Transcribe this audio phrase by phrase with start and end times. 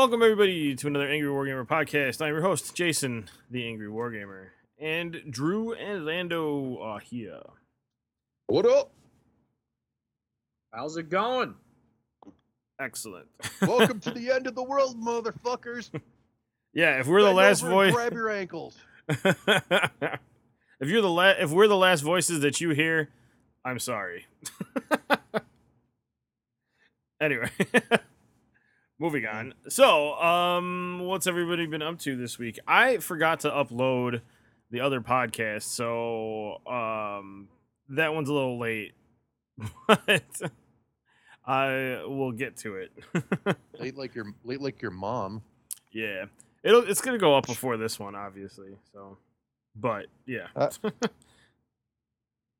[0.00, 2.22] Welcome everybody to another Angry Wargamer podcast.
[2.22, 4.46] I'm your host, Jason, the Angry Wargamer,
[4.78, 7.42] and Drew and Lando are here.
[8.46, 8.92] What up?
[10.72, 11.54] How's it going?
[12.80, 13.26] Excellent.
[13.60, 15.90] Welcome to the end of the world, motherfuckers.
[16.72, 18.78] yeah, if we're the Bend last over and voice, Grab your ankles.
[19.06, 19.28] if
[20.80, 23.10] you're the la- if we're the last voices that you hear,
[23.66, 24.24] I'm sorry.
[27.20, 27.50] anyway,
[29.00, 29.54] moving on.
[29.68, 32.60] So, um, what's everybody been up to this week?
[32.68, 34.20] I forgot to upload
[34.70, 37.48] the other podcast, so um,
[37.88, 38.92] that one's a little late,
[39.88, 40.22] but
[41.44, 42.92] I will get to it.
[43.80, 45.42] Late like your late like your mom.
[45.90, 46.26] yeah,
[46.62, 48.76] it'll it's gonna go up before this one, obviously.
[48.92, 49.16] So,
[49.74, 50.48] but yeah.
[50.54, 50.70] Uh,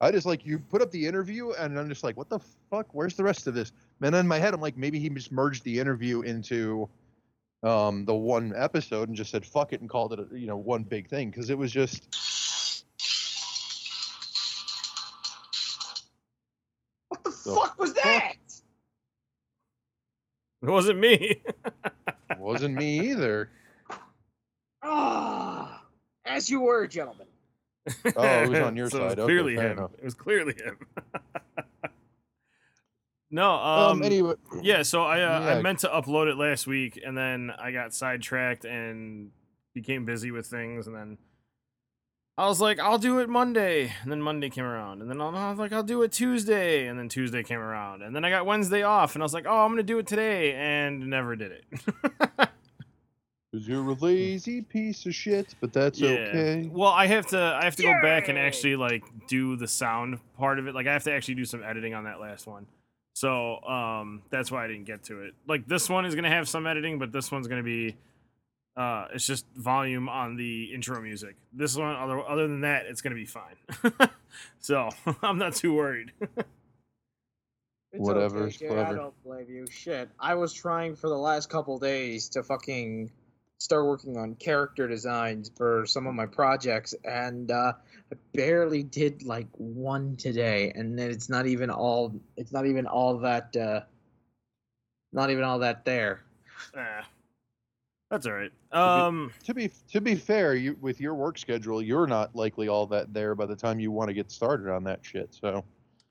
[0.01, 2.87] I just like you put up the interview and I'm just like, what the fuck?
[2.93, 3.73] Where's the rest of this?
[4.01, 6.89] And then in my head, I'm like, maybe he just merged the interview into
[7.63, 10.57] um the one episode and just said fuck it and called it a, you know
[10.57, 12.07] one big thing because it was just
[17.09, 18.37] What the The fuck was that?
[20.63, 21.43] It wasn't me.
[22.31, 23.51] It wasn't me either.
[24.83, 25.83] Ah,
[26.25, 27.27] as you were, gentlemen.
[28.17, 29.19] Oh, it was on your So side.
[29.19, 29.79] It was Okay, clearly fair him.
[29.79, 29.91] enough.
[29.99, 30.79] It was clearly him.
[33.31, 34.83] no, Um, um, anyway, yeah.
[34.83, 38.65] So I uh, I meant to upload it last week, and then I got sidetracked
[38.65, 39.31] and
[39.75, 41.19] became busy with things, and then
[42.37, 45.51] I was like, I'll do it Monday, and then Monday came around, and then I
[45.51, 48.47] was like, I'll do it Tuesday, and then Tuesday came around, and then I got
[48.47, 51.53] Wednesday off, and I was like, oh, I'm gonna do it today, and never did
[51.53, 51.65] it.
[53.51, 56.69] because you're a lazy piece of shit, but that's okay.
[56.71, 60.21] Well, I have to I have to go back and actually like do the sound
[60.37, 60.75] part of it.
[60.75, 62.67] Like I have to actually do some editing on that last one.
[63.15, 65.35] So, um that's why I didn't get to it.
[65.49, 67.97] Like this one is going to have some editing, but this one's going to be
[68.77, 71.35] uh it's just volume on the intro music.
[71.53, 74.11] This one other other than that, it's going to be fine.
[74.61, 74.91] so,
[75.23, 76.13] I'm not too worried.
[77.93, 79.67] It's Whatever, okay, it's I don't blame you.
[79.69, 83.11] Shit, I was trying for the last couple days to fucking
[83.61, 87.75] start working on character designs for some of my projects, and uh,
[88.13, 92.15] I barely did like one today, and then it's not even all.
[92.37, 93.55] It's not even all that.
[93.55, 93.83] Uh,
[95.13, 96.23] not even all that there.
[96.77, 97.07] Ah,
[98.11, 98.53] that's all right.
[98.73, 102.87] Um to be to be fair, you with your work schedule, you're not likely all
[102.87, 105.35] that there by the time you want to get started on that shit.
[105.35, 105.65] So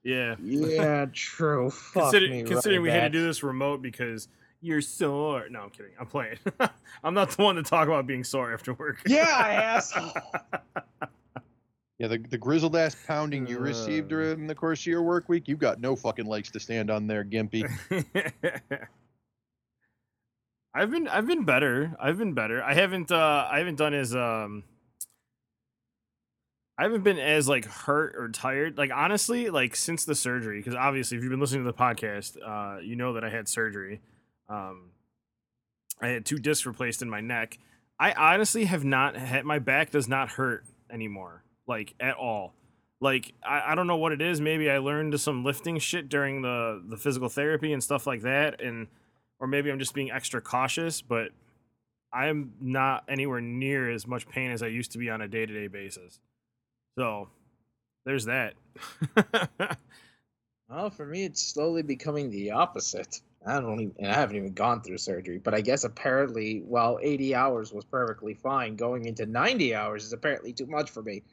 [0.04, 0.36] yeah.
[0.42, 1.70] Yeah, true.
[1.70, 4.28] Fuck Considering, me considering right we had to do this remote because
[4.62, 5.48] you're sore.
[5.50, 5.92] No, I'm kidding.
[6.00, 6.38] I'm playing.
[7.04, 9.02] I'm not the one to talk about being sore after work.
[9.06, 10.12] Yeah, asshole.
[11.98, 14.16] yeah, the the grizzled ass pounding you received Uh.
[14.18, 17.08] during the course of your work week, you've got no fucking legs to stand on
[17.08, 17.64] there, Gimpy.
[20.74, 21.96] I've been I've been better.
[22.00, 22.64] I've been better.
[22.64, 24.64] I haven't uh I haven't done as um
[26.78, 28.78] I haven't been as like hurt or tired.
[28.78, 32.38] Like honestly, like since the surgery, because obviously if you've been listening to the podcast,
[32.46, 34.00] uh you know that I had surgery.
[34.50, 34.92] Um
[36.02, 37.58] I had two discs replaced in my neck.
[38.00, 41.44] I honestly have not had my back does not hurt anymore.
[41.68, 42.54] Like at all.
[43.02, 44.42] Like I, I don't know what it is.
[44.42, 48.62] Maybe I learned some lifting shit during the the physical therapy and stuff like that
[48.62, 48.88] and
[49.40, 51.30] or maybe I'm just being extra cautious, but
[52.12, 55.46] I'm not anywhere near as much pain as I used to be on a day
[55.46, 56.20] to day basis.
[56.98, 57.30] So
[58.06, 58.56] there's that.
[60.70, 63.22] Well, for me, it's slowly becoming the opposite.
[63.46, 67.00] I don't even, and I haven't even gone through surgery, but I guess apparently, while
[67.02, 71.24] 80 hours was perfectly fine, going into 90 hours is apparently too much for me.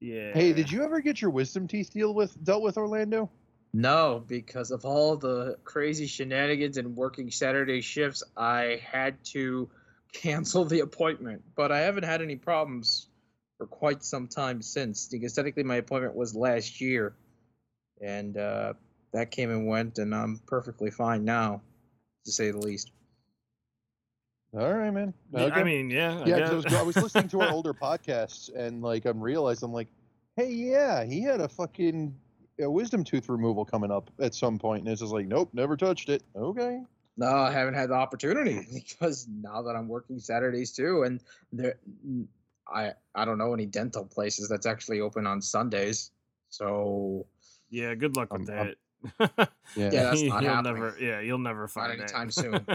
[0.00, 0.32] yeah.
[0.32, 3.30] hey, did you ever get your wisdom teeth deal with dealt with Orlando?
[3.74, 9.68] No, because of all the crazy shenanigans and working Saturday shifts, I had to
[10.12, 11.42] cancel the appointment.
[11.54, 13.08] But I haven't had any problems
[13.58, 17.14] for quite some time since, because technically my appointment was last year,
[18.00, 18.72] and uh,
[19.12, 21.62] that came and went, and I'm perfectly fine now,
[22.24, 22.90] to say the least.
[24.54, 25.12] All right, man.
[25.32, 26.22] Yeah, I mean, yeah.
[26.26, 26.66] I I was.
[26.66, 29.88] I was listening to our older podcasts and like I'm realized I'm like,
[30.36, 32.14] hey, yeah, he had a fucking
[32.60, 35.76] a wisdom tooth removal coming up at some point, and it's just like, nope, never
[35.76, 36.22] touched it.
[36.34, 36.80] Okay.
[37.18, 41.20] No, I haven't had the opportunity because now that I'm working Saturdays too, and
[41.52, 41.74] there,
[42.72, 46.10] I I don't know any dental places that's actually open on Sundays.
[46.48, 47.26] So
[47.68, 48.76] yeah, good luck with I'm- I'm- that.
[49.20, 49.26] Yeah.
[49.76, 50.74] Yeah, that's not you'll happening.
[50.74, 52.04] never yeah, you'll never find that.
[52.04, 52.52] anytime soon.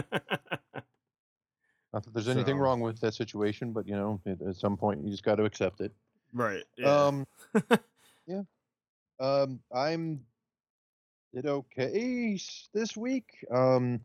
[1.92, 4.76] Not that there's anything So- wrong with that situation, but you know, at, at some
[4.76, 5.92] point you just got to accept it.
[6.32, 6.64] right.
[6.76, 6.92] Yeah.
[7.06, 7.26] Um,
[8.26, 8.42] yeah.
[9.20, 10.20] Um, I'm
[11.34, 12.38] did okay
[12.72, 13.44] this week.
[13.52, 14.00] Um,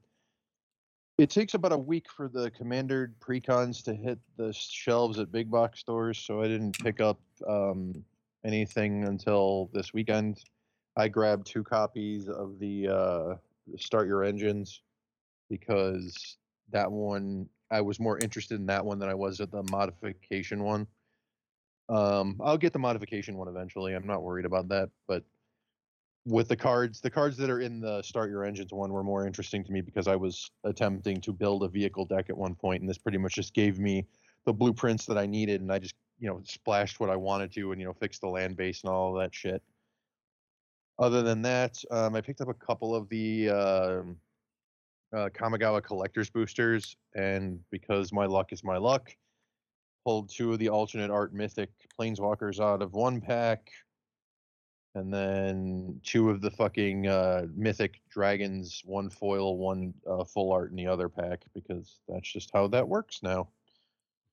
[1.18, 5.50] It takes about a week for the commander precons to hit the shelves at big
[5.51, 8.04] box stores, so I didn't pick up um,
[8.45, 10.39] anything until this weekend.
[11.00, 13.36] I grabbed two copies of the uh,
[13.78, 14.81] Start Your Engines
[15.50, 16.38] because
[16.72, 20.62] that one I was more interested in that one than I was at the modification
[20.62, 20.88] one.
[21.88, 23.94] Um, I'll get the modification one eventually.
[23.96, 25.24] I'm not worried about that, but
[26.25, 29.25] with the cards, the cards that are in the Start Your Engines one were more
[29.25, 32.81] interesting to me because I was attempting to build a vehicle deck at one point,
[32.81, 34.06] and this pretty much just gave me
[34.46, 37.72] the blueprints that I needed, and I just you know splashed what I wanted to,
[37.72, 39.63] and you know fixed the land base and all that shit.
[41.00, 44.01] Other than that, um, I picked up a couple of the uh,
[45.13, 49.16] uh, Kamigawa collectors boosters, and because my luck is my luck,
[50.06, 53.72] pulled two of the alternate art mythic planeswalkers out of one pack,
[54.94, 60.72] and then two of the fucking uh, mythic dragons, one foil, one uh, full art
[60.72, 63.48] in the other pack, because that's just how that works now.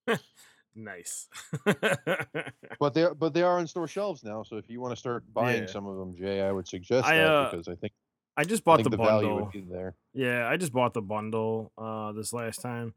[0.77, 1.29] Nice.
[1.65, 4.97] But they are, but they are on store shelves now, so if you want to
[4.97, 5.71] start buying Yeah.
[5.71, 7.95] some of them, Jay, I would suggest I, that uh, because I think,
[8.37, 9.37] I just I bought think the, the, bundle.
[9.37, 9.95] would be there.
[10.13, 12.93] Yeah, I just bought the bundle uh this last time.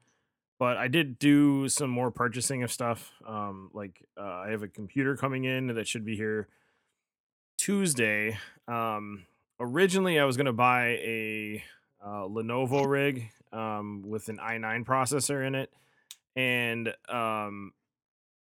[0.59, 3.13] But I did do some more purchasing of stuff.
[3.25, 6.49] Um like uh, I have a computer coming in that should be here
[7.57, 8.37] Tuesday.
[8.67, 9.25] Um
[9.59, 11.63] originally I was going to buy a
[12.03, 15.71] uh, Lenovo rig um with an i9 processor in it
[16.35, 17.71] and um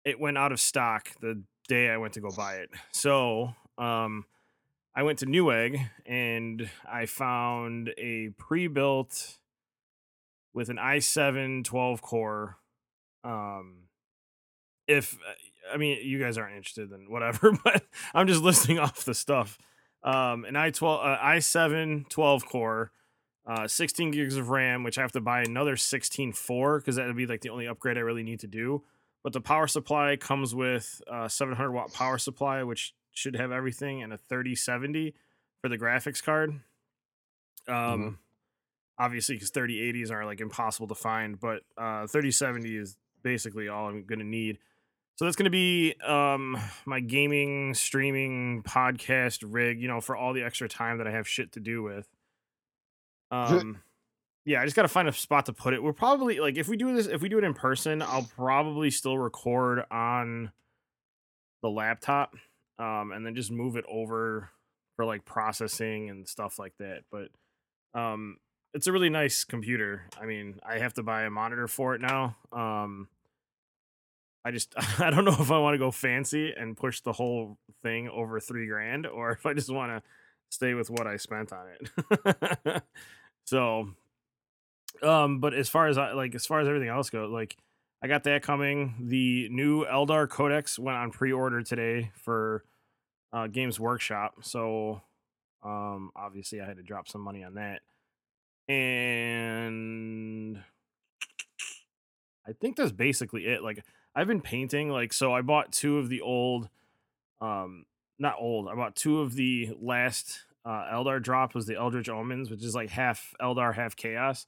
[0.05, 2.71] it went out of stock the day I went to go buy it.
[2.93, 4.25] So, um
[4.97, 9.39] I went to Newegg and I found a pre-built
[10.53, 12.59] with an i7 12 core.
[13.25, 13.89] Um,
[14.87, 15.19] if
[15.73, 17.53] I mean you guys aren't interested, then whatever.
[17.65, 17.85] But
[18.15, 19.59] I'm just listing off the stuff.
[20.05, 22.93] Um, an i12 uh, i7 12 core,
[23.47, 27.07] uh, 16 gigs of RAM, which I have to buy another 16 for because that
[27.07, 28.83] would be like the only upgrade I really need to do.
[29.23, 34.03] But the power supply comes with a 700 watt power supply, which should have everything,
[34.03, 35.15] and a 3070
[35.63, 36.61] for the graphics card.
[37.69, 38.19] Um,
[38.99, 44.05] obviously, because 3080s are like impossible to find, but uh, 3070 is basically all I'm
[44.05, 44.59] gonna need.
[45.17, 49.81] So that's gonna be um my gaming, streaming, podcast rig.
[49.81, 52.09] You know, for all the extra time that I have shit to do with.
[53.31, 53.81] Um,
[54.45, 55.83] yeah, I just gotta find a spot to put it.
[55.83, 58.91] We're probably like if we do this, if we do it in person, I'll probably
[58.91, 60.53] still record on
[61.63, 62.35] the laptop,
[62.79, 64.51] um, and then just move it over
[64.97, 67.05] for like processing and stuff like that.
[67.11, 67.29] But
[67.99, 68.37] um,
[68.75, 70.03] it's a really nice computer.
[70.21, 72.37] I mean, I have to buy a monitor for it now.
[72.53, 73.09] Um,
[74.45, 77.57] I just I don't know if I want to go fancy and push the whole
[77.83, 80.03] thing over three grand, or if I just want to
[80.51, 82.83] stay with what I spent on it.
[83.45, 83.91] so,
[85.03, 87.57] um, but as far as I like, as far as everything else goes, like
[88.03, 88.95] I got that coming.
[89.01, 92.65] The new Eldar Codex went on pre-order today for
[93.33, 95.01] uh, Games Workshop, so
[95.63, 97.81] um, obviously I had to drop some money on that,
[98.73, 100.59] and
[102.47, 103.63] I think that's basically it.
[103.63, 103.83] Like
[104.15, 106.69] I've been painting, like so I bought two of the old,
[107.41, 107.87] um,
[108.19, 108.69] not old.
[108.69, 112.75] I bought two of the last uh, Eldar drop was the Eldritch Omens, which is
[112.75, 114.47] like half Eldar, half Chaos,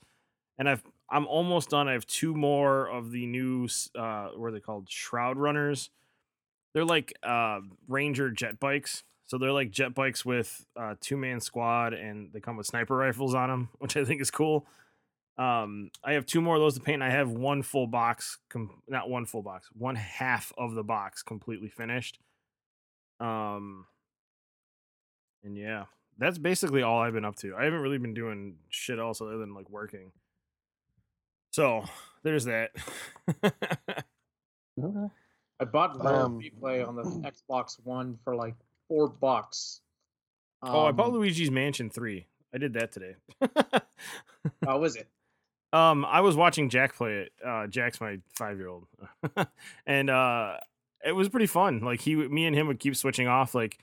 [0.59, 1.89] and I've I'm almost done.
[1.89, 4.89] I have two more of the new uh, what are they called?
[4.89, 5.91] Shroud Runners.
[6.75, 9.05] They're like uh, Ranger jet bikes.
[9.27, 12.97] So they're like jet bikes with uh, two man squad, and they come with sniper
[12.97, 14.67] rifles on them, which I think is cool.
[15.39, 17.03] Um, I have two more of those to paint.
[17.03, 21.23] I have one full box, com- not one full box, one half of the box
[21.23, 22.19] completely finished.
[23.21, 23.87] Um,
[25.45, 25.85] and yeah,
[26.19, 27.55] that's basically all I've been up to.
[27.57, 30.13] I haven't really been doing shit else other than like working.
[31.53, 31.85] So
[32.23, 32.71] there's that.
[34.79, 35.07] Okay.
[35.59, 37.03] I bought Rare Um, Replay on the
[37.51, 38.55] Xbox One for like
[38.89, 39.81] four bucks.
[40.63, 42.27] oh, I bought Um, Luigi's Mansion 3.
[42.55, 43.15] I did that today.
[44.65, 45.09] how was it?
[45.73, 47.33] Um, I was watching Jack play it.
[47.45, 48.87] Uh, Jack's my five year old,
[49.87, 50.59] and uh,
[51.07, 51.81] it was pretty fun.
[51.81, 53.55] Like he, me and him would keep switching off.
[53.55, 53.79] Like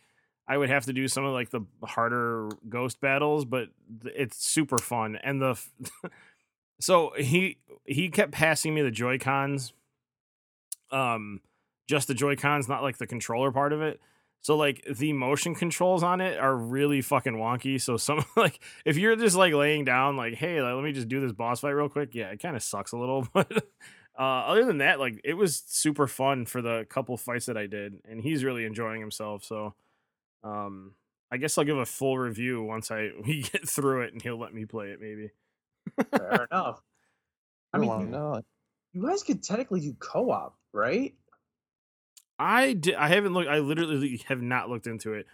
[0.47, 3.69] I would have to do some of like the harder ghost battles, but
[4.03, 5.17] it's super fun.
[5.23, 5.59] And the
[6.79, 9.73] so he he kept passing me the Joy Cons,
[10.91, 11.39] um,
[11.87, 14.01] just the Joy Cons, not like the controller part of it.
[14.41, 17.79] So like the motion controls on it are really fucking wonky.
[17.79, 21.21] So some like if you're just like laying down like hey let me just do
[21.21, 23.27] this boss fight real quick, yeah, it kind of sucks a little.
[23.33, 23.65] But
[24.17, 27.67] uh, other than that, like it was super fun for the couple fights that I
[27.67, 29.43] did, and he's really enjoying himself.
[29.43, 29.73] So
[30.43, 30.93] um,
[31.31, 34.39] I guess I'll give a full review once I we get through it, and he'll
[34.39, 35.31] let me play it maybe.
[36.11, 36.81] Fair enough.
[37.73, 38.43] I mean, you, to
[38.93, 41.15] you guys could technically do co-op, right?
[42.37, 42.93] I did.
[42.93, 43.49] I haven't looked.
[43.49, 45.25] I literally have not looked into it.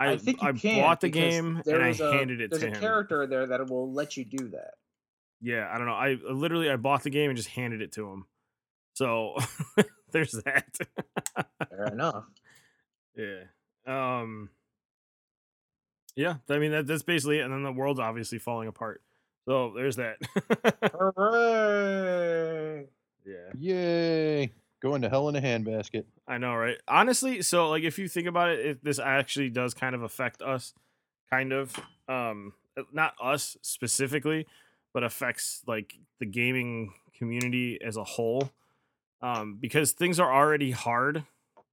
[0.00, 3.26] I I think I bought the game and I a- handed it There's a character
[3.26, 4.74] there that will let you do that.
[5.42, 5.94] Yeah, I don't know.
[5.94, 8.26] I literally I bought the game and just handed it to him.
[8.94, 9.34] So
[10.12, 10.78] there's that.
[11.68, 12.24] Fair enough.
[13.16, 13.42] yeah.
[13.86, 14.50] Um.
[16.14, 17.42] Yeah, I mean that, that's basically it.
[17.42, 19.02] And then the world's obviously falling apart.
[19.46, 20.18] So there's that.
[20.94, 22.86] Hooray!
[23.26, 23.50] yeah.
[23.58, 24.52] Yay!
[24.80, 26.04] Going to hell in a handbasket.
[26.28, 26.76] I know, right?
[26.86, 30.42] Honestly, so like if you think about it, it this actually does kind of affect
[30.42, 30.74] us,
[31.30, 31.74] kind of.
[32.08, 32.52] Um,
[32.92, 34.46] not us specifically,
[34.92, 38.50] but affects like the gaming community as a whole.
[39.20, 41.24] Um, because things are already hard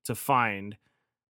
[0.06, 0.78] to find.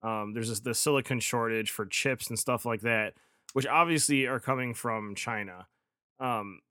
[0.01, 3.13] Um, there's this, the silicon shortage for chips and stuff like that,
[3.53, 5.67] which obviously are coming from China.
[6.19, 6.61] Um,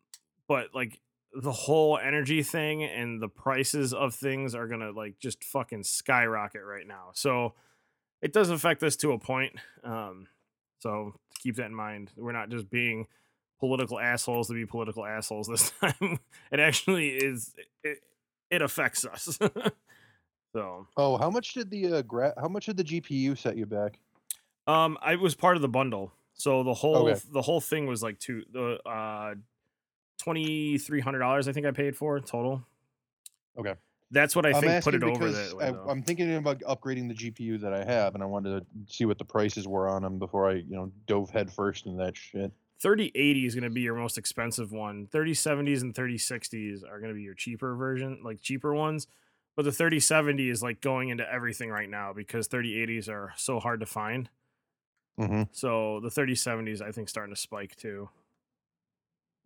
[0.49, 1.01] but like
[1.33, 6.63] the whole energy thing and the prices of things are gonna like just fucking skyrocket
[6.65, 7.11] right now.
[7.13, 7.55] So
[8.23, 9.53] it does affect us to a point.
[9.85, 10.29] Um,
[10.79, 12.11] so keep that in mind.
[12.17, 13.07] We're not just being
[13.59, 16.19] political assholes to be political assholes this time.
[16.51, 17.55] it actually is.
[17.83, 17.99] It,
[18.51, 19.39] it affects us.
[20.53, 23.67] so Oh, how much did the uh, gra- how much did the GPU set you
[23.67, 23.99] back?
[24.67, 26.13] um, I was part of the bundle.
[26.35, 27.21] So the whole Okay.
[27.33, 29.35] the whole thing was like two the uh
[30.23, 32.63] twenty three hundred dollars I think I paid for total.
[33.59, 33.75] Okay.
[34.13, 35.65] That's what I I'm think put it over that way.
[35.67, 35.91] I.
[35.91, 39.19] I'm thinking about upgrading the GPU that I have, and I wanted to see what
[39.19, 42.53] the prices were on them before I, you know, dove headfirst in that shit.
[42.81, 45.09] 3080 is going to be your most expensive one.
[45.13, 49.07] 3070s and 3060s are going to be your cheaper version, like cheaper ones.
[49.57, 53.81] But the 3070 is like going into everything right now because 3080s are so hard
[53.81, 54.29] to find.
[55.19, 55.45] Mm-hmm.
[55.53, 58.11] So the 3070s, I think, starting to spike too.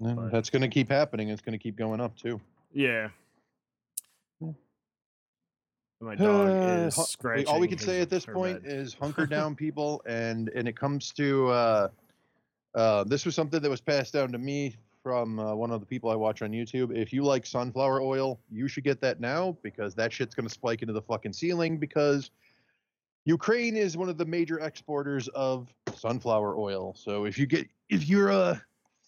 [0.00, 1.28] But- That's going to keep happening.
[1.28, 2.40] It's going to keep going up too.
[2.72, 3.10] Yeah.
[6.02, 7.46] My dog Uh, is scratching.
[7.46, 10.00] All we can say at this point is hunker down, people.
[10.06, 11.88] And and it comes to uh,
[12.74, 15.86] uh, this was something that was passed down to me from uh, one of the
[15.86, 16.96] people I watch on YouTube.
[16.96, 20.52] If you like sunflower oil, you should get that now because that shit's going to
[20.52, 22.30] spike into the fucking ceiling because
[23.24, 26.94] Ukraine is one of the major exporters of sunflower oil.
[26.96, 28.58] So if you get if you're uh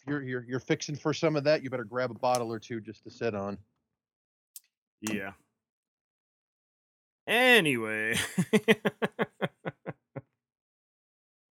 [0.07, 2.81] you're you're you're fixing for some of that, you better grab a bottle or two
[2.81, 3.59] just to sit on.
[5.01, 5.33] Yeah.
[7.27, 8.17] Anyway.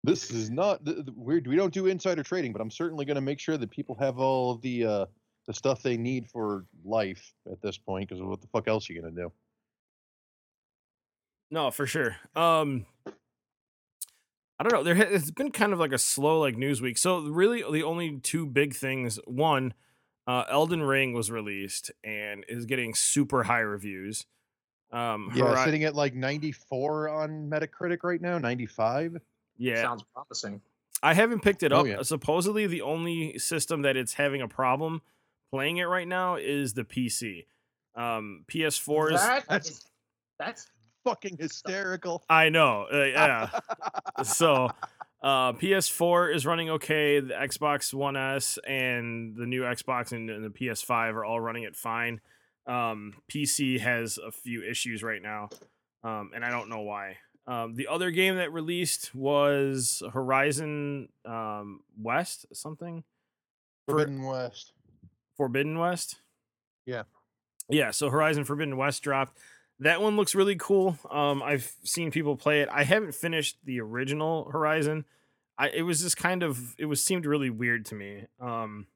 [0.04, 0.82] This is not
[1.16, 1.48] weird.
[1.48, 4.20] We don't do insider trading, but I'm certainly going to make sure that people have
[4.20, 5.06] all of the uh,
[5.48, 8.10] the stuff they need for life at this point.
[8.10, 9.32] Because what the fuck else are you going to do?
[11.52, 12.18] No, for sure.
[12.36, 12.86] Um
[14.60, 14.84] I don't know.
[14.84, 16.98] There it's been kind of like a slow like news week.
[16.98, 19.74] So really the only two big things, one,
[20.26, 24.26] uh Elden Ring was released and is getting super high reviews.
[24.92, 29.18] Um Yeah, Hori- sitting at like 94 on Metacritic right now, 95.
[29.58, 29.82] Yeah.
[29.82, 30.62] Sounds promising.
[31.02, 31.88] I haven't picked it Oh, up.
[31.88, 32.02] yeah.
[32.02, 35.02] Supposedly the only system that it's having a problem
[35.52, 37.46] playing it right now is the PC.
[37.96, 39.86] Um PS4 is That That's-
[40.40, 40.68] that's
[41.06, 42.24] Fucking hysterical.
[42.30, 42.86] I know.
[42.92, 43.50] Uh, yeah.
[44.24, 44.70] so
[45.22, 50.44] uh ps4 is running okay the xbox one s and the new xbox and, and
[50.46, 52.20] the ps5 are all running it fine
[52.68, 55.48] um pc has a few issues right now
[56.04, 57.16] um and i don't know why
[57.48, 63.04] um the other game that released was horizon um west something?
[63.86, 64.72] For- Forbidden West.
[65.36, 66.20] forbidden west?
[66.86, 67.04] Yeah.
[67.70, 69.38] yeah so horizon forbidden west dropped.
[69.80, 70.98] That one looks really cool.
[71.10, 72.70] Um i've seen people play it.
[72.72, 75.06] I haven't finished the original horizon.
[75.58, 78.26] I it was just kind of it was seemed really weird to me.
[78.40, 78.88] Um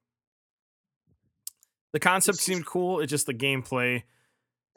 [1.94, 4.04] the concept seemed cool it's just the gameplay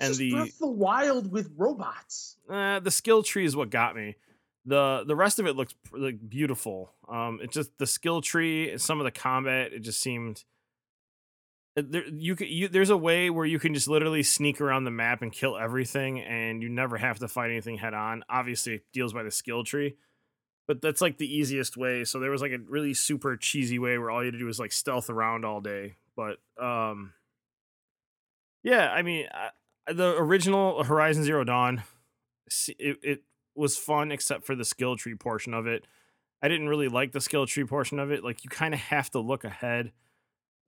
[0.01, 2.37] and just the Breath the Wild with robots.
[2.49, 4.17] uh, the skill tree is what got me.
[4.65, 6.93] the The rest of it looks like beautiful.
[7.09, 10.45] Um, it just the skill tree, and some of the combat, it just seemed.
[11.77, 14.85] uh, There, you could, you, there's a way where you can just literally sneak around
[14.85, 18.25] the map and kill everything, and you never have to fight anything head on.
[18.29, 19.97] Obviously, it deals by the skill tree,
[20.69, 22.05] but that's like the easiest way.
[22.05, 24.47] So there was like a really super cheesy way where all you had to do
[24.47, 25.95] was like stealth around all day.
[26.17, 27.13] But um,
[28.63, 29.49] yeah, I mean, I,
[29.93, 31.83] the original Horizon Zero Dawn,
[32.79, 33.23] it, it
[33.55, 35.87] was fun except for the skill tree portion of it.
[36.43, 38.25] I didn't really like the skill tree portion of it.
[38.25, 39.93] Like you kind of have to look ahead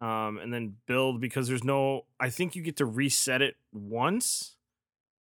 [0.00, 2.06] um, and then build because there's no.
[2.20, 4.56] I think you get to reset it once.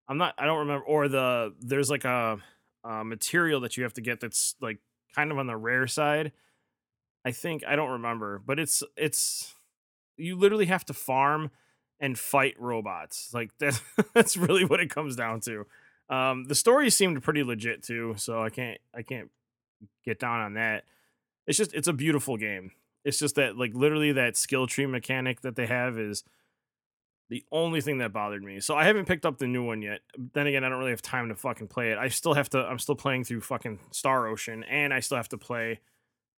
[0.09, 0.35] I'm not.
[0.38, 0.85] I don't remember.
[0.85, 2.38] Or the there's like a,
[2.83, 4.78] a material that you have to get that's like
[5.14, 6.33] kind of on the rare side.
[7.25, 9.54] I think I don't remember, but it's it's
[10.16, 11.50] you literally have to farm
[12.00, 13.30] and fight robots.
[13.33, 13.80] Like that's
[14.14, 15.66] that's really what it comes down to.
[16.09, 19.30] Um, the story seemed pretty legit too, so I can't I can't
[20.04, 20.85] get down on that.
[21.47, 22.73] It's just it's a beautiful game.
[23.04, 26.25] It's just that like literally that skill tree mechanic that they have is
[27.30, 28.59] the only thing that bothered me.
[28.59, 30.00] So I haven't picked up the new one yet.
[30.35, 31.99] Then again, I don't really have time to fucking play it.
[31.99, 35.28] I still have to I'm still playing through fucking Star Ocean and I still have
[35.30, 35.80] to play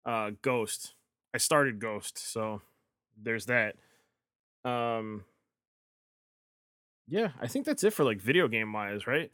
[0.04, 0.94] uh Ghost.
[1.34, 2.60] I started Ghost, so
[3.20, 3.76] there's that.
[4.64, 5.24] Um
[7.12, 9.30] Yeah, I think that's it for like video game wise, right?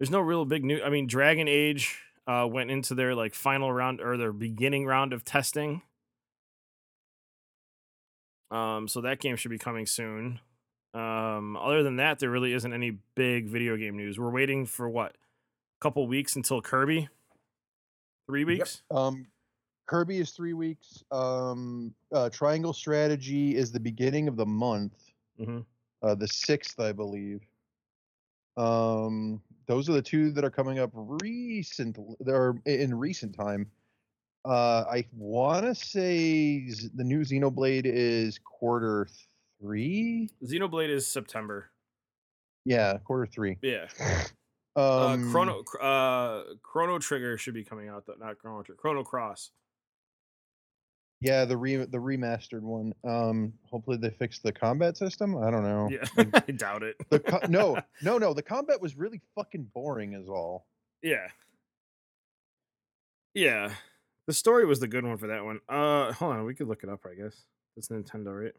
[0.00, 3.72] There's no real big new I mean Dragon Age uh went into their like final
[3.72, 5.82] round or their beginning round of testing.
[8.50, 10.40] Um so that game should be coming soon.
[10.94, 14.18] Um, other than that, there really isn't any big video game news.
[14.18, 15.12] We're waiting for what?
[15.12, 17.08] A couple weeks until Kirby.
[18.28, 18.82] Three weeks.
[18.90, 19.26] Um,
[19.86, 21.02] Kirby is three weeks.
[21.10, 25.60] Um, uh, Triangle Strategy is the beginning of the month, hmm
[26.02, 27.40] uh, the sixth, I believe.
[28.56, 31.96] Um, those are the two that are coming up recent.
[32.20, 33.70] They're in recent time.
[34.44, 39.06] Uh, I want to say Z- the new Xenoblade is quarter
[39.60, 40.28] three.
[40.44, 41.70] Xenoblade is September.
[42.64, 43.56] Yeah, quarter three.
[43.62, 43.86] Yeah.
[44.74, 48.06] Um, uh, Chrono uh, Chrono Trigger should be coming out.
[48.06, 48.78] Though, not Chrono Trigger.
[48.80, 49.50] Chrono Cross.
[51.22, 52.92] Yeah, the re the remastered one.
[53.04, 55.36] Um, hopefully they fix the combat system.
[55.36, 55.88] I don't know.
[55.88, 56.04] Yeah,
[56.48, 56.96] I doubt it.
[57.10, 58.34] the co- no, no, no.
[58.34, 60.66] The combat was really fucking boring, is all.
[61.00, 61.28] Yeah.
[63.34, 63.70] Yeah.
[64.26, 65.60] The story was the good one for that one.
[65.68, 67.44] Uh hold on, we could look it up, I guess.
[67.76, 68.54] It's Nintendo, right?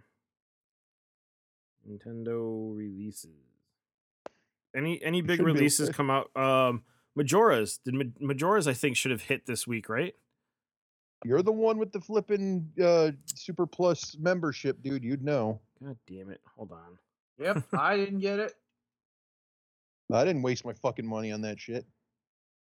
[1.89, 3.31] Nintendo releases.
[4.75, 5.95] Any any big releases okay.
[5.97, 6.35] come out?
[6.35, 6.83] Um
[7.15, 7.77] Majora's.
[7.77, 10.15] Did Majora's I think should have hit this week, right?
[11.25, 15.03] You're the one with the flipping uh, Super Plus membership, dude.
[15.03, 15.59] You'd know.
[15.83, 16.41] God damn it.
[16.57, 16.97] Hold on.
[17.39, 18.53] Yep, I didn't get it.
[20.12, 21.86] I didn't waste my fucking money on that shit.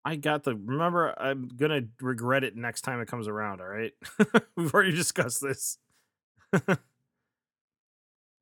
[0.04, 3.94] I got the remember I'm gonna regret it next time it comes around, all right?
[4.56, 5.78] We've already discussed this.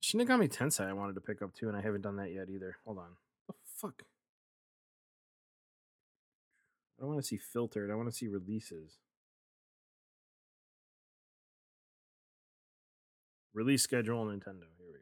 [0.01, 2.49] Shin Megami Tensei I wanted to pick up too, and I haven't done that yet
[2.49, 2.77] either.
[2.85, 3.09] Hold on.
[3.47, 4.03] The fuck?
[6.97, 8.97] I don't want to see filtered, I want to see releases.
[13.53, 14.67] Release schedule Nintendo.
[14.77, 14.99] Here we go.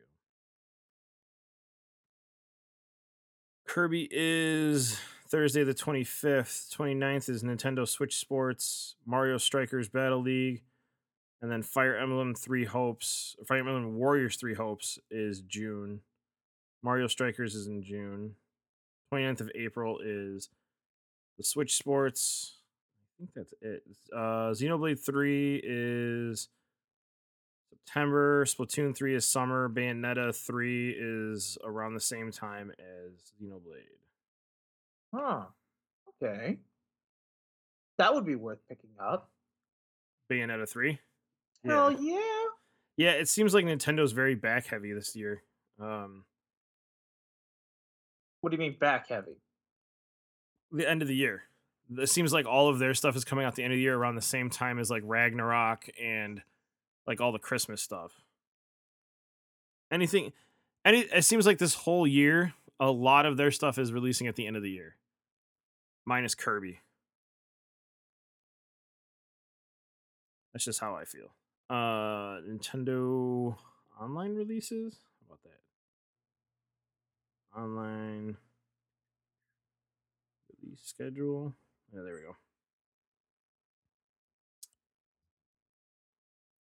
[3.68, 6.76] Kirby is Thursday the 25th.
[6.76, 10.64] 29th is Nintendo Switch Sports, Mario Strikers Battle League,
[11.42, 13.36] and then Fire Emblem Three Hopes.
[13.46, 16.02] Fire Emblem Warriors Three Hopes is June.
[16.82, 18.36] Mario Strikers is in June.
[19.14, 20.50] 29th of April is
[21.38, 22.58] the Switch Sports.
[23.04, 23.84] I think that's it.
[24.14, 26.50] Uh, Xenoblade 3 is
[27.98, 28.46] September.
[28.46, 29.70] Splatoon 3 is summer.
[29.70, 33.96] Bayonetta 3 is around the same time as Xenoblade.
[35.14, 35.46] Huh.
[36.22, 36.58] Okay.
[37.98, 39.30] That would be worth picking up.
[40.30, 41.00] Bayonetta 3.
[41.66, 42.20] Hell yeah.
[42.98, 45.44] Yeah, it seems like Nintendo's very back heavy this year.
[45.80, 46.26] Um,
[48.42, 49.38] What do you mean back heavy?
[50.72, 51.44] the end of the year.
[51.98, 53.96] It seems like all of their stuff is coming out the end of the year
[53.96, 56.42] around the same time as like Ragnarok and
[57.08, 58.12] like all the Christmas stuff.
[59.90, 60.34] Anything,
[60.84, 64.36] any, it seems like this whole year, a lot of their stuff is releasing at
[64.36, 64.98] the end of the year,
[66.06, 66.82] minus Kirby.
[70.54, 71.32] That's just how I feel.
[71.70, 73.56] Uh, Nintendo
[74.00, 75.00] online releases.
[75.20, 75.62] How about that?
[77.60, 78.38] Online
[80.62, 81.54] release schedule.
[81.94, 82.36] Yeah, there we go.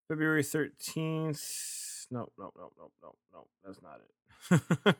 [0.07, 2.07] February 13th.
[2.09, 3.47] No, no, no, no, no, no.
[3.65, 4.05] That's not it.
[4.49, 4.95] Come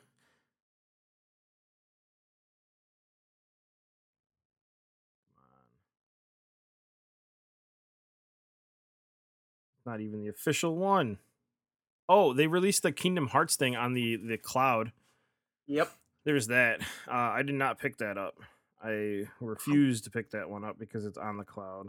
[9.85, 9.93] on.
[9.93, 11.19] Not even the official one.
[12.09, 14.91] Oh, they released the Kingdom Hearts thing on the the cloud.
[15.67, 15.89] Yep.
[16.25, 16.81] There's that.
[17.07, 18.35] Uh, I did not pick that up.
[18.83, 21.87] I refuse to pick that one up because it's on the cloud.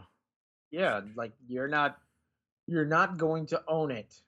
[0.71, 1.97] Yeah, like you're not
[2.69, 4.21] you're not going to own it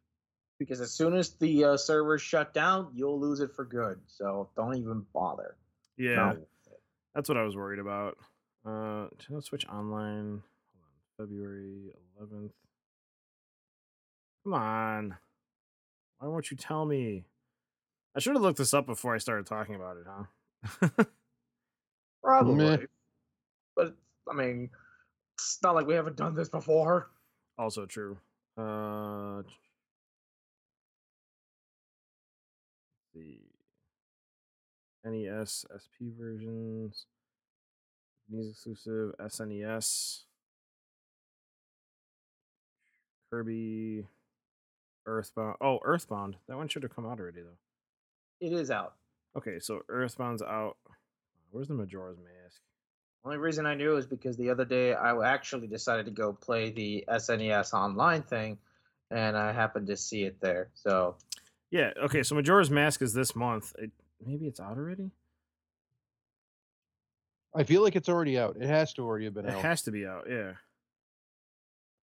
[0.57, 3.99] because as soon as the uh, servers shut down, you'll lose it for good.
[4.07, 5.55] So don't even bother.
[5.97, 6.33] Yeah,
[7.13, 8.17] that's what I was worried about.
[8.65, 10.41] Uh, Nintendo Switch Online.
[10.41, 12.51] Hold on, February 11th.
[14.43, 15.17] Come on.
[16.19, 17.25] Why won't you tell me?
[18.15, 21.03] I should have looked this up before I started talking about it, huh?
[22.23, 22.87] Probably.
[23.75, 23.95] But
[24.29, 24.69] I mean,
[25.35, 27.09] it's not like we haven't done this before.
[27.57, 28.17] also true.
[28.61, 29.49] Uh, let's.
[35.03, 37.07] NES SP versions,
[38.29, 40.23] Japanese exclusive SNES,
[43.31, 44.05] Kirby,
[45.07, 45.55] Earthbound.
[45.59, 46.35] Oh, Earthbound.
[46.47, 47.57] That one should have come out already though.
[48.45, 48.93] It is out.
[49.35, 50.77] Okay, so Earthbound's out.
[51.49, 52.61] Where's the Majora's Mask?
[53.23, 56.71] Only reason I knew is because the other day I actually decided to go play
[56.71, 58.57] the SNES online thing,
[59.11, 60.69] and I happened to see it there.
[60.73, 61.15] So
[61.69, 61.91] Yeah.
[62.03, 63.73] Okay, so Majora's Mask is this month.
[63.77, 63.91] It,
[64.25, 65.11] maybe it's out already.
[67.53, 68.55] I feel like it's already out.
[68.59, 70.25] It has to already have been It out It has to be out.
[70.29, 70.53] Yeah.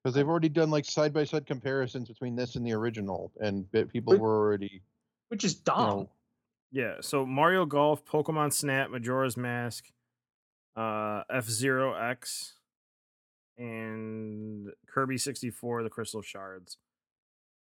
[0.02, 3.70] because they've already done like side by side comparisons between this and the original, and
[3.90, 4.82] people But- were already
[5.28, 5.86] which is you dumb.
[5.98, 6.10] know
[6.70, 6.94] Yeah.
[7.00, 9.90] So Mario Golf, Pokemon Snap, Majora's Mask,
[10.78, 12.54] uh, F Zero X,
[13.56, 16.78] and Kirby sixty four, the Crystal Shards.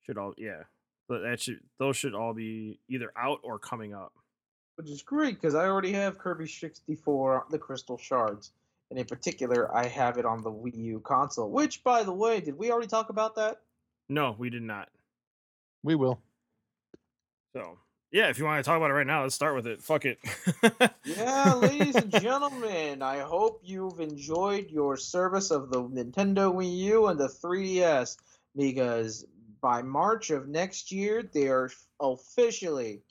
[0.02, 0.64] Should all yeah.
[1.10, 4.14] But that should those should all be either out or coming up.
[4.76, 8.52] which is great because I already have Kirby 64, the Crystal Shards.
[8.90, 11.50] And in particular, I have it on the Wii U console.
[11.50, 13.62] Which, by the way, did we already talk about that?
[14.10, 14.90] No, we did not.
[15.84, 16.20] we will.
[17.54, 17.78] So
[18.12, 19.82] yeah, if you want to talk about it right now, let's start with it.
[19.82, 20.20] Fuck it.
[21.04, 27.08] Yeah, ladies and gentlemen, I hope you've enjoyed your service of the Nintendo Wii U
[27.08, 28.17] and the 3DS
[28.56, 29.26] because
[29.62, 33.02] by March of next year, they are officially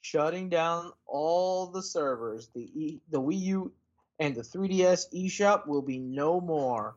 [0.00, 2.48] shutting down all the servers.
[2.54, 3.72] The e, the Wii U
[4.18, 6.96] and the 3DS eShop will be no more.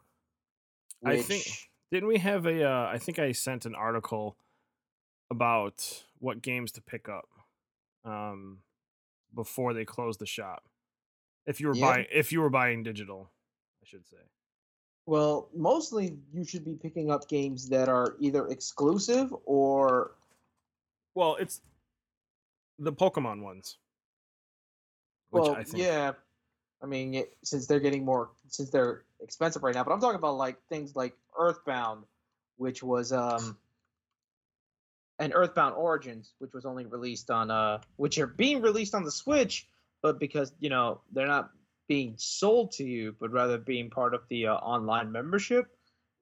[1.03, 1.45] I think-
[1.91, 2.63] Didn't we have a?
[2.63, 4.37] Uh, I think I sent an article
[5.29, 7.27] about what games to pick up
[8.05, 8.59] um,
[9.33, 10.67] before they close the shop.
[11.45, 11.89] If you were Yeah.
[11.89, 13.31] buying, if you were buying digital,
[13.81, 14.17] I should say.
[15.05, 20.15] Well, mostly you should be picking up games that are either exclusive or
[21.15, 21.61] Well, it's
[22.77, 23.77] the Pokemon ones.
[25.31, 26.13] Which well, I think, yeah.
[26.81, 29.83] I mean, it, since they're getting more, since they're expensive right now.
[29.83, 32.05] But I'm talking about like things like Earthbound,
[32.57, 33.57] which was um,
[35.21, 39.11] and Earthbound Origins, which was only released on uh, which are being released on the
[39.11, 39.67] Switch,
[40.01, 41.51] but because you know they're not
[41.87, 45.67] being sold to you, but rather being part of the uh, online membership,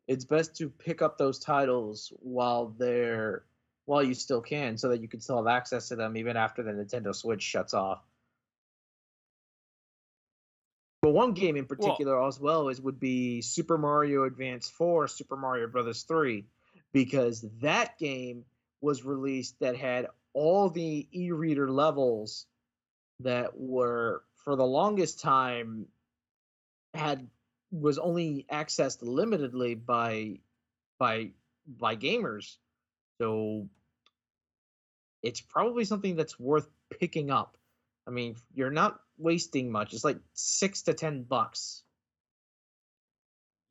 [0.07, 3.43] it's best to pick up those titles while they're
[3.85, 6.62] while you still can, so that you can still have access to them even after
[6.62, 8.03] the Nintendo Switch shuts off.
[11.01, 15.38] But one game in particular as well is would be Super Mario Advance 4, Super
[15.38, 16.45] Mario Brothers 3,
[16.91, 18.43] because that game
[18.81, 22.45] was released that had all the e-reader levels
[23.21, 25.87] that were for the longest time
[26.93, 27.27] had
[27.71, 30.39] was only accessed limitedly by
[30.97, 31.31] by
[31.67, 32.57] by gamers.
[33.21, 33.67] So
[35.21, 36.67] it's probably something that's worth
[36.99, 37.57] picking up.
[38.07, 39.93] I mean, you're not wasting much.
[39.93, 41.83] It's like six to ten bucks.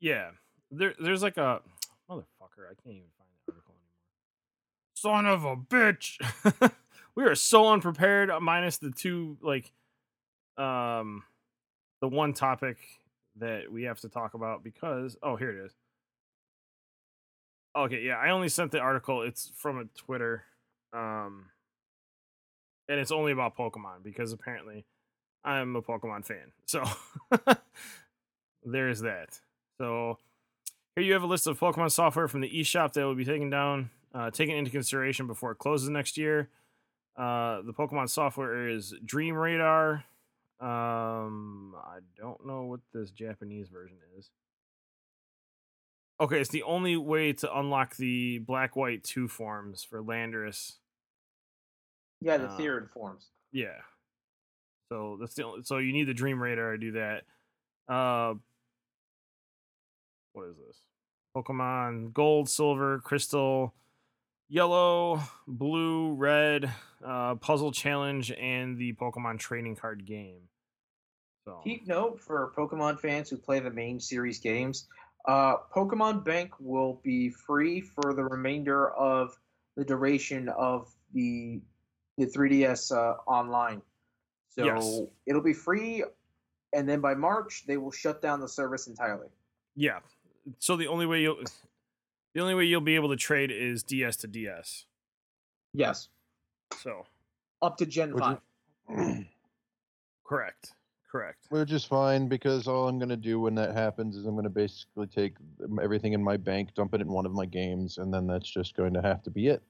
[0.01, 0.31] yeah.
[0.71, 1.62] There, there's like a
[2.11, 2.66] motherfucker.
[2.71, 3.97] I can't even find the article anymore.
[5.01, 6.19] Son of a bitch.
[7.15, 8.31] we are so unprepared.
[8.31, 9.73] uh, Minus the two, like,
[10.57, 11.23] um,
[12.01, 12.79] the one topic
[13.37, 15.73] that we have to talk about because oh, here it is.
[17.77, 19.23] Okay, yeah, I only sent the article.
[19.23, 20.45] It's from a Twitter,
[20.93, 21.47] um,
[22.89, 24.85] and it's only about Pokemon because apparently
[25.45, 26.53] I'm a Pokemon fan.
[26.67, 26.83] So
[28.65, 29.39] there's that.
[29.81, 30.19] So
[30.97, 33.51] here you have a list of Pokemon software from the eShop that will be taken
[33.51, 36.49] down, uh, taken into consideration before it closes next year.
[37.16, 40.05] Uh, the Pokemon software is Dream Radar.
[40.61, 44.31] Um, I don't know what this Japanese version is.
[46.21, 50.75] Okay, it's the only way to unlock the Black White 2 forms for Landorus.
[52.21, 53.27] Yeah, the Therian forms.
[53.53, 53.79] Yeah.
[54.88, 57.23] So that's the only, so you need the Dream Radar to do that.
[57.92, 58.35] Uh
[60.33, 60.77] what is this?
[61.37, 63.75] Pokemon Gold, Silver, Crystal,
[64.49, 66.73] Yellow, Blue, Red,
[67.05, 70.49] uh Puzzle Challenge and the Pokemon Trading Card Game.
[71.45, 74.89] So Keep note for Pokemon fans who play the main series games.
[75.27, 79.39] Uh, Pokemon Bank will be free for the remainder of
[79.77, 81.61] the duration of the
[82.17, 83.81] the 3DS uh, online.
[84.51, 85.01] So Yes.
[85.27, 86.03] it'll be free,
[86.73, 89.29] and then by March they will shut down the service entirely.
[89.77, 90.01] yeah.
[90.59, 91.43] So the only way you'll
[92.38, 94.87] the only way you'll be able to trade is DS to DS.
[95.74, 96.09] Yes,
[96.81, 97.05] So
[97.61, 98.37] up to Gen Which is-
[98.87, 99.27] Five.
[100.24, 100.72] correct.
[101.11, 101.46] Correct.
[101.48, 104.44] Which is fine because all I'm going to do when that happens is I'm going
[104.44, 105.35] to basically take
[105.83, 108.77] everything in my bank, dump it in one of my games, and then that's just
[108.77, 109.62] going to have to be it.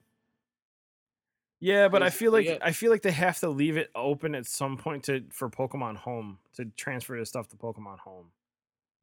[1.61, 2.59] Yeah, but I feel like it.
[2.61, 5.97] I feel like they have to leave it open at some point to for Pokemon
[5.99, 8.27] Home to transfer the stuff to Pokemon Home.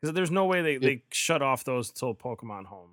[0.02, 2.92] Because there's no way they, they shut off those till Pokemon Home.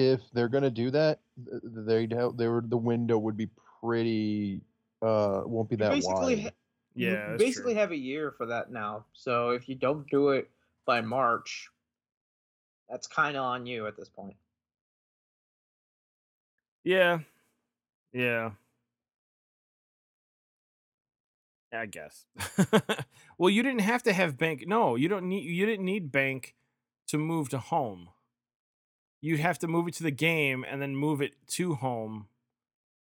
[0.00, 3.50] If they're gonna do that, they'd have, they were the window would be
[3.82, 4.62] pretty.
[5.02, 6.52] Uh, won't be You that basically, wide.
[6.94, 7.80] Yeah, you basically true.
[7.80, 9.04] have a year for that now.
[9.12, 10.50] So if you don't do it
[10.86, 11.68] by March,
[12.88, 14.36] that's kind of on you at this point.
[16.82, 17.18] Yeah.
[18.14, 18.52] Yeah.
[21.72, 22.24] I guess.
[23.38, 24.64] well, you didn't have to have bank.
[24.66, 26.54] No, you don't need you didn't need bank
[27.08, 28.08] to move to home.
[29.20, 32.26] You'd have to move it to the game and then move it to home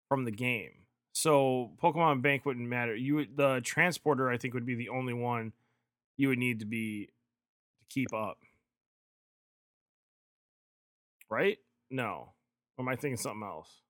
[0.08, 0.71] from the game.
[1.12, 2.95] So Pokemon Bank wouldn't matter.
[2.95, 5.54] You would, the transporter I think would be the only one
[6.17, 7.10] you would need to be
[7.80, 8.38] to keep up.
[11.30, 11.58] Right?
[11.89, 12.34] No.
[12.78, 13.82] Or am I thinking something else?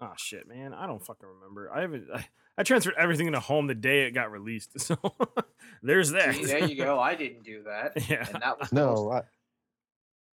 [0.00, 0.74] Oh shit, man!
[0.74, 1.70] I don't fucking remember.
[1.74, 2.08] I haven't.
[2.12, 2.26] I,
[2.56, 4.72] I transferred everything into home the day it got released.
[4.80, 4.96] So
[5.82, 6.34] there's that.
[6.34, 6.98] See, there you go.
[7.00, 9.22] I didn't do that, yeah, and that was No, I,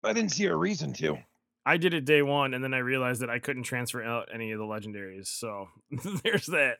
[0.08, 1.18] I didn't see a reason to.
[1.66, 4.52] I did it day one, and then I realized that I couldn't transfer out any
[4.52, 5.26] of the legendaries.
[5.26, 5.68] So
[6.22, 6.78] there's that.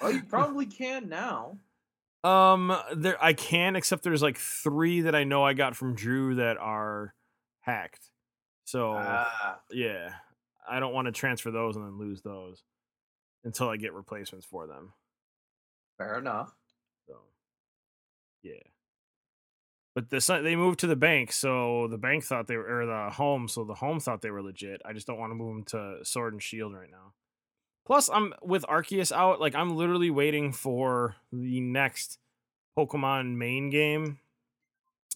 [0.00, 1.58] Well, you probably can now.
[2.22, 6.36] um, there I can, except there's like three that I know I got from Drew
[6.36, 7.14] that are
[7.60, 8.10] hacked.
[8.64, 10.10] So Ah, yeah,
[10.68, 12.62] I don't want to transfer those and then lose those
[13.44, 14.92] until I get replacements for them.
[15.98, 16.52] fair enough.
[17.06, 17.14] So,
[18.42, 18.54] yeah.
[19.94, 22.86] But the son- they moved to the bank, so the bank thought they were, or
[22.86, 24.82] the home, so the home thought they were legit.
[24.84, 25.64] I just don't want to move them
[25.98, 27.12] to Sword and Shield right now.
[27.86, 29.40] Plus, I'm with Arceus out.
[29.40, 32.18] Like, I'm literally waiting for the next
[32.76, 34.18] Pokemon main game.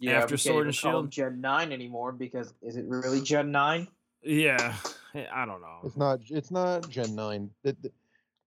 [0.01, 1.11] Yeah, After we can't Sword even and call Shield?
[1.11, 3.89] Gen Nine anymore because is it really Gen Nine?
[4.23, 4.77] Yeah,
[5.15, 5.79] eh, I don't know.
[5.83, 6.21] It's not.
[6.29, 7.51] It's not Gen nine.
[7.65, 7.95] Th- th-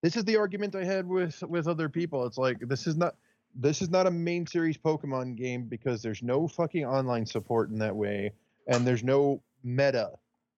[0.01, 2.25] This is the argument I had with with other people.
[2.25, 3.15] It's like this is not.
[3.53, 7.79] This is not a main series Pokemon game because there's no fucking online support in
[7.79, 8.31] that way,
[8.67, 10.11] and there's no meta.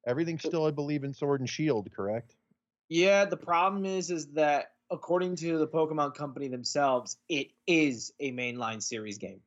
[0.06, 2.36] Everything's still, I believe, in Sword and Shield, correct?
[2.90, 8.32] Yeah, the problem is is that according to the Pokemon company themselves, it is a
[8.32, 9.42] mainline series game.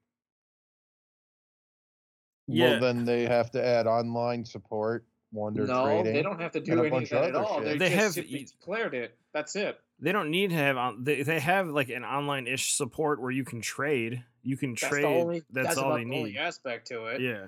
[2.48, 2.70] Yeah.
[2.72, 6.14] Well, then they have to add online support, wonder no, trading.
[6.14, 7.58] they don't have to do a any of of that at all.
[7.62, 7.78] shit.
[7.78, 9.16] They, They just have declared it.
[9.32, 9.78] That's it.
[9.98, 11.04] They don't need to have on.
[11.04, 14.22] They they have like an online ish support where you can trade.
[14.42, 15.04] You can That's trade.
[15.04, 15.42] the only.
[15.50, 16.38] that's that's all about they the only need.
[16.38, 17.20] aspect to it.
[17.20, 17.46] Yeah.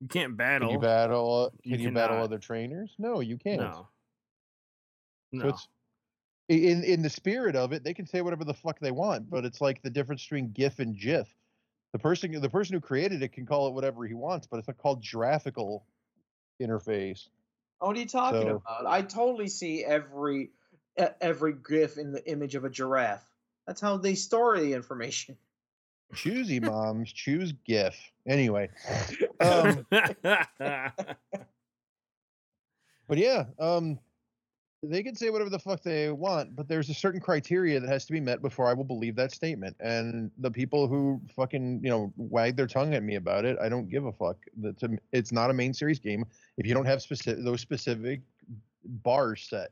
[0.00, 0.72] You can't Can battle.
[0.72, 1.50] you battle?
[1.54, 2.94] Uh, can you, battle other trainers?
[2.98, 3.60] No, you can't.
[3.60, 3.88] No.
[5.32, 5.48] No.
[5.48, 5.66] it's
[6.50, 9.28] i- in in the spirit of it, they can say whatever the fuck they want,
[9.28, 11.26] but it's like the difference between GIF and GIF.
[11.92, 14.68] The person the person who created it can call it whatever he wants, but it's
[14.68, 15.86] a called graphical
[16.62, 17.28] interface.
[17.78, 18.86] What are you talking So- about?
[18.86, 20.50] I totally see every
[20.96, 23.28] every GIF in the image of a giraffe.
[23.66, 25.36] That's how they store the information.
[26.14, 27.96] Choosy moms, choose GIF.
[28.26, 28.70] Anyway,
[29.40, 30.94] um, but
[33.12, 33.98] yeah, um,
[34.82, 38.04] they can say whatever the fuck they want, but there's a certain criteria that has
[38.06, 39.76] to be met before I will believe that statement.
[39.80, 43.68] And the people who fucking you know wag their tongue at me about it, I
[43.68, 44.36] don't give a fuck.
[44.56, 46.24] That's a, it's not a main series game
[46.56, 48.20] if you don't have specific those specific
[48.84, 49.70] bars set.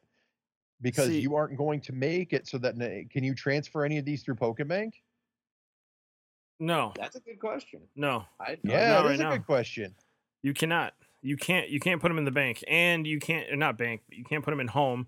[0.83, 2.75] Because See- you aren't going to make it so that
[3.11, 4.93] can you transfer any of these through Pokebank?
[6.59, 6.93] no.
[6.97, 7.81] That's a good question.
[7.97, 8.25] No.
[8.41, 9.31] I Yeah, not that right a now.
[9.33, 9.95] good question.
[10.43, 10.95] You cannot.
[11.23, 11.69] You can't.
[11.69, 13.49] You can't put them in the bank, and you can't.
[13.51, 14.03] Or not bank.
[14.09, 15.07] But you can't put them in home,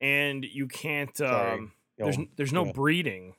[0.00, 1.16] and you can't.
[1.16, 1.52] Sorry.
[1.58, 2.72] Um, there's Yo, there's no yeah.
[2.72, 3.34] breeding.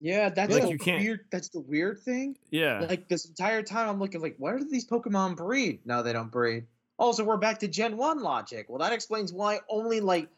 [0.00, 1.26] Yeah, that's Like, the you can't- weird.
[1.30, 2.38] That's the weird thing.
[2.50, 2.86] Yeah.
[2.88, 5.80] Like this entire time, I'm looking like, where do these Pokemon breed?
[5.84, 6.64] No, they don't breed.
[6.98, 8.70] Also, we're back to Gen One logic.
[8.70, 10.28] Well, that explains why only like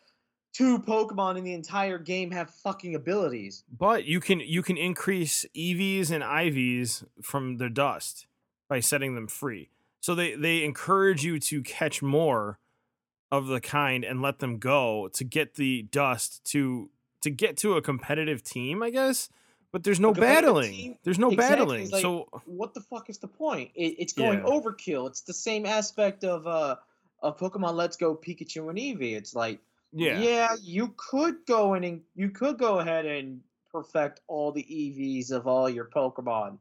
[0.52, 3.64] two Pokemon in the entire game have fucking abilities.
[3.76, 8.26] But you can you can increase EVs and IVs from their dust
[8.68, 9.70] by setting them free.
[10.00, 12.58] So they they encourage you to catch more
[13.30, 16.90] of the kind and let them go to get the dust to
[17.22, 19.28] to get to a competitive team, I guess.
[19.70, 20.70] But there's no battling.
[20.72, 20.98] team?
[21.02, 21.90] There's no Exactly, battling.
[21.90, 23.70] like- so What the fuck is the point?
[23.74, 24.44] It, it's going Yeah.
[24.44, 25.08] overkill.
[25.08, 26.76] It's the same aspect of uh
[27.22, 29.14] of Pokemon Let's Go Pikachu and Eevee.
[29.16, 29.60] It's like
[29.92, 30.18] yeah.
[30.18, 35.30] yeah, you could go in and you could go ahead and perfect all the EVs
[35.30, 36.58] of all your Pokemon.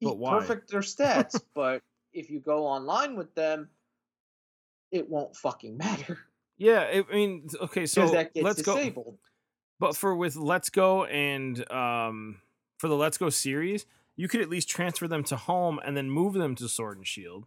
[0.00, 0.38] But why?
[0.38, 3.68] Perfect their stats, but if you go online with them,
[4.90, 6.18] it won't fucking matter
[6.56, 9.16] Yeah, I mean, okay, so that gets let's go.
[9.80, 12.40] But for with Let's Go and um
[12.78, 13.86] for the Let's Go series,
[14.16, 17.06] you could at least transfer them to home and then move them to Sword and
[17.06, 17.46] Shield.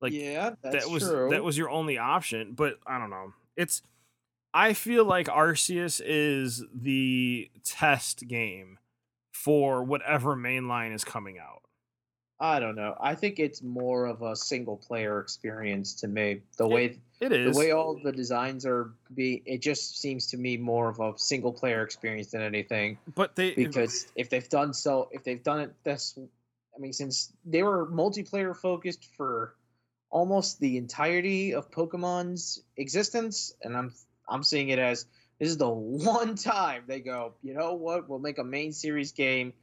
[0.00, 1.30] Like yeah, that was true.
[1.30, 2.54] that was your only option.
[2.54, 3.32] But I don't know.
[3.56, 3.82] It's
[4.54, 8.78] I feel like Arceus is the test game
[9.32, 11.62] for whatever mainline is coming out.
[12.38, 12.96] I don't know.
[13.00, 16.42] I think it's more of a single player experience to me.
[16.56, 20.26] The Yeah, way it is, the way all the designs are be it just seems
[20.28, 22.98] to me more of a single player experience than anything.
[23.14, 26.18] but they Because if they've done so if they've done it this
[26.76, 29.54] I mean since they were multiplayer focused for
[30.12, 33.92] almost the entirety of Pokemon's existence, and I'm
[34.28, 35.06] I'm seeing it as
[35.40, 39.10] this is the one time they go, you know what, we'll make a main series
[39.10, 39.54] game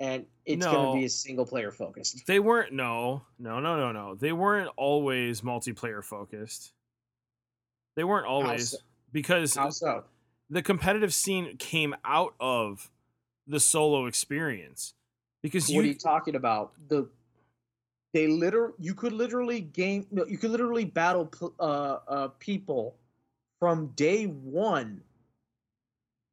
[0.00, 2.26] and it's gonna be a single player focused.
[2.26, 4.14] They weren't no, no, no, no, no.
[4.14, 6.72] They weren't always multiplayer focused.
[7.94, 8.78] They weren't always so?
[9.12, 10.04] because How so?
[10.50, 12.90] the competitive scene came out of
[13.46, 14.94] the solo experience.
[15.42, 16.72] Because what are you, you talking about?
[16.88, 17.08] The
[18.16, 22.96] they liter you could literally game you could literally battle uh, uh, people
[23.60, 25.02] from day one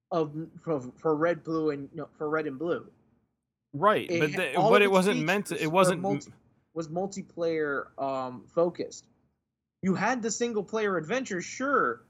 [0.10, 2.86] of for, for red blue and no, for red and blue.
[3.74, 5.62] right, It but the, but it wasn't meant to.
[5.62, 6.00] It wasn't.
[6.00, 6.32] multi-
[6.74, 9.06] was multiplayer um, focused.
[9.82, 12.04] You had the single player adventure, sure,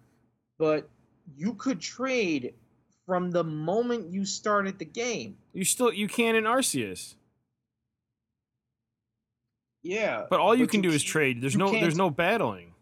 [0.59, 0.87] but
[1.35, 2.53] you could trade
[3.07, 5.35] from the moment you started the game.
[5.53, 7.15] You still you can in Arceus,
[9.83, 11.41] Yeah, but all you can do is trade.
[11.41, 12.73] There's no there's no battling.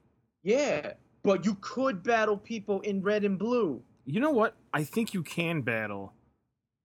[0.43, 3.81] Yeah, but you could battle people in red and blue.
[4.05, 4.55] You know what?
[4.73, 6.13] I think you can battle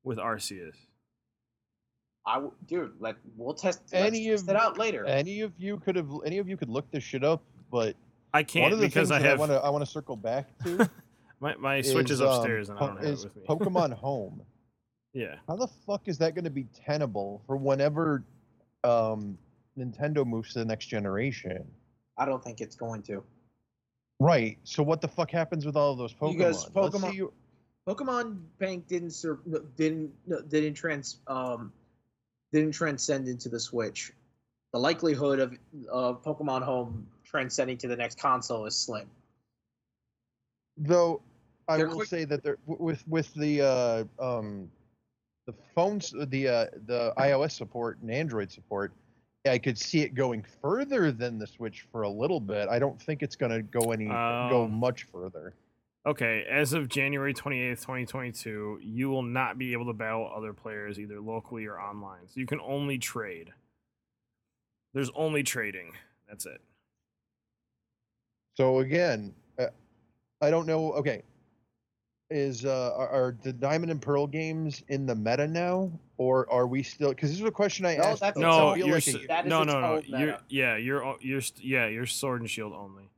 [0.05, 0.75] with Arceus.
[2.27, 5.05] I w- dude, like we'll test, Any let's test of- it out later.
[5.05, 7.95] Any of you could have, any of you could look this shit up, but
[8.35, 9.85] I can't one of the because things I that have I want to, I want
[9.85, 10.91] to circle back to
[11.41, 13.43] my my switch is um, upstairs and I don't have it is with me.
[13.49, 14.43] Pokemon Home.
[15.13, 18.25] yeah, How the fuck is that going to be tenable for whenever
[18.83, 19.39] um,
[19.79, 21.67] Nintendo moves to the next generation?
[22.19, 23.23] I don't think it's going to.
[24.19, 24.59] Right.
[24.65, 26.39] So what the fuck happens with all of those Pokemon?
[26.39, 27.33] Because Pokemon- you-
[27.87, 29.39] Pokemon Bank didn't sur-
[29.77, 30.11] didn't
[30.49, 31.73] didn't trans um
[32.53, 34.13] didn't transcend into the Switch.
[34.73, 35.57] The likelihood of
[35.91, 39.09] of Pokemon Home transcending to the next console is slim.
[40.79, 41.21] Though
[41.69, 44.71] I They're will quick- say that there w- with with the uh, um,
[45.47, 48.93] the phones the uh, the iOS support and Android support,
[49.49, 52.69] I could see it going further than the Switch for a little bit.
[52.69, 54.69] I don't think it's going to go any go Oh.
[54.69, 55.55] much further.
[56.07, 61.01] Okay, as of January 28th, 2022, you will not be able to battle other players
[61.01, 62.29] either locally or online.
[62.29, 63.53] So you can only trade.
[64.95, 65.93] There's only trading.
[66.29, 66.61] That's it.
[68.57, 69.67] So again, uh,
[70.41, 70.93] I don't know.
[70.95, 71.23] Okay,
[72.31, 76.67] is uh, are, are the Diamond and Pearl games in the meta now, or are
[76.67, 77.11] we still?
[77.11, 78.21] Because this is a question I No, asked.
[78.21, 80.03] that's- but I No, feel you're like s- a- That is no, its no, no.
[80.19, 83.09] You're yeah, you're you're st- yeah, you're sword and shield only.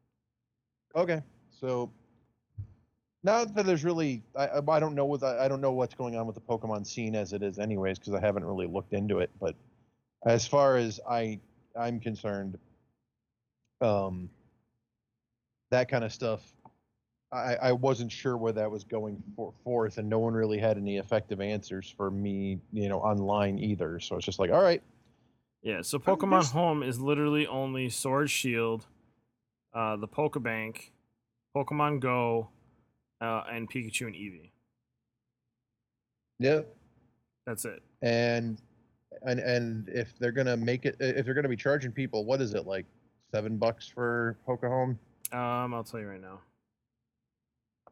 [0.94, 1.23] Okay,
[1.61, 1.90] so
[3.23, 6.16] not that there's really, I, I I don't know what I don't know what's going
[6.16, 9.21] on with the Pokemon scene as it is, anyways, because I haven't really looked into
[9.21, 9.31] it.
[9.40, 9.55] But
[10.27, 11.40] as far as I
[11.79, 12.59] I'm concerned,
[13.81, 14.29] um,
[15.71, 16.40] that kind of stuff,
[17.33, 20.77] I I wasn't sure where that was going for, forth, and no one really had
[20.79, 24.01] any effective answers for me, you know, online either.
[24.01, 24.83] So it's just like, all right,
[25.62, 28.87] Yeah, so Pokemon there's- Home is literally only Sword Shield,
[29.75, 30.91] uh, the Pokebank,
[31.55, 32.49] Pokemon Go,
[33.21, 34.51] uh, and Pikachu and Eevee.
[36.38, 36.62] yeah,
[37.47, 37.83] That's it.
[38.03, 38.61] and
[39.23, 42.55] and and if they're gonna make it if they're gonna be charging people what is
[42.55, 42.87] it like
[43.33, 44.97] seven bucks for Pokehome?
[45.33, 46.41] Um, I'll tell you right now.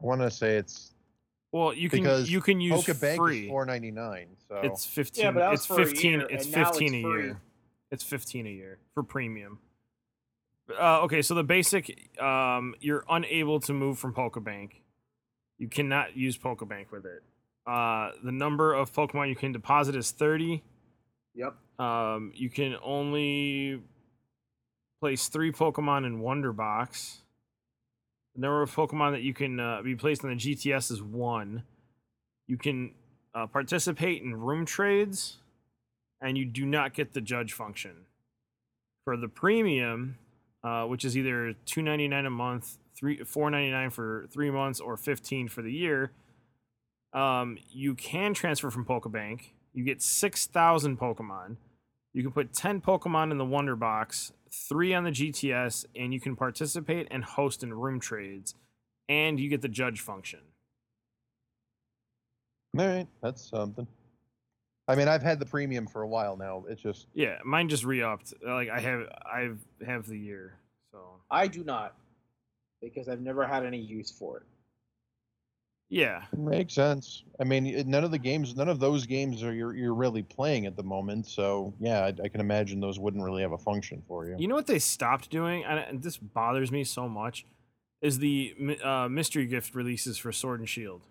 [0.01, 0.93] I want to say it's
[1.53, 3.45] Well, you can Because you can use Pokebank free.
[3.45, 4.29] is four ninety nine.
[4.49, 5.25] So It's fifteen.
[5.25, 6.13] Yeah, but that was it's for a fifteen.
[6.21, 7.23] year, it's and now fifteen it's a free.
[7.25, 7.41] year.
[7.91, 9.59] It's fifteen a year for premium.
[10.69, 14.71] Uh, okay, so the basic, um, you're unable to move from Pokebank.
[15.59, 17.23] You cannot use Pokebank with it.
[17.67, 20.65] Uh, the number of Pokemon you can deposit is thirty.
[21.35, 21.55] Yep.
[21.79, 23.81] Um, you can only
[25.01, 27.23] place three Pokemon in Wonder Box.
[28.37, 31.63] The number of Pokemon that you can uh, be placed on the GTS is one.
[32.47, 32.93] You can
[33.35, 35.39] uh, participate in room trades,
[36.21, 37.93] and you do not get the judge function.
[39.05, 40.19] For the premium,
[40.63, 44.51] uh, which is either two ninety nine a month, three four ninety nine for three
[44.51, 46.11] months, or fifteen for the year,
[47.15, 49.53] um, you can transfer from Pokebank.
[49.73, 51.57] You get six thousand Pokemon.
[52.13, 54.33] You can put ten Pokemon in the Wonder Box,
[54.69, 58.55] three on the GTS, and you can participate and host in room trades,
[59.09, 60.41] and you get the judge function.
[62.79, 63.87] all right, that's something.
[64.89, 66.65] I mean, I've had the premium for a while now.
[66.69, 68.35] It's just Yeah, mine just re-upped.
[68.47, 69.51] Like I have, I
[69.85, 70.59] have the year.
[70.93, 71.01] So
[71.31, 71.97] I do not,
[72.81, 74.43] because I've never had any use for it.
[75.89, 77.23] Yeah, makes sense.
[77.41, 80.67] I mean, none of the games, none of those games are you're you're really playing
[80.67, 81.27] at the moment.
[81.27, 84.35] So yeah, I, I can imagine those wouldn't really have a function for you.
[84.39, 87.47] you know what they stopped doing, and, and this bothers me so much,
[88.03, 91.03] is the uh, mystery gift releases for Sword and Shield.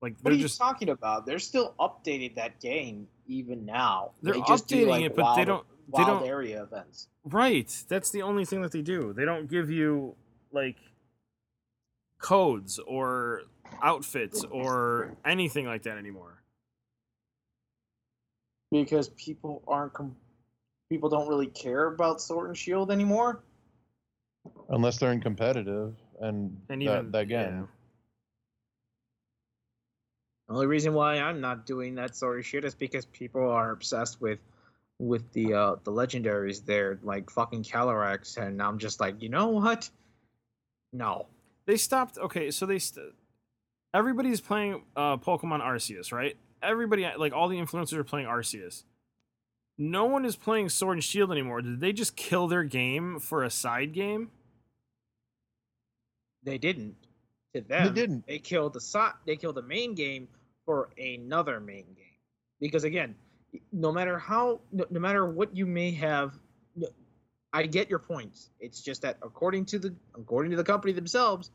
[0.00, 1.26] Like What they're you just talking about?
[1.26, 4.12] They're still updating that game even now.
[4.22, 5.66] They're they just do, updating like, it, but they don't-
[5.96, 7.08] they don't- area events.
[7.24, 7.70] right.
[7.88, 9.12] That's the only thing that they do.
[9.12, 10.14] They don't give you
[10.52, 10.76] like
[12.18, 13.42] codes or
[13.82, 16.38] outfits or anything like that anymore.
[18.70, 20.16] because people aren't com-
[20.88, 23.42] people don't really care about Sword and Shield anymore.
[24.70, 27.66] Unless they're in competitive, and, And that- even that again, yeah.
[30.48, 33.70] The only reason why I'm not doing that sort of shit is because people are
[33.72, 34.38] obsessed with
[34.98, 39.48] with the uh the legendaries there, like fucking Calyrex, and I'm just like, you know
[39.48, 39.88] what?
[40.92, 41.26] No.
[41.66, 42.18] They stopped.
[42.18, 43.14] Okay, so they st-
[43.94, 46.36] everybody's playing uh, Pokemon Arceus, right?
[46.62, 48.84] Everybody, like all the influencers, are playing Arceus.
[49.78, 51.62] No one is playing Sword and Shield anymore.
[51.62, 54.30] Did they just kill their game for a side game?
[56.44, 56.96] They didn't.
[57.54, 58.26] To them, they didn't.
[58.26, 60.28] They killed the so- They killed the main game
[60.64, 61.96] for another main game.
[62.60, 63.14] Because again,
[63.72, 66.38] no matter how, no, no matter what you may have,
[66.76, 66.88] no-
[67.52, 68.50] I get your points.
[68.60, 71.50] It's just that according to the according to the company themselves,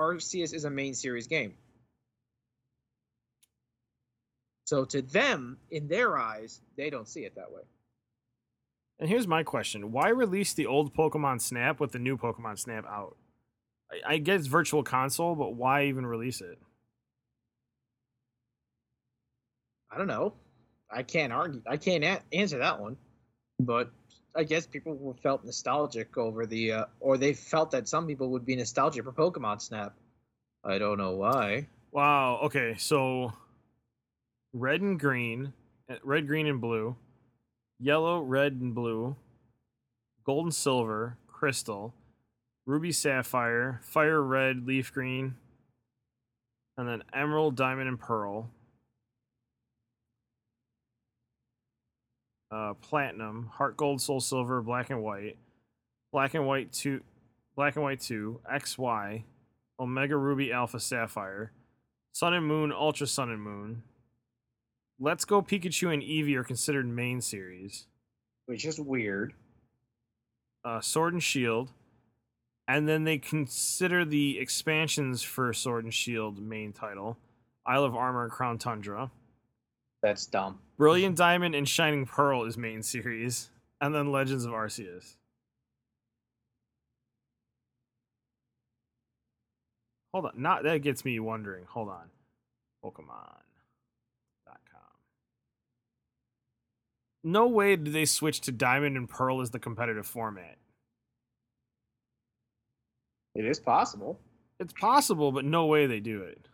[0.00, 1.54] Arceus is a main series game.
[4.64, 7.62] So to them, in their eyes, they don't see it that way.
[8.98, 12.84] And here's my question: Why release the old Pokemon Snap with the new Pokemon Snap
[12.86, 13.16] out?
[13.90, 16.58] I, I it's Virtual Console, but why even release it?
[19.90, 20.34] I don't know.
[20.90, 21.62] I can't argue.
[21.66, 22.96] I can't a- answer that one.
[23.58, 23.90] But
[24.38, 28.46] I guess people felt nostalgic over the, uh, or they felt that some people would
[28.46, 29.96] be nostalgic for Pokemon Snap.
[30.64, 31.66] I don't know why.
[31.90, 32.38] Wow.
[32.44, 33.32] Okay, so
[34.52, 35.52] red and green,
[35.90, 36.94] uh, red, green, and blue,
[37.80, 39.16] yellow, red, and blue,
[40.24, 41.92] gold and silver, crystal,
[42.64, 45.34] ruby, sapphire, fire red, leaf green,
[46.76, 48.50] and then emerald, diamond, and pearl.
[52.50, 55.36] Uh, platinum, heart gold, soul silver, black and white,
[56.12, 57.02] black and white two,
[57.54, 59.22] black and white two, XY,
[59.78, 61.52] Omega Ruby Alpha Sapphire,
[62.12, 63.82] Sun and Moon Ultra Sun and Moon.
[64.98, 67.86] Let's Go Pikachu and Eevee are considered main series.
[68.46, 69.34] Which is weird.
[70.64, 71.70] Uh, Sword and Shield.
[72.66, 77.16] And then they consider the expansions for Sword and Shield main title.
[77.64, 79.10] Isle of Armor and Crown Tundra.
[80.02, 80.58] That's dumb.
[80.78, 83.50] Brilliant Diamond and Shining Pearl is main series.
[83.80, 85.16] And then Legends of Arceus.
[90.12, 90.32] Hold on.
[90.36, 91.64] Not that gets me wondering.
[91.68, 92.10] Hold on.
[92.84, 93.44] Pokemon.com.
[97.24, 100.56] No way did they switch to Diamond and Pearl as the competitive format.
[103.34, 104.18] It is possible.
[104.58, 106.48] It's possible, but no way they do it.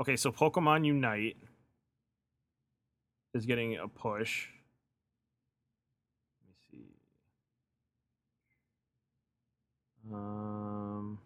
[0.00, 1.36] Okay, so Pokemon Unite
[3.34, 4.48] is getting a push.
[6.40, 6.94] Let me see.
[10.12, 11.18] Um,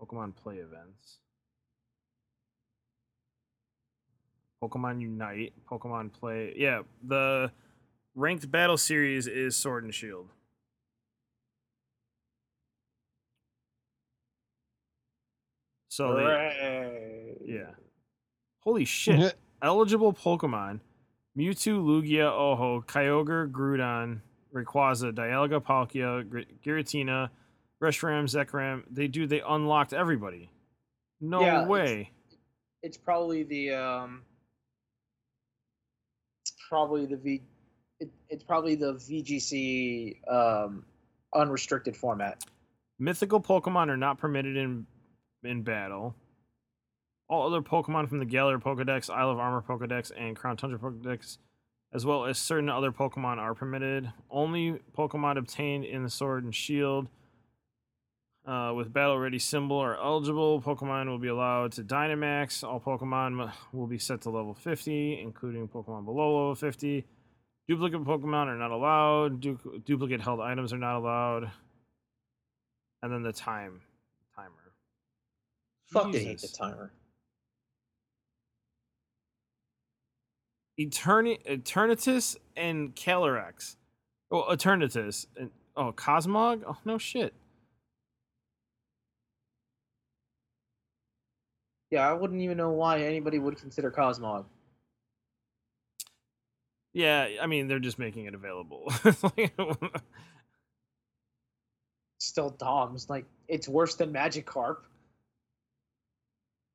[0.00, 1.18] Pokemon Play events.
[4.62, 6.54] Pokemon Unite, Pokemon Play.
[6.56, 7.50] Yeah, the
[8.14, 10.28] ranked battle series is Sword and Shield.
[15.88, 17.72] So they, yeah.
[18.60, 19.36] Holy shit.
[19.62, 20.80] Eligible Pokemon
[21.38, 24.20] Mewtwo, Lugia, Ho-Oh, Kyogre, Groudon,
[24.54, 26.24] Rayquaza, Dialga, Palkia,
[26.64, 27.30] Giratina,
[27.82, 28.82] Reshiram, Zekrom.
[28.90, 30.50] They do, they unlocked everybody.
[31.20, 32.10] No Yeah, it's- way.
[32.82, 34.22] It's probably the um.
[36.42, 37.40] It's probably the V.
[38.00, 40.84] It, it's probably the VGC um,
[41.32, 42.42] unrestricted format.
[42.98, 44.86] Mythical Pokemon are not permitted in
[45.44, 46.16] in battle.
[47.28, 51.38] All other Pokemon from the Galar Pokedex, Isle of Armor Pokedex, and Crown Tundra Pokedex,
[51.92, 54.12] as well as certain other Pokemon, are permitted.
[54.30, 57.08] Only Pokemon obtained in the Sword and Shield
[58.46, 60.60] uh, with Battle Ready symbol are eligible.
[60.60, 62.64] Pokemon will be allowed to Dynamax.
[62.64, 67.04] All Pokemon will be set to level 50, including Pokemon below level 50.
[67.68, 69.40] Duplicate Pokemon are not allowed.
[69.40, 71.50] Du- duplicate held items are not allowed.
[73.02, 73.80] And then the time
[74.34, 74.72] timer.
[75.86, 76.92] Fucking hate the timer.
[80.78, 83.76] Eterni- Eternatus and Calyrex.
[84.30, 86.62] Oh, Eternatus and oh Cosmog.
[86.66, 87.34] Oh no shit.
[91.90, 94.46] Yeah, I wouldn't even know why anybody would consider Cosmog.
[96.94, 98.90] Yeah, I mean they're just making it available.
[102.18, 102.56] Still.
[102.94, 104.76] It's like it's worse than Magikarp.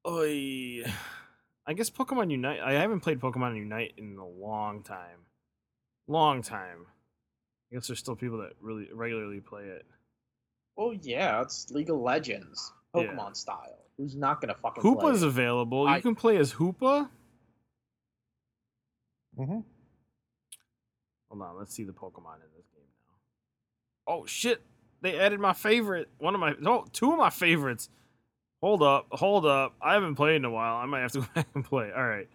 [0.08, 0.84] Oy.
[1.68, 2.60] I guess Pokemon Unite.
[2.64, 5.26] I haven't played Pokemon Unite in a long time.
[6.08, 6.86] Long time.
[7.72, 9.86] I guess there's still people that really regularly play it.
[10.78, 13.02] Oh yeah, it's League of Legends, Yeah.
[13.04, 13.80] Pokemon style.
[13.98, 15.28] Who's not gonna fucking Hoopa's play?
[15.28, 15.30] it?
[15.32, 15.94] available.
[15.94, 17.10] You can play as Hoopa.
[19.36, 19.60] hmm
[21.30, 24.14] Hold on, let's see the Pokemon in this game now.
[24.14, 24.62] Oh shit!
[25.02, 26.08] They added my favorite.
[26.20, 27.90] One of my no, two of my favorites.
[28.62, 29.76] Hold up, hold up.
[29.82, 30.76] I haven't played in a while.
[30.78, 31.92] I might have to go back and play.
[31.96, 32.28] All right.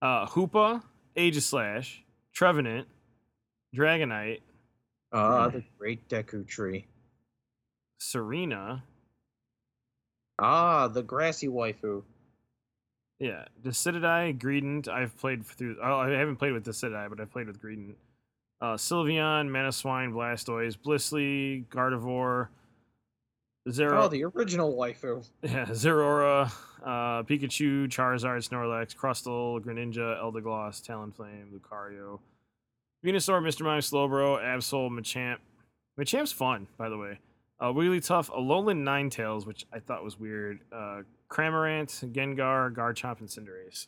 [0.00, 0.82] Uh Hoopa,
[1.16, 1.98] Aegislash,
[2.34, 2.88] Trevenant,
[3.76, 4.40] Dragonite,
[5.12, 6.86] Ah, the Great Deku Tree.
[8.00, 8.82] Tsareena,
[10.38, 12.02] Ah, the grassy waifu.
[13.20, 14.88] Yeah, Decidueye, Greedent.
[14.88, 15.76] I've played through.
[15.80, 17.94] Oh, I haven't played with Decidueye, but I've played with Greedent.
[18.60, 22.48] Uh, Sylveon, Mamoswine, Blastoise, Blissey, Gardevoir,
[23.70, 25.24] Zero, Oh, the original waifu.
[25.42, 26.50] yeah, Zeraora,
[26.84, 32.18] uh, Pikachu, Charizard, Snorlax, Crustle, Greninja, Eldegoss, Talonflame, Lucario,
[33.04, 33.62] Venusaur, Mr.
[33.62, 35.38] Mime, Slowbro, Absol, Machamp.
[35.98, 37.18] Machamp's fun, by the way.
[37.60, 40.60] Uh, Wigglytuff, Alolan Ninetales, which I thought was weird.
[40.72, 43.86] Uh, Cramorant, Gengar, Garchomp, and Cinderace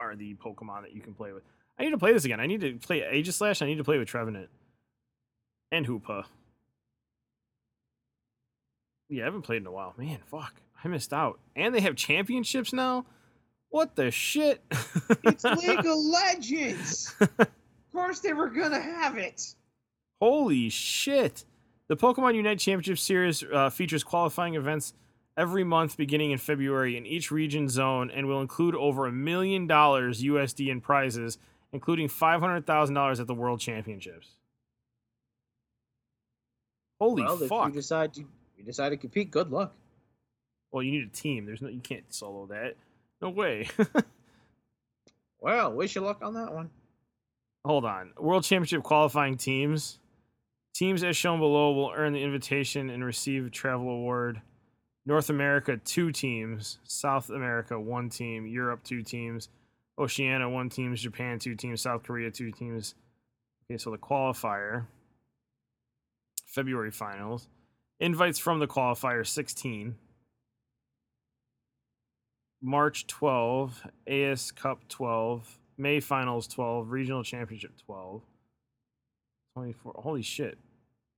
[0.00, 1.44] are the Pokemon that you can play with.
[1.78, 2.40] I need to play this again.
[2.40, 3.62] I need to play Aegislash.
[3.62, 4.48] I need to play with Trevenant
[5.72, 6.24] and Hoopa.
[9.08, 9.94] Yeah, I haven't played in a while.
[9.96, 10.54] Man, fuck.
[10.82, 11.38] I missed out.
[11.54, 13.06] And they have championships now?
[13.70, 14.62] What the shit?
[15.24, 17.14] It's League of Legends.
[17.20, 17.48] Of
[17.92, 19.54] course, they were gonna have it.
[20.20, 21.44] Holy shit.
[21.88, 24.92] The Pokemon Unite Championship Series uh, features qualifying events
[25.36, 29.66] every month beginning in February in each region zone and will include over a million
[29.66, 31.38] dollars USD in prizes,
[31.72, 34.28] including $500,000 at the World Championships.
[37.00, 37.68] Holy well, if fuck.
[37.68, 38.24] you decide to
[38.56, 39.74] you decide to compete, good luck.
[40.72, 41.46] Well, you need a team.
[41.46, 42.74] There's no you can't solo that.
[43.22, 43.68] No way.
[45.40, 46.70] Well, wish you luck on that one.
[47.64, 48.12] Hold on.
[48.18, 49.98] World Championship qualifying teams.
[50.74, 54.40] Teams as shown below will earn the invitation and receive a travel award.
[55.04, 56.78] North America, two teams.
[56.84, 58.46] South America, one team.
[58.46, 59.48] Europe, two teams.
[59.98, 61.00] Oceania, one teams.
[61.00, 61.80] Japan, two teams.
[61.80, 62.94] South Korea, two teams.
[63.64, 64.86] Okay, so the qualifier.
[66.46, 67.48] February finals.
[67.98, 69.96] Invites from the qualifier 16.
[72.62, 78.22] March 12, Aeos Cup 12, May Finals 12, Regional Championship 12.
[79.54, 79.94] 24.
[79.96, 80.58] Holy shit.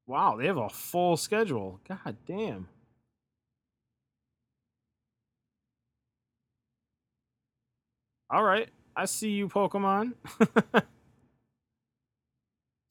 [0.06, 1.80] Wow, they have a full schedule.
[1.88, 2.68] God damn.
[8.30, 8.68] All right.
[8.94, 10.14] I see you, Pokemon.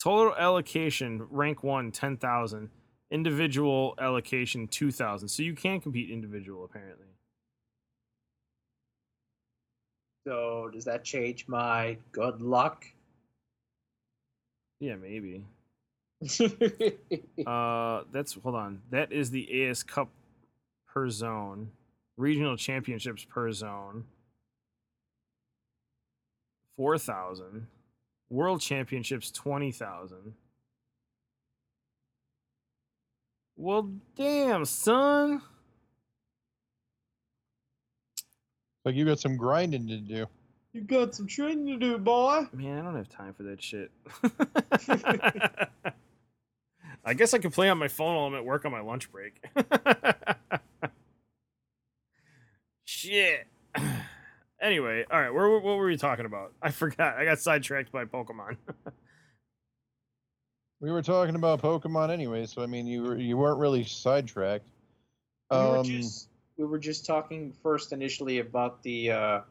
[0.04, 2.70] Total allocation, rank 1, 10,000
[3.12, 7.06] individual allocation 2000 so you can compete individual apparently.
[10.28, 12.86] So does that change my good luck?
[14.80, 15.46] Yeah maybe.
[17.46, 18.82] Uh that's hold on.
[18.90, 20.10] That is the Aeos cup
[20.88, 21.70] per zone.
[22.18, 24.06] Regional championships per zone.
[26.76, 27.68] 4000
[28.30, 30.34] world championships 20000
[33.58, 35.42] Well, damn, son.
[38.86, 40.28] Like you got some grinding to do.
[40.72, 42.46] you got some training to do, boy.
[42.54, 43.92] Man, I don't have time for that shit.
[47.04, 49.12] I guess I can play on my phone while I'm at work on my lunch
[49.12, 49.42] break.
[52.86, 53.48] shit.
[54.60, 56.52] Anyway, all right, where, what were we talking about?
[56.64, 57.16] I forgot.
[57.16, 58.58] I got sidetracked by Pokemon.
[60.80, 64.66] We were talking about Pokemon anyway, so I mean, you were, you weren't really sidetracked.
[65.52, 69.42] we were Um, just we were just talking first initially about the uh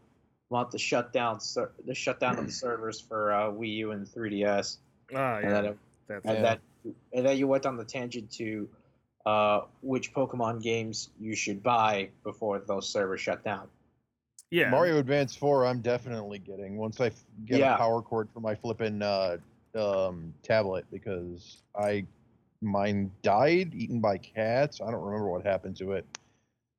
[0.50, 4.76] about the shutdown ser- the shutdown of the servers for uh, Wii U and 3DS,
[5.14, 5.70] ah, and, that, yeah.
[5.70, 6.42] it- That's and Yeah.
[6.42, 6.60] that
[7.12, 8.68] and then you went on the tangent to
[9.24, 13.66] uh, which Pokemon games you should buy before those servers shut down.
[14.52, 14.70] yeah.
[14.70, 17.74] Mario Advance 4, I'm definitely getting once I f- get Yeah.
[17.74, 19.38] a power cord for my flipping uh,
[19.76, 22.06] um, tablet because I
[22.62, 24.80] mine died eaten by cats.
[24.80, 26.06] I don't remember what happened to it.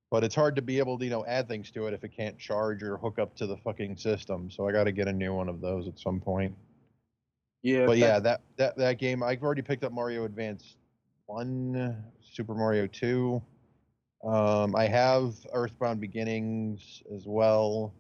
[0.10, 2.10] but it's hard to be able to you know add things to it if it
[2.16, 4.50] can't charge or hook up to the fucking system.
[4.50, 6.56] So I got to get a new one of those at some point.
[7.64, 10.76] Yeah, But yeah, that that that game I've already picked up Mario Advance
[11.26, 13.42] one, Super Mario two.
[14.24, 17.94] Um, I have Earthbound Beginnings as well.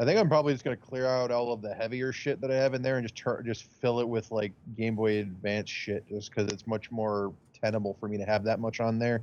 [0.00, 2.54] I think I'm probably just gonna clear out all of the heavier shit that I
[2.54, 6.08] have in there and just tur- just fill it with like Game Boy Advance shit,
[6.08, 9.22] just because it's much more tenable for me to have that much on there.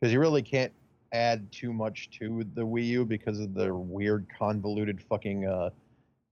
[0.00, 0.72] Because you really can't
[1.12, 5.70] add too much to the Wii U because of the weird convoluted fucking uh,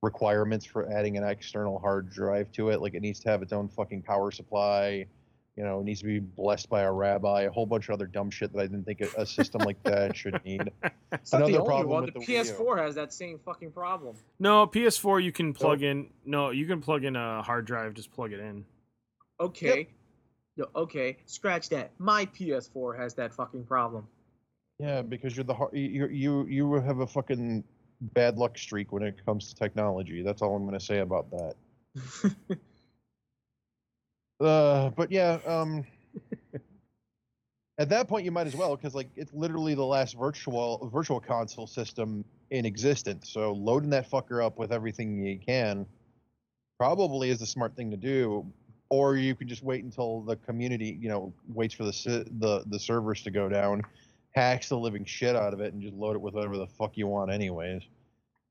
[0.02, 2.80] requirements for adding an external hard drive to it.
[2.80, 5.06] Like it needs to have its own fucking power supply.
[5.56, 7.42] You know, it needs to be blessed by a rabbi.
[7.42, 9.80] A whole bunch of other dumb shit that I didn't think a, a system like
[9.84, 10.62] that should need.
[11.12, 12.04] it's not the another only problem one.
[12.06, 12.52] with The, the Wii U.
[12.52, 14.16] PS4 has that same fucking problem.
[14.40, 16.10] No, PS4 you can plug in.
[16.24, 17.94] No, you can plug in a hard drive.
[17.94, 18.64] Just plug it in.
[19.38, 19.88] Okay.
[20.56, 21.90] No, okay, scratch that.
[21.98, 24.06] My PS4 has that fucking problem.
[24.78, 27.64] Yeah, because you're the har- you you you have a fucking
[28.00, 30.22] bad luck streak when it comes to technology.
[30.22, 31.54] That's all I'm gonna say about that.
[34.40, 35.84] Uh, but yeah, um,
[37.78, 41.20] at that point you might as well because like it's literally the last virtual virtual
[41.20, 43.30] console system in existence.
[43.30, 45.86] So loading that fucker up with everything you can
[46.78, 48.46] probably is the smart thing to do.
[48.90, 52.78] Or you can just wait until the community, you know, waits for the the the
[52.78, 53.82] servers to go down,
[54.32, 56.96] hacks the living shit out of it, and just load it with whatever the fuck
[56.96, 57.82] you want, anyways.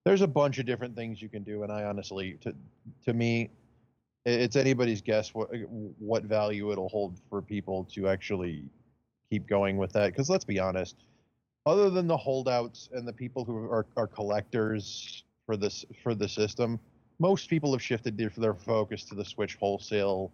[0.05, 2.53] There's a bunch of different things you can do, and I honestly, to
[3.05, 3.51] to me,
[4.25, 5.49] it's anybody's guess what
[5.99, 8.63] what value it'll hold for people to actually
[9.29, 10.07] keep going with that.
[10.07, 10.95] Because let's be honest,
[11.65, 16.27] other than the holdouts and the people who are, are collectors for this for the
[16.27, 16.79] system,
[17.19, 20.31] most people have shifted their, their focus to the Switch wholesale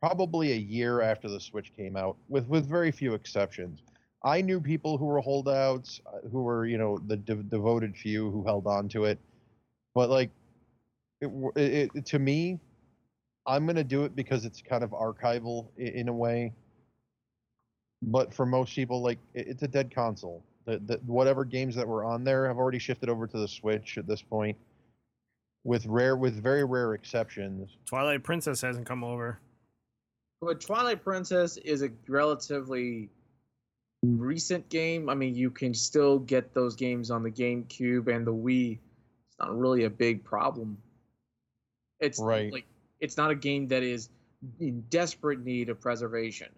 [0.00, 3.82] probably a year after the Switch came out, with with very few exceptions.
[4.24, 8.30] I knew people who were holdouts, uh, who were you know the de- devoted few
[8.30, 9.18] who held on to it,
[9.94, 10.30] but like
[11.20, 12.58] it, it, it to me,
[13.46, 16.52] I'm gonna do it because it's kind of archival in, in a way.
[18.02, 20.42] But for most people, like it, it's a dead console.
[20.64, 23.98] The, the, whatever games that were on there have already shifted over to the Switch
[23.98, 24.56] at this point,
[25.64, 27.76] with rare, with very rare exceptions.
[27.86, 29.40] Twilight Princess hasn't come over.
[30.40, 33.08] But Twilight Princess is a relatively
[34.02, 35.08] recent game.
[35.08, 38.72] I mean, you can still get those games on the GameCube and the Wii.
[39.28, 40.76] It's not really a big problem.
[42.00, 42.52] It's Right.
[42.52, 42.66] like
[43.02, 44.08] it's not a game that is
[44.60, 46.48] in desperate need of preservation.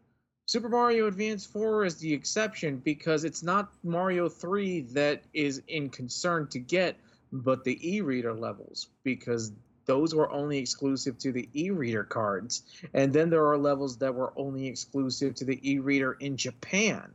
[0.47, 5.89] Super Mario Advance 4 is the exception because it's not Mario 3 that is in
[5.89, 6.97] concern to get,
[7.33, 9.53] but the e-reader levels because
[9.87, 12.63] those were only exclusive to the e-reader cards.
[12.93, 17.11] And then there are levels that were only exclusive to the e-reader in Japan.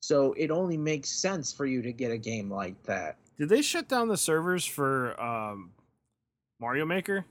[0.00, 3.16] So it only makes sense for you to get a game like that.
[3.38, 5.70] Did they shut down the servers for um,
[6.60, 7.26] Mario Maker?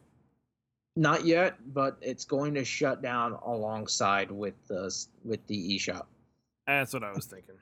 [0.95, 6.05] Not yet, but it's going to shut down alongside with the with the eShop.
[6.67, 7.55] That's what I was thinking.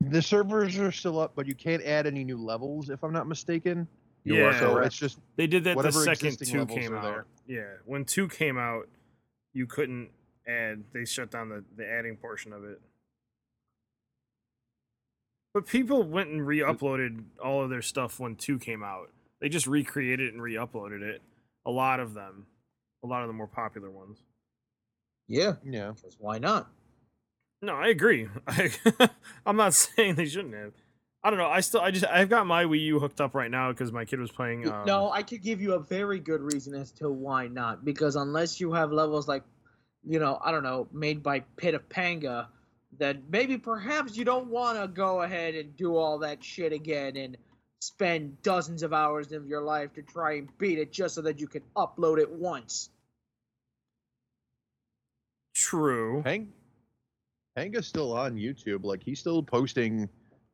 [0.00, 3.26] The servers are still up, but you can't add any new levels, if I'm not
[3.28, 3.86] mistaken.
[4.24, 4.58] You are Yeah.
[4.58, 7.02] So it's just They did that the Whatever second two came out.
[7.02, 7.26] there.
[7.46, 8.88] Yeah, when two came out,
[9.52, 10.10] you couldn't
[10.48, 10.82] add.
[10.92, 12.80] They shut down the the adding portion of it.
[15.52, 19.10] But people went and re-uploaded all of their stuff when two came out.
[19.40, 21.22] They just recreated it and re-uploaded it.
[21.66, 22.46] A lot of them,
[23.02, 24.18] a lot of the more popular ones.
[25.28, 25.92] Yeah, yeah.
[25.94, 26.68] because why not?
[27.62, 28.28] No, I agree.
[28.46, 28.70] I,
[29.46, 30.72] I'm not saying they shouldn't have.
[31.22, 31.46] I don't know.
[31.46, 34.04] I still, I just, I've got my Wii U hooked up right now because my
[34.04, 34.70] kid was playing.
[34.70, 37.82] Um, no, I could give you a very good reason as to why not.
[37.82, 39.42] Because unless you have levels like,
[40.06, 42.48] you know, I don't know, made by Pit of Panga,
[42.98, 47.16] that maybe perhaps you don't want to go ahead and do all that shit again
[47.16, 47.38] and
[47.84, 51.38] spend dozens of hours of your life to try and beat it just so that
[51.40, 52.90] you can upload it once.
[55.54, 56.22] True.
[56.24, 56.52] Hang
[57.56, 58.84] Hanga's still on YouTube.
[58.84, 60.08] Like he's still posting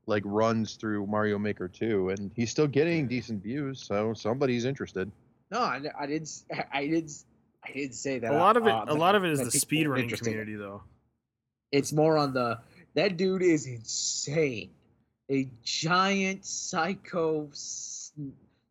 [0.06, 5.10] like runs through Mario Maker 2 and he's still getting decent views, so somebody's interested.
[5.50, 6.22] No, I, I didn't.
[6.22, 7.04] s- I didn't.
[7.10, 7.24] s-
[7.62, 8.30] I didn't say that.
[8.32, 10.04] A lot of it, uh, a lot of it is the people speed are running
[10.04, 10.32] interested in.
[10.32, 10.82] community, though.
[11.72, 12.58] It's more on the
[12.94, 14.70] that dude is insane.
[15.30, 17.48] A giant psycho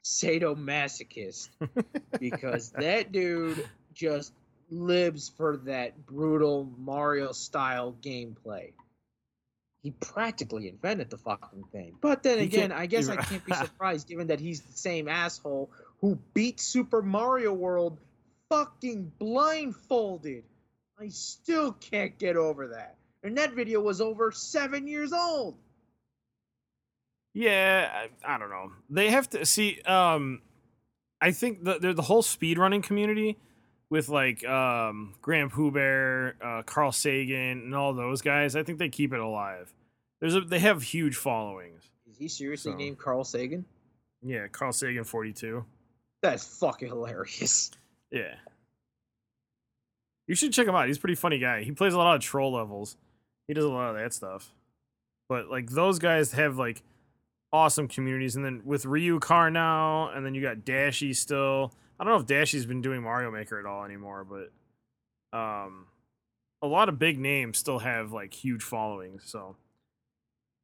[0.03, 1.49] sadomasochist
[2.20, 4.34] because that dude just
[4.70, 8.74] lives for that brutal Mario style gameplay.
[9.82, 11.95] He practically invented the fucking thing.
[12.01, 15.07] But then He again, I guess I can't be surprised given that he's the same
[15.07, 15.70] asshole
[16.01, 17.97] who beat Super Mario World
[18.49, 20.43] fucking blindfolded.
[20.99, 22.97] I still can't get over that.
[23.24, 25.55] And that video was over seven years old.
[27.39, 27.89] Yeah,
[28.25, 28.73] I, I don't know.
[28.89, 29.79] They have to see.
[29.83, 30.41] Um,
[31.21, 33.37] I think the the, the whole speedrunning community
[33.89, 38.57] with like um GrandPOOBear, uh, Carl Sagan, and all those guys.
[38.57, 39.73] I think they keep it alive.
[40.19, 41.81] There's a they have huge followings.
[42.11, 43.63] Is he seriously So- named Carl Sagan?
[44.21, 45.63] Yeah, Carl Sagan, forty two.
[46.21, 47.71] That's fucking hilarious.
[48.11, 48.33] Yeah.
[50.27, 50.87] You should check him out.
[50.87, 51.61] He's a pretty funny guy.
[51.63, 52.97] He plays a lot of troll levels.
[53.47, 54.51] He does a lot of that stuff.
[55.27, 56.81] But like those guys have like
[57.51, 58.35] awesome communities.
[58.35, 61.73] And then with Ryukahr now, and then you got Dashy still.
[61.99, 65.85] I don't know if Dashy's been doing Mario Maker at all anymore, but um
[66.61, 69.23] a lot of big names still have like huge followings.
[69.25, 69.55] So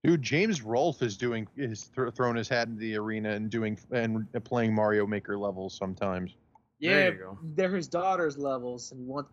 [0.03, 3.77] Dude, James Rolfe is doing is th- throwing his hat in the arena and doing
[3.91, 6.35] and playing Mario Maker levels sometimes.
[6.79, 7.39] There Yeah, you go.
[7.55, 9.27] they're his daughter's levels, and want,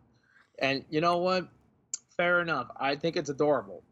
[0.60, 1.48] and you know what?
[2.16, 2.68] Fair enough.
[2.80, 3.82] I think it's adorable.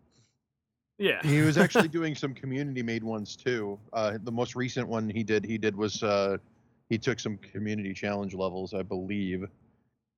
[1.01, 1.22] Yeah.
[1.22, 3.78] He was actually doing some community made ones too.
[3.92, 6.36] Uh, the most recent one he did he did was uh,
[6.90, 9.46] he took some community challenge levels, I believe.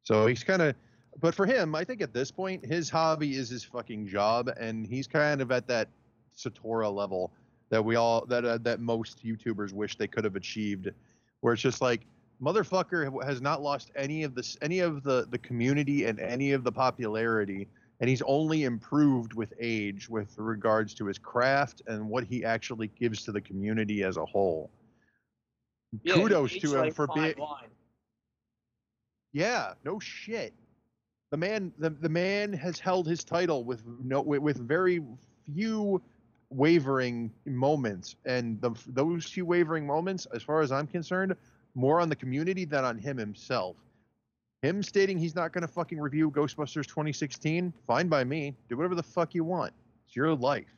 [0.02, 0.74] So he's kind of,
[1.20, 4.84] but for him, I think at this point his hobby is his fucking job, and
[4.84, 5.88] he's kind of at that
[6.36, 7.30] Satora level
[7.70, 10.90] that we all that uh, that most YouTubers wish they could have achieved,
[11.42, 12.06] where it's just like
[12.42, 16.64] motherfucker has not lost any of this any of the the community and any of
[16.64, 17.68] the popularity
[18.02, 22.88] and he's only improved with age with regards to his craft and what he actually
[22.88, 24.70] gives to the community as a whole.
[26.02, 27.34] Yeah, Kudos to him like for being
[29.32, 30.52] yeah, no shit.
[31.30, 35.00] The man the, the man has held his title with no with, with very
[35.46, 36.02] few
[36.50, 41.36] wavering moments and the those few wavering moments as far as I'm concerned
[41.76, 43.76] more on the community than on him himself.
[44.62, 48.54] Him stating he's not going to fucking review Ghostbusters 2016, fine by me.
[48.68, 49.72] Do whatever the fuck you want.
[50.06, 50.72] It's your life.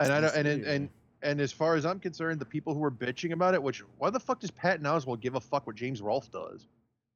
[0.00, 0.88] And I don't, and, and and
[1.22, 4.10] and as far as I'm concerned, the people who are bitching about it, which why
[4.10, 6.66] the fuck does Patton Oswalt give a fuck what James Rolfe does?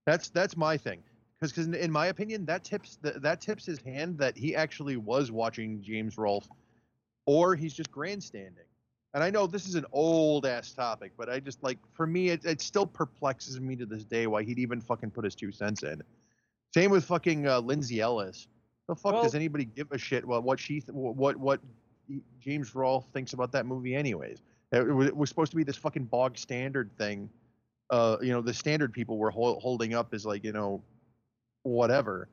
[0.05, 1.03] That's that's my thing.
[1.41, 4.97] Because because in my opinion, that tips that, that tips his hand that he actually
[4.97, 6.49] was watching James Rolfe,
[7.25, 8.65] or he's just grandstanding.
[9.15, 12.31] And I know this is an old ass topic, but I just like for me,
[12.31, 15.53] it, it still perplexes me to this day why he'd even fucking put his two
[15.53, 16.03] cents in.
[16.73, 18.49] Same with fucking uh, Lindsay Ellis.
[18.89, 21.61] The fuck Well- does anybody give a shit what what she th- what what
[22.41, 24.39] James Rolfe thinks about that movie anyways?
[24.73, 27.29] It was, it was supposed to be this fucking bog standard thing.
[27.91, 30.83] Uh, you know, the standard people were hol- holding up as like you know,
[31.65, 32.29] whatever.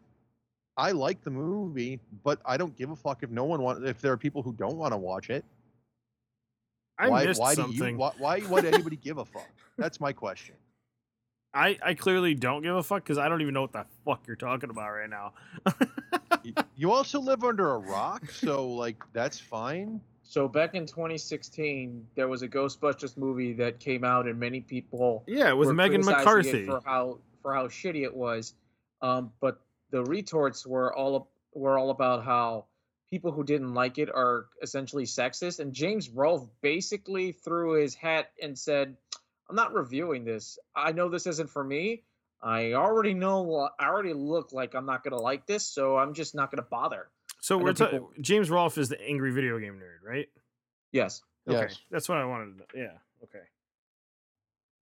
[0.78, 4.00] I like the movie, but I don't give a fuck if no one want if
[4.00, 5.44] there are people who don't want to watch it.
[7.00, 7.78] I why missed why something.
[7.78, 9.47] do you why, why would anybody give a fuck?
[9.78, 10.56] That's my question.
[11.54, 14.28] I, I clearly don't give a fuck because I don't even know what the fuck
[14.28, 15.34] you're talking about right now.
[16.76, 20.00] You also live under a rock, so like that's fine.
[20.24, 25.24] So back in 2016, there was a Ghostbusters movie that came out, and many people
[25.28, 26.66] yeah, with were Megan McCarthy.
[26.66, 28.54] for how for how shitty it was.
[29.02, 29.60] Um, but
[29.91, 32.66] the retorts were all were all about how
[33.12, 35.60] people who didn't like it are essentially sexist.
[35.60, 38.95] And James Rolfe basically threw his hat and said,
[39.49, 40.60] "I'm not reviewing this.
[40.76, 42.03] I know this isn't for me.
[42.41, 43.70] I already know.
[43.80, 47.10] I already look like I'm not gonna like this, so I'm just not gonna bother."
[47.41, 50.30] So we're ta- people- James Rolfe is the angry video game nerd, right?
[50.91, 51.80] Yes, Okay, Yes.
[51.89, 52.66] that's what I wanted to know.
[52.76, 53.43] Yeah, okay.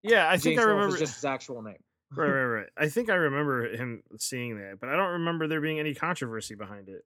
[0.03, 0.95] Yeah, I think I Rolfe remember.
[0.95, 1.81] is just his actual name.
[2.11, 2.69] right, right, right.
[2.77, 6.55] I think I remember him seeing that, but I don't remember there being any controversy
[6.55, 7.05] behind it.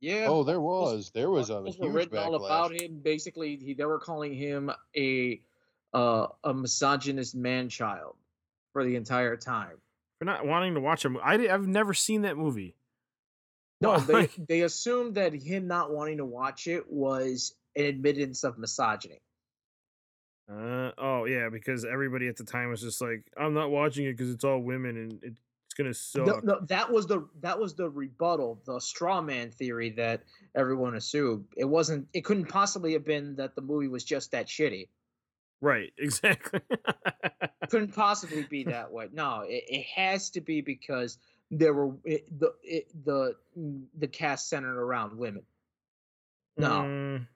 [0.00, 0.26] Yeah.
[0.28, 3.00] Oh, there was there was a articles were huge written all about him.
[3.02, 5.40] Basically, he, they were calling him a
[5.94, 8.16] uh, a misogynist man child
[8.72, 9.78] for the entire time.
[10.18, 12.74] For not wanting to watch him, I, have never seen that movie.
[13.80, 18.58] No, they they assumed that him not wanting to watch it was an admittance of
[18.58, 19.20] misogyny.
[20.50, 24.12] Uh, oh yeah, because everybody at the time was just like, "I'm not watching it
[24.12, 25.40] because it's all women and it's
[25.76, 29.90] gonna suck." No, no, that was the that was the rebuttal, the straw man theory
[29.90, 30.22] that
[30.54, 31.46] everyone assumed.
[31.56, 32.08] It wasn't.
[32.12, 34.88] It couldn't possibly have been that the movie was just that shitty.
[35.60, 36.60] Right, exactly.
[37.70, 39.08] Couldn't possibly be that way.
[39.12, 41.18] No, it, it has to be because
[41.50, 45.42] there were it, the it, the mm, the cast centered around women.
[46.58, 47.26] No, Mm,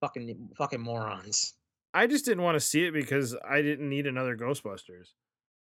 [0.00, 1.54] fucking fucking morons.
[1.92, 5.08] I just didn't want to see it because I didn't need another Ghostbusters.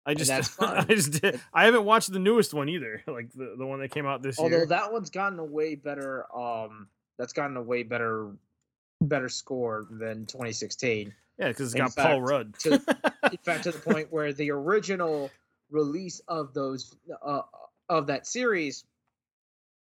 [0.07, 0.30] I just,
[0.62, 1.40] I just did.
[1.53, 4.38] I haven't watched the newest one either, like the, the one that came out this
[4.38, 4.61] Although year.
[4.61, 6.26] Although that one's gotten a way better.
[6.36, 6.88] Um,
[7.18, 8.30] that's gotten a way better
[9.03, 11.12] better score than 2016.
[11.38, 12.55] yeah, because it's in got Paul Rudd.
[12.61, 12.74] to-
[13.30, 15.30] in fact, to the point where the original
[15.70, 17.42] release of those uh,
[17.88, 18.84] of that series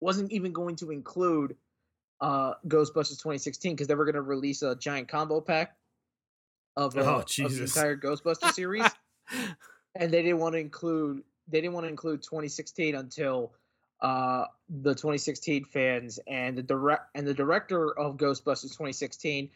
[0.00, 1.56] wasn't even going to include
[2.20, 5.76] uh, Ghostbusters 2016 because they were going to release a giant combo pack
[6.76, 8.86] of, uh, Oh, of the entire Ghostbuster series,
[9.98, 13.52] and they didn't want to include they didn't want to include 2016 until
[14.00, 19.48] uh, the 2016 fans and the direct and the director of Ghostbusters 2016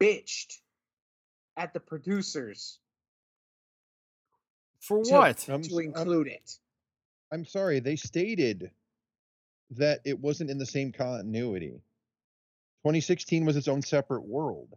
[0.00, 0.58] bitched
[1.56, 2.78] at the producers
[4.80, 5.48] For To- what?
[5.48, 6.58] I'm, to s- I'm- include it.
[7.32, 8.70] I'm sorry, they stated
[9.72, 11.80] that it wasn't in the same continuity.
[12.84, 14.68] 2016 was its own separate world.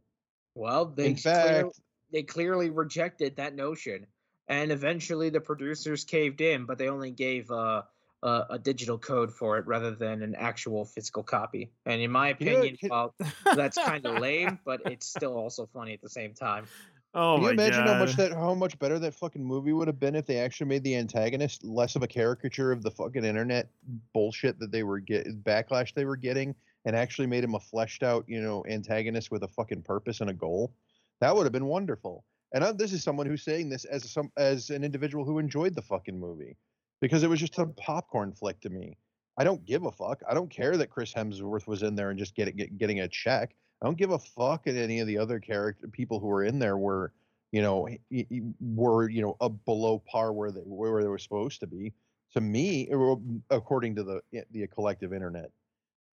[0.55, 1.33] Well, they in clear-
[1.63, 1.79] fact,
[2.11, 4.07] they clearly rejected that notion,
[4.47, 7.83] and eventually the producers caved in, but they only gave uh,
[8.23, 11.71] a, a digital code for it rather than an actual physical copy.
[11.85, 13.15] And in my You know, opinion, can- well,
[13.53, 16.65] that's kind of lame, but it's still also funny at the same time.
[17.13, 17.87] oh Can you my imagine god.
[17.87, 20.67] how much that how much better that fucking movie would have been if they actually
[20.67, 23.69] made the antagonist less of a caricature of the fucking internet
[24.13, 28.01] bullshit that they were get backlash they were getting and actually made him a fleshed
[28.03, 30.73] out, you know, antagonist with a fucking purpose and a goal?
[31.19, 32.23] That would have been wonderful.
[32.53, 35.75] And I, this is someone who's saying this as some as an individual who enjoyed
[35.75, 36.57] the fucking movie
[37.01, 37.77] because it was just a mm.
[37.77, 38.97] popcorn flick to me.
[39.37, 40.21] I don't give a fuck.
[40.27, 43.07] I don't care that Chris Hemsworth was in there and just get, get getting a
[43.07, 43.55] check.
[43.81, 46.57] I don't give a fuck that any of the other character people who were in
[46.57, 47.13] there were,
[47.51, 47.87] you know,
[48.59, 51.93] were you know up below par where they where they were supposed to be.
[52.33, 55.51] To me, or according to the eh, the collective internet,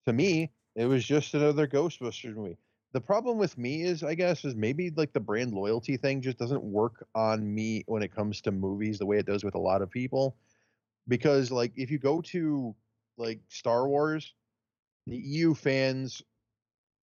[0.07, 2.59] to me, it was just another Ghostbusters movie.
[2.95, 6.38] The problem with me is, I guess, is maybe like the brand loyalty thing just
[6.38, 9.61] doesn't work on me when it comes to movies the way it does with a
[9.61, 10.36] lot of people.
[11.09, 12.72] Because like if you go to
[13.16, 14.32] like Star Wars,
[15.09, 16.22] the EU fans,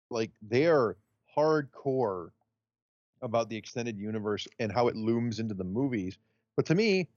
[0.10, 0.96] like they are
[1.38, 2.30] hardcore
[3.22, 6.18] about the extended universe and how it looms into the movies.
[6.56, 7.10] But to me,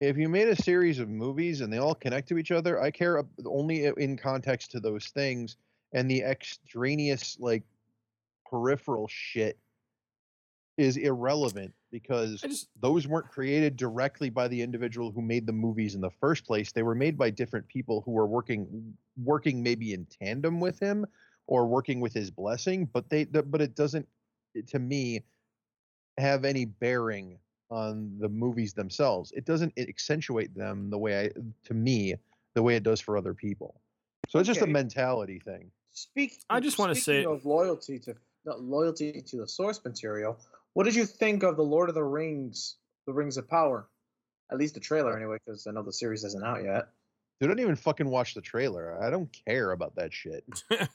[0.00, 2.90] if you made a series of movies and they all connect to each other, I
[2.90, 5.58] care only in context to those things
[5.92, 7.62] and the extraneous like
[8.48, 9.58] peripheral shit
[10.78, 15.94] is irrelevant because just those weren't created directly by the individual who made the movies
[15.94, 16.72] in the first place.
[16.72, 21.06] They were made by different people who were working working maybe in tandem with him
[21.46, 24.08] or working with his blessing, but they th- but it doesn't
[24.68, 25.22] to me
[26.18, 27.38] have any bearing
[27.70, 29.32] on the movies themselves.
[29.32, 31.30] It doesn't accentuate them the way I
[31.64, 32.14] to me
[32.54, 33.80] the way it does for other people.
[34.28, 35.70] So it's just a mentality thing.
[35.92, 36.38] Speak.
[36.48, 38.14] I just wanna say- of loyalty to
[38.44, 40.38] no, loyalty to the source material.
[40.74, 42.76] What did you think of the Lord of the Rings,
[43.06, 43.88] the Rings of Power?
[44.50, 46.88] At least the trailer, anyway, because I know the series isn't out yet.
[47.40, 49.02] They don't even fucking watch the trailer.
[49.02, 50.44] I don't care about that shit.
[50.70, 50.86] I,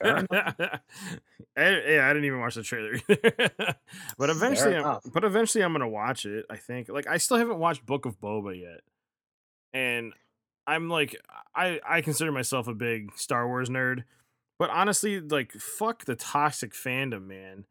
[1.57, 3.75] yeah, I didn't even watch the trailer either.
[4.17, 6.45] but eventually, I'm, but eventually, I'm gonna watch it.
[6.49, 6.87] I think.
[6.87, 8.81] Like, I still haven't watched Book of Boba yet,
[9.73, 10.13] and
[10.65, 11.19] I'm like,
[11.53, 14.05] I I consider myself a big Star Wars nerd,
[14.59, 17.65] but honestly, like, fuck the toxic fandom, man.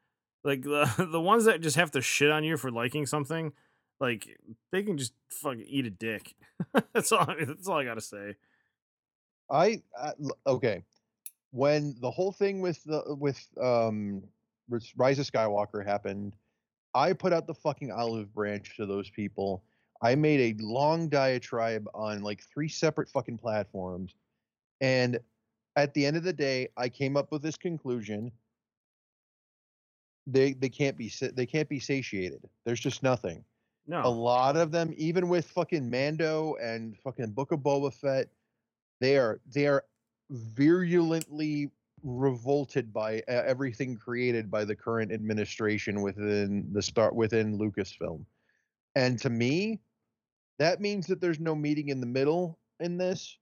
[0.44, 3.52] Like the the ones that just have to shit on you for liking something,
[4.00, 4.26] like
[4.72, 6.34] they can just fucking eat a dick.
[6.94, 7.26] that's all.
[7.26, 8.36] That's all I gotta say.
[9.50, 9.82] I,
[10.46, 10.82] okay.
[11.52, 14.22] When the whole thing with the with um
[14.96, 16.34] Rise of Skywalker happened,
[16.94, 19.62] I put out the fucking olive branch to those people.
[20.02, 24.14] I made a long diatribe on like three separate fucking platforms,
[24.80, 25.18] and
[25.76, 28.32] at the end of the day, I came up with this conclusion.
[30.26, 32.48] They they can't be they can't be satiated.
[32.64, 33.44] There's just nothing
[33.86, 34.04] No.
[34.04, 38.28] a lot of them, even with fucking Mando and fucking Book of Boba Fett,
[39.00, 39.84] they are they are
[40.30, 41.70] virulently
[42.02, 48.24] revolted by everything created by the current administration within the start within Lucasfilm.
[48.96, 49.80] And to me,
[50.58, 53.38] that means that there's no meeting in the middle in this.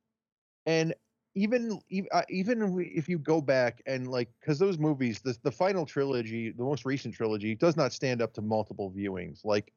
[0.66, 0.94] And
[1.34, 1.80] even
[2.12, 6.50] uh, even if you go back and like because those movies, the the final trilogy,
[6.50, 9.44] the most recent trilogy, does not stand up to multiple viewings.
[9.44, 9.72] Like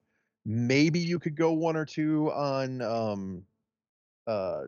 [0.46, 3.44] maybe you could go one or two on um
[4.28, 4.64] uh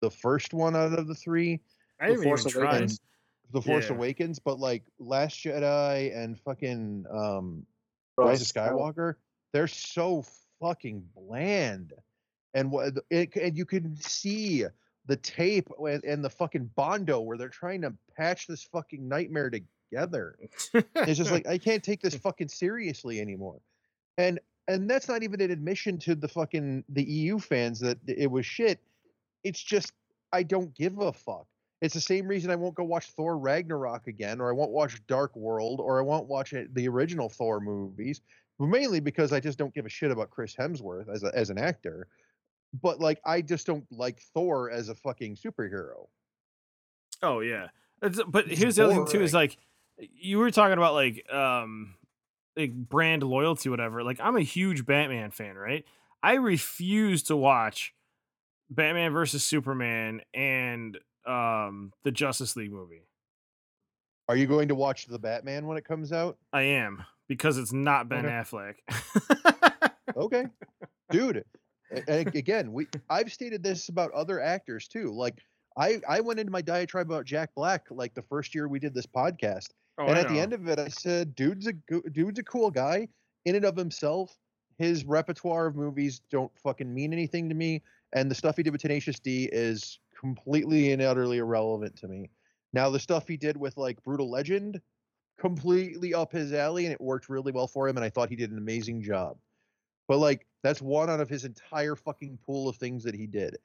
[0.00, 1.60] the first one out of the three
[2.00, 2.90] I The haven't even Force tried.
[2.90, 3.00] Awakens.
[3.52, 3.96] the force Yeah.
[3.96, 7.66] awakens but like last jedi and fucking um
[8.20, 9.14] rise of skywalker
[9.52, 10.22] they're so
[10.60, 11.94] fucking bland
[12.54, 14.64] and what and you can see
[15.08, 19.50] the tape and, and the fucking bondo where they're trying to patch this fucking nightmare
[19.50, 23.60] together it's just like I can't take this fucking seriously anymore.
[24.16, 28.30] And and that's not even an admission to the fucking the EU fans that it
[28.30, 28.80] was shit.
[29.44, 29.92] It's just
[30.32, 31.46] I don't give a fuck.
[31.80, 35.00] It's the same reason I won't go watch Thor Ragnarok again, or I won't watch
[35.06, 38.20] Dark World, or I won't watch the original Thor movies,
[38.58, 41.58] mainly because I just don't give a shit about Chris Hemsworth as a, as an
[41.58, 42.08] actor.
[42.72, 46.06] But like, I just don't like Thor as a fucking superhero.
[47.22, 47.68] Oh yeah.
[48.02, 49.56] It's, but It's here's the other thing too: is like
[49.98, 51.94] you were talking about like um
[52.56, 54.02] like brand loyalty, whatever.
[54.04, 55.84] Like I'm a huge Batman fan, right?
[56.22, 57.94] I refuse to watch
[58.70, 63.02] Batman versus Superman and um the Justice League movie.
[64.28, 66.36] Are you going to watch the Batman when it comes out?
[66.52, 68.34] I am because it's not Ben Okay.
[68.34, 68.74] Affleck.
[70.16, 70.46] Okay,
[71.10, 71.44] dude.
[71.90, 75.12] And again, we I've stated this about other actors too.
[75.12, 75.38] Like
[75.76, 78.94] I I went into my diatribe about Jack Black like the first year we did
[78.94, 79.68] this podcast,
[79.98, 81.72] Oh, and I at the end of it, I said, "Dude's a
[82.10, 83.08] dude's a cool guy
[83.44, 84.36] in and of himself.
[84.78, 87.82] His repertoire of movies don't fucking mean anything to me,
[88.12, 92.30] and the stuff he did with Tenacious D is completely and utterly irrelevant to me.
[92.72, 94.80] Now, the stuff he did with like Brutal Legend,
[95.38, 98.36] completely up his alley, and it worked really well for him, and I thought he
[98.36, 99.38] did an amazing job.
[100.08, 103.56] But like, that's one out of his entire fucking pool of things that he did.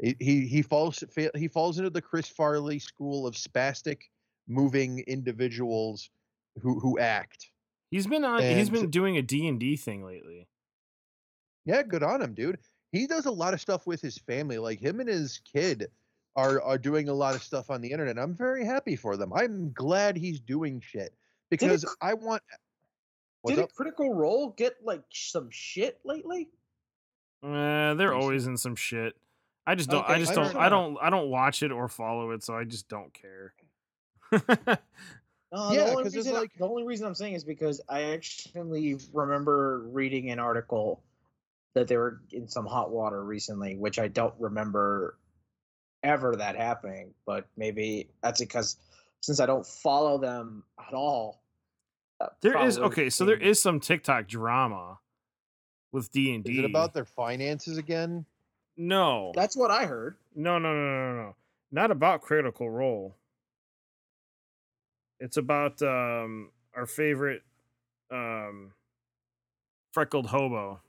[0.00, 1.02] He he, he falls
[1.34, 4.02] he falls into the Chris Farley school of spastic
[4.46, 6.08] moving individuals
[6.62, 7.50] who who act.
[7.90, 8.40] he's been on.
[8.40, 10.46] he's and- been doing a D and D thing lately.
[11.64, 12.58] Yeah, good on him, dude.
[12.92, 14.56] He does a lot of stuff with his family.
[14.56, 15.88] Like him and his kid
[16.36, 18.18] are are doing a lot of stuff on the internet.
[18.18, 19.32] I'm very happy for them.
[19.32, 21.12] I'm glad he's doing shit
[21.50, 22.42] because I want.
[23.42, 23.70] What's Did up?
[23.70, 26.48] a Critical Role get like some shit lately?
[27.42, 29.14] Uh, they're always in some shit.
[29.66, 30.08] I just don't.
[30.08, 30.56] I just I don't.
[30.56, 30.98] I don't.
[31.00, 33.52] I don't watch it or follow it, so I just don't care.
[35.50, 37.80] Uh, Yeah, the, only 'cause it's reason, like- the only reason I'm saying is because
[37.88, 41.02] I actually remember reading an article
[41.74, 45.16] that they were in some hot water recently, which I don't remember
[46.02, 47.14] ever that happening.
[47.24, 48.76] But maybe that's because
[49.22, 51.42] since I don't follow them at all,
[52.40, 53.10] there is okay.
[53.10, 54.98] So there is some TikTok drama
[55.92, 56.52] with D and D.
[56.52, 58.24] Is it about their finances again?
[58.76, 60.16] No, That's what I heard.
[60.36, 61.34] no, no, no, no, no.
[61.72, 63.16] Not about Critical Role.
[65.20, 67.42] It's about um our favorite
[68.10, 68.72] um
[69.92, 70.80] freckled hobo.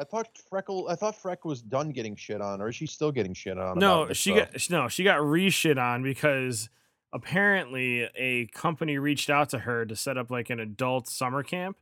[0.00, 0.88] I thought Freckle.
[0.90, 3.78] I thought Freck was done getting shit on, or is she still getting shit on?
[3.78, 4.52] No, she stuff?
[4.52, 6.68] got no, she got re-shit on because
[7.12, 11.76] apparently a company reached out to her to set up like an adult summer camp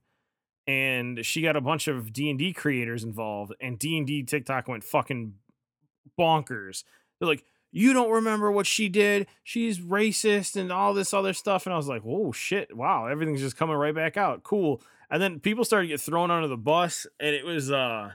[0.66, 5.34] and she got a bunch of D&D creators involved and D&D TikTok went fucking
[6.18, 6.84] bonkers.
[7.18, 9.26] They're like, "You don't remember what she did?
[9.44, 12.76] She's racist and all this other stuff." And I was like, "Whoa, shit.
[12.76, 14.42] Wow, everything's just coming right back out.
[14.42, 18.12] Cool." And then people started to get thrown under the bus and it was uh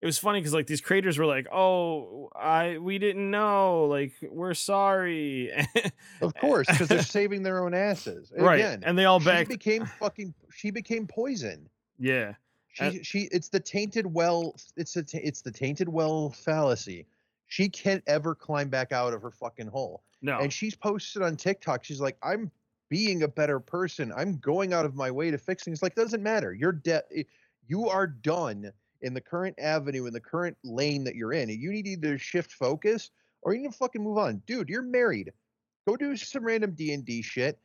[0.00, 3.84] it was funny because like these creators were like, "Oh, I we didn't know.
[3.86, 5.50] Like, we're sorry."
[6.20, 8.32] Of course, because they're saving their own asses.
[8.34, 10.34] And right, Again, and they all she became fucking.
[10.52, 11.68] She became poison.
[11.98, 12.32] yeah, uh,
[12.72, 17.06] She And- she it's the tainted well it's the it's the tainted well fallacy.
[17.46, 20.02] She can't ever climb back out of her fucking hole.
[20.20, 21.82] no, And she's posted on TikTok.
[21.82, 22.50] She's like, I'm
[22.90, 24.12] being a better person.
[24.16, 25.82] I'm going out of my way to fix things.
[25.82, 26.52] Like, doesn't matter.
[26.52, 27.04] You're dead.
[27.14, 27.22] Eh,
[27.66, 28.70] you are done
[29.02, 31.48] in the current avenue in the current lane that you're in.
[31.48, 33.10] You need to either shift focus
[33.42, 34.68] or you need to fucking move on, dude.
[34.68, 35.32] You're married.
[35.86, 37.58] Go do some random D and D shit.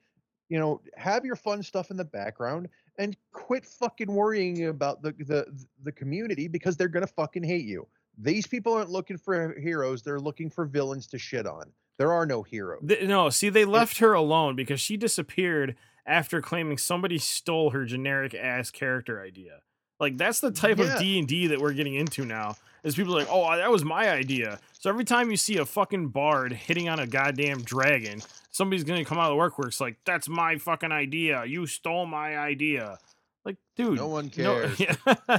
[0.49, 2.67] You know, have your fun stuff in the background
[2.99, 5.45] and quit fucking worrying about the the
[5.83, 7.87] the community because they're gonna fucking hate you.
[8.17, 11.71] These people aren't looking for heroes; they're looking for villains to shit on.
[11.97, 12.83] There are no heroes.
[12.87, 13.29] Th- no.
[13.29, 15.75] See, they left her alone because she disappeared
[16.05, 19.61] after claiming somebody stole her generic ass character idea.
[20.03, 22.55] Like that's the type of D and D that we're getting into now.
[22.83, 24.59] Is people are like, oh, that was my idea.
[24.77, 29.05] So every time you see a fucking bard hitting on a goddamn dragon, somebody's gonna
[29.05, 31.45] come out of the workworks like, that's my fucking idea.
[31.45, 32.99] You stole my idea.
[33.45, 34.79] Like, dude, No one no- cares.
[34.81, 34.95] yeah.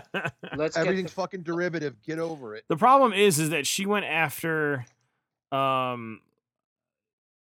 [0.57, 1.97] Let's get Everything's the- fucking derivative.
[2.03, 2.65] Get over it.
[2.69, 4.87] The problem is, is that she went after,
[5.53, 6.21] um,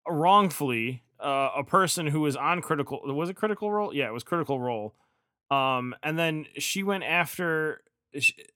[0.08, 3.00] wrongfully, uh, a person who was on critical.
[3.04, 3.94] Was it critical role?
[3.94, 4.94] Yeah, it was critical role.
[5.52, 7.82] Um, and then she went after.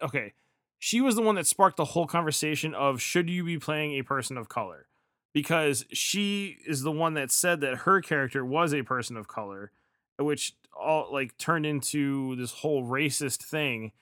[0.03, 0.33] Okay,
[0.79, 4.03] she was the one that sparked the whole conversation of should you be playing a
[4.03, 4.87] person of color,
[5.35, 9.73] because she is the one that said that her character was a person of color,
[10.19, 13.93] which all like turned into this whole racist thing,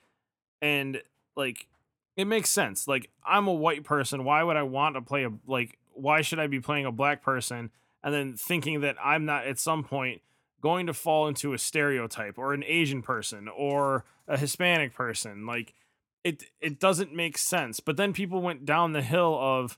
[0.61, 1.01] and
[1.35, 1.67] like
[2.15, 2.87] it makes sense.
[2.87, 6.39] Like I'm a white person, why would I want to play a like why should
[6.39, 7.71] I be playing a black person
[8.03, 10.21] and then thinking that I'm not at some point
[10.65, 15.45] going to fall into a stereotype or an Asian person or a Hispanic person.
[15.45, 15.75] Like
[16.23, 17.79] it it doesn't make sense.
[17.79, 19.77] But then people went down the hill of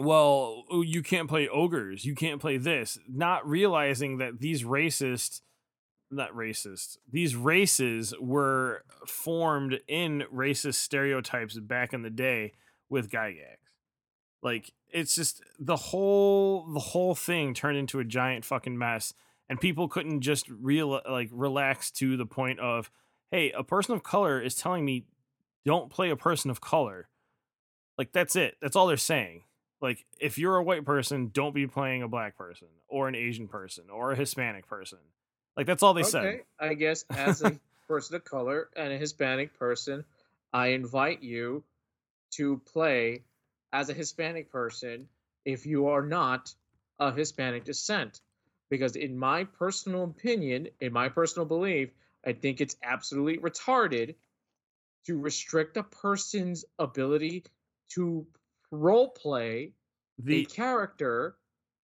[0.00, 5.42] well, you can't play ogres, you can't play this, not realizing that these racist
[6.10, 6.98] not racist.
[7.08, 12.52] These races were formed in racist stereotypes back in the day
[12.88, 13.58] with Gygax.
[14.42, 19.14] Like it's just the whole the whole thing turned into a giant fucking mess
[19.48, 22.90] and people couldn't just real like relax to the point of
[23.30, 25.04] hey, a person of color is telling me
[25.64, 27.08] don't play a person of color.
[27.98, 28.56] Like that's it.
[28.60, 29.42] That's all they're saying.
[29.80, 33.48] Like if you're a white person, don't be playing a black person or an Asian
[33.48, 34.98] person or a Hispanic person.
[35.56, 36.24] Like that's all they said.
[36.24, 40.04] Okay, I guess as a person of color and a Hispanic person,
[40.52, 41.64] I invite you
[42.32, 43.22] to play
[43.72, 45.08] as a Hispanic person
[45.44, 46.54] if you are not
[46.98, 48.20] of Hispanic descent.
[48.68, 51.90] Because, in my personal opinion, in my personal belief,
[52.24, 54.16] I think it's absolutely retarded
[55.06, 57.44] to restrict a person's ability
[57.90, 58.26] to
[58.70, 59.72] role play
[60.18, 61.36] a The character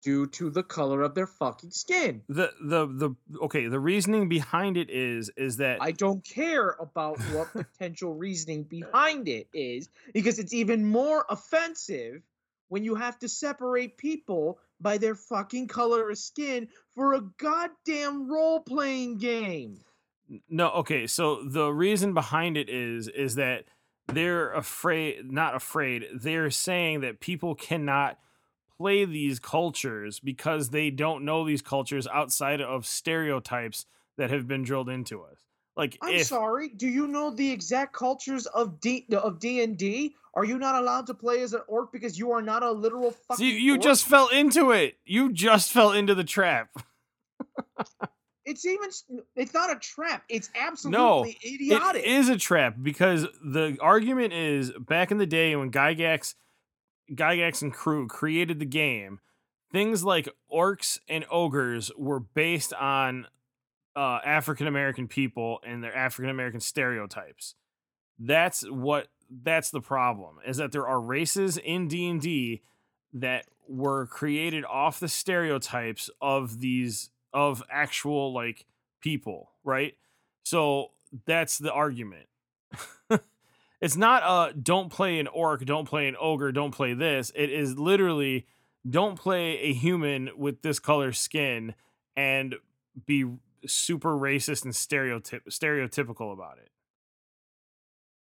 [0.02, 2.22] due to the color of their fucking skin.
[2.28, 7.18] the the the okay, the reasoning behind it is is that I don't care about
[7.32, 12.22] what potential reasoning behind it is because it's even more offensive
[12.68, 18.30] when you have to separate people by their fucking color of skin for a goddamn
[18.30, 19.78] role playing game.
[20.48, 21.06] No, okay.
[21.06, 23.64] So the reason behind it is is that
[24.08, 26.06] they're afraid, not afraid.
[26.14, 28.18] They're saying that people cannot
[28.76, 34.62] play these cultures because they don't know these cultures outside of stereotypes that have been
[34.62, 35.47] drilled into us.
[35.78, 39.78] Like I'm if sorry, do you know the exact cultures of D of D and
[39.78, 40.16] D?
[40.34, 43.12] Are you not allowed to play as an orc because you are not a literal
[43.12, 43.82] fucking See, you orc?
[43.82, 44.98] just fell into it.
[45.06, 46.70] You just fell into the trap.
[48.44, 48.88] It's even
[49.36, 50.24] it's not a trap.
[50.28, 52.02] It's absolutely idiotic.
[52.02, 56.34] It is a trap because the argument is back in the day when Gygax,
[57.12, 59.20] Gygax and crew created the game,
[59.70, 63.26] things like orcs and ogres were based on
[63.98, 67.56] uh, African American people and their African American stereotypes.
[68.16, 72.62] That's what that's the problem is that there are races in D&D
[73.12, 78.66] that were created off the stereotypes of these of actual like
[79.00, 79.94] people, right?
[80.44, 80.92] So
[81.26, 82.28] that's the argument.
[83.80, 87.32] it's not a don't play an orc, don't play an ogre, don't play this.
[87.34, 88.46] It is literally
[88.88, 91.74] don't play a human with this color skin
[92.16, 92.54] and
[93.04, 93.26] be
[93.66, 96.70] super racist and stereotyp- stereotypical about it.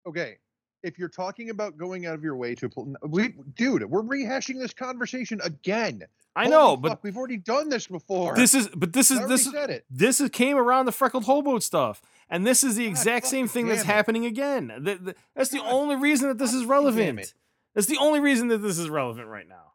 [0.06, 0.38] Okay.
[0.82, 4.58] If you're talking about going out of your way to, pl- we, dude, we're rehashing
[4.58, 6.04] this conversation again.
[6.34, 8.34] I Holy know, but we've already done this before.
[8.36, 9.84] this is but this is this is said it.
[9.90, 12.00] this is, came around the freckled hobo stuff
[12.30, 13.86] and this is the God exact same thing that's it.
[13.86, 17.34] happening again Th- th- that's the only reason that this is relevant
[17.74, 19.72] that's the only reason that this is relevant right now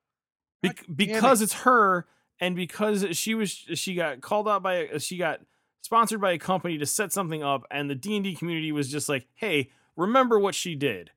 [0.64, 1.46] God damn because it.
[1.46, 2.08] it's her
[2.40, 5.40] and because she was she got called out by a, she got
[5.82, 9.28] sponsored by a company to set something up and the d&d community was just like
[9.36, 11.12] hey remember what she did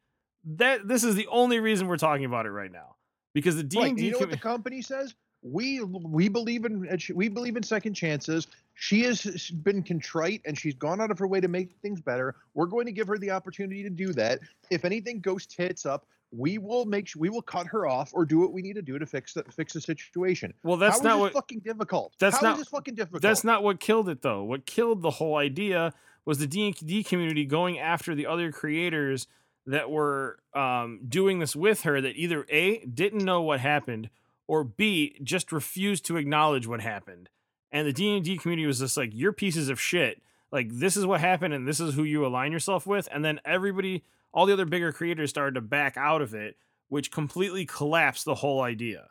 [0.45, 2.97] that this is the only reason we're talking about it right now
[3.35, 5.15] because the d&d Right, you know what the company says?
[5.43, 8.49] We we believe in we believe in second chances.
[8.75, 12.35] She has been contrite and she's gone out of her way to make things better.
[12.55, 14.41] We're going to give her the opportunity to do that.
[14.71, 18.25] If anything goes tits up, we will make sure we will cut her off or
[18.27, 20.53] do what we need to do to fix the fix the situation.
[20.63, 22.15] well that's How not what fucking difficult.
[22.19, 23.23] that's How not- fucking difficult.
[23.23, 24.43] That's not what killed it though.
[24.45, 25.95] What killed the whole idea
[26.25, 29.27] was the D&D community going after the other creators
[29.67, 34.11] that were um, doing this with her that either A didn't know what happened
[34.47, 37.29] or B just refused to acknowledge what happened.
[37.73, 40.23] And the D&D community was just like you're pieces of shit.
[40.53, 43.41] Like this is what happened and this is who you align yourself with and then
[43.47, 46.57] everybody all the other bigger creators started to back out of it
[46.89, 49.09] which completely collapsed the whole idea.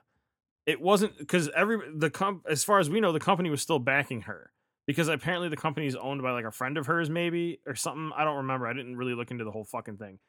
[0.65, 3.79] It wasn't because every the comp as far as we know the company was still
[3.79, 4.51] backing her
[4.85, 8.11] because apparently the company is owned by like a friend of hers maybe or something
[8.17, 10.19] i don't remember i didn't really look into the whole fucking thing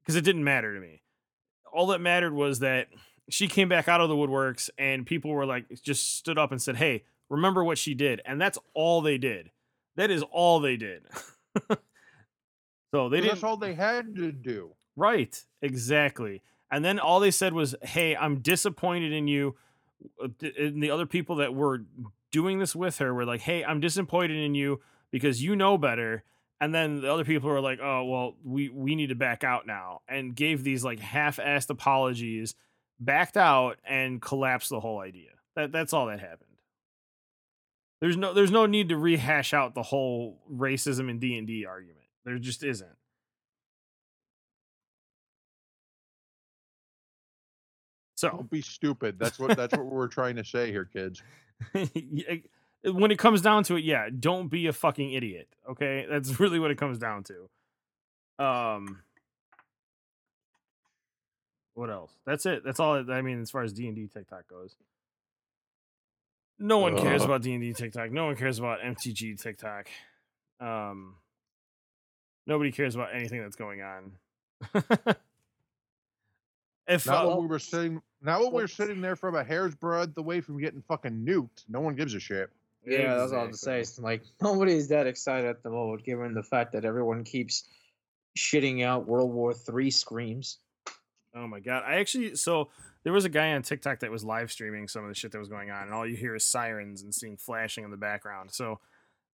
[0.00, 1.02] because it didn't matter to me.
[1.72, 2.88] All that mattered was that
[3.28, 6.62] she came back out of the woodworks and people were like just stood up and
[6.62, 9.50] said hey remember what she did and that's all they did.
[9.96, 11.02] That is all they did
[12.92, 14.74] so they didn't that's all they had to do.
[14.96, 16.42] Right, exactly.
[16.70, 19.56] And then all they said was, "Hey, I'm disappointed in you."
[20.22, 20.28] Uh,
[20.58, 21.84] And the other people that were
[22.30, 26.24] doing this with her were like, "Hey, I'm disappointed in you because you know better."
[26.60, 29.66] And then the other people were like, "Oh, well, we we need to back out
[29.66, 32.54] now," and gave these like half-assed apologies,
[32.98, 35.30] backed out, and collapsed the whole idea.
[35.54, 36.44] That that's all that happened.
[38.00, 41.64] There's no there's no need to rehash out the whole racism and D and D
[41.64, 41.97] argument.
[42.28, 42.90] There just isn't.
[48.16, 49.18] So Don't be stupid.
[49.18, 51.22] That's what that's what we're trying to say here, kids.
[52.84, 55.48] When it comes down to it, yeah, don't be a fucking idiot.
[55.68, 58.44] Okay, that's really what it comes down to.
[58.44, 59.00] Um,
[61.74, 62.12] What else?
[62.24, 62.62] That's it.
[62.64, 63.10] That's all.
[63.10, 64.76] I mean, as far as D and D TikTok goes,
[66.60, 67.24] no one cares Uh.
[67.26, 68.12] about D and D TikTok.
[68.12, 69.88] No one cares about MTG TikTok.
[70.60, 71.14] Um,
[72.48, 74.12] nobody cares about anything that's going on.
[76.88, 78.02] if Not uh, when we were sitting.
[78.20, 81.64] Not when we were sitting there from a hair's breadth away from getting fucking nuked.
[81.68, 82.50] No one gives a shit.
[82.84, 83.78] Yeah, that's all I was to say.
[83.80, 83.80] Exactly.
[83.80, 87.68] It's like nobody's that excited at the moment, given the fact that everyone keeps
[88.36, 90.58] shitting out World War Three screams.
[91.36, 91.84] Oh my god!
[91.86, 92.70] I actually so
[93.04, 95.38] there was a guy on TikTok that was live streaming some of the shit that
[95.38, 98.50] was going on, and all you hear is sirens and seeing flashing in the background.
[98.52, 98.80] So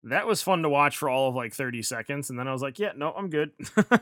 [0.05, 2.61] that was fun to watch for all of like thirty seconds, and then I was
[2.61, 3.51] like, "Yeah, no, I'm good."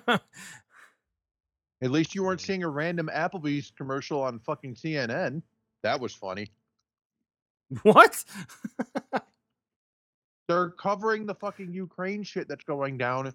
[0.08, 5.42] At least you weren't seeing a random Applebee's commercial on fucking CNN.
[5.84, 6.48] That was funny.
[7.84, 8.24] what?
[10.48, 13.34] They're covering the fucking Ukraine shit that's going down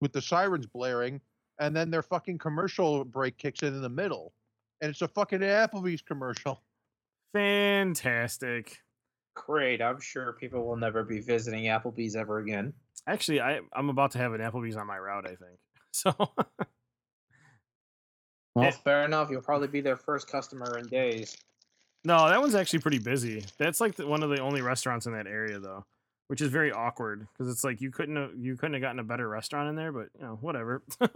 [0.00, 1.20] with the sirens blaring,
[1.58, 4.34] and then their fucking commercial break kicks in in the middle,
[4.80, 6.62] and it's a fucking Applebee's commercial.
[7.32, 8.78] Fantastic.
[9.46, 9.80] Great.
[9.80, 12.72] I'm sure people will never be visiting Applebee's ever again.
[13.06, 15.24] Actually, I I'm about to have an Applebee's on my route.
[15.26, 15.58] I think
[15.92, 16.12] so.
[18.54, 19.30] Well, fair enough.
[19.30, 21.36] You'll probably be their first customer in days.
[22.04, 23.44] no, that one's actually pretty busy.
[23.58, 25.84] That's like the, one of the only restaurants in that area though,
[26.26, 29.04] which is very awkward because it's like you couldn't have, you couldn't have gotten a
[29.04, 30.82] better restaurant in there, but you know whatever.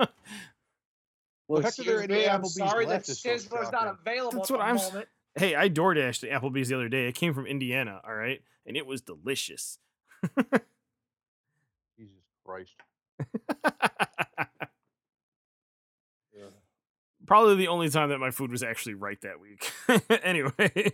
[1.48, 3.72] Well, heck are there excuse any me, I'm Applebee's sorry that left is so Sizzler's
[3.72, 5.08] not available That's at what the I'm s- moment.
[5.34, 7.09] Hey, I door dashed the Applebee's the other day.
[7.09, 9.78] It came from Indiana, all right, and it was delicious.
[11.96, 12.74] Jesus Christ.
[16.34, 16.50] yeah.
[17.26, 19.72] Probably the only time that my food was actually right that week.
[20.22, 20.92] anyway,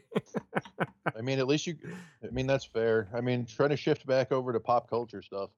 [1.17, 1.77] I mean, at least you.
[2.23, 3.09] I mean, that's fair.
[3.13, 5.51] I mean, trying to shift back over to pop culture stuff.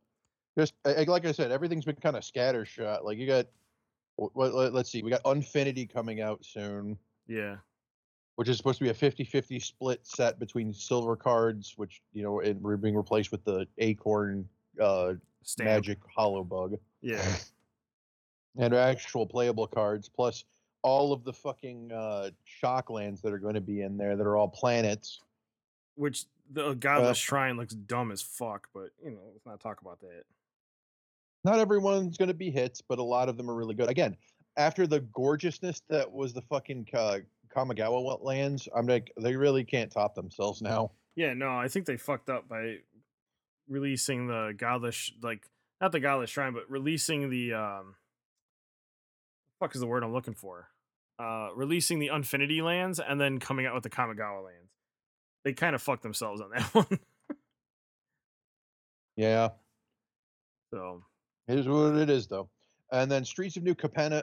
[0.59, 3.05] Just like I said, everything's been kind of scattershot.
[3.05, 3.47] Like you got,
[4.35, 6.99] let, let's see, we got Unfinity coming out soon,
[7.29, 7.57] yeah,
[8.37, 12.41] which is supposed to be a 50-50 split set between silver cards, which you know,
[12.41, 14.49] and we're being replaced with the Acorn
[14.81, 15.67] uh, stamp.
[15.69, 17.23] Magic Hollow Bug, Yeah,
[18.59, 20.45] and actual playable cards, plus
[20.83, 22.31] all of the fucking uh,
[22.63, 25.21] shocklands that are going to be in there that are all planets.
[25.97, 29.81] which the godless Well- shrine looks dumb as fuck, but you know, let's not talk
[29.83, 30.25] about that.
[31.45, 33.89] not everyone's going to be hits, but a lot of them are really good.
[33.91, 34.17] Again,
[34.57, 37.19] after the gorgeousness that was the fucking uh,
[37.55, 40.93] Kamigawa lands, I'm like, they really can't top themselves now.
[41.17, 42.77] Yeah, no, I think they fucked up by
[43.69, 45.47] releasing the godless, like
[45.81, 47.95] not the godless shrine, but releasing the um,
[49.59, 50.69] fuck is the word I'm looking for?
[51.19, 54.71] Uh, releasing the Unfinity lands and then coming out with the Kamigawa lands.
[55.45, 56.99] They kind of fucked themselves on that one.
[59.17, 59.51] Yeah,
[60.73, 61.03] so
[61.49, 62.49] it is what it is, though.
[62.93, 64.23] And then Streets of New Capenna,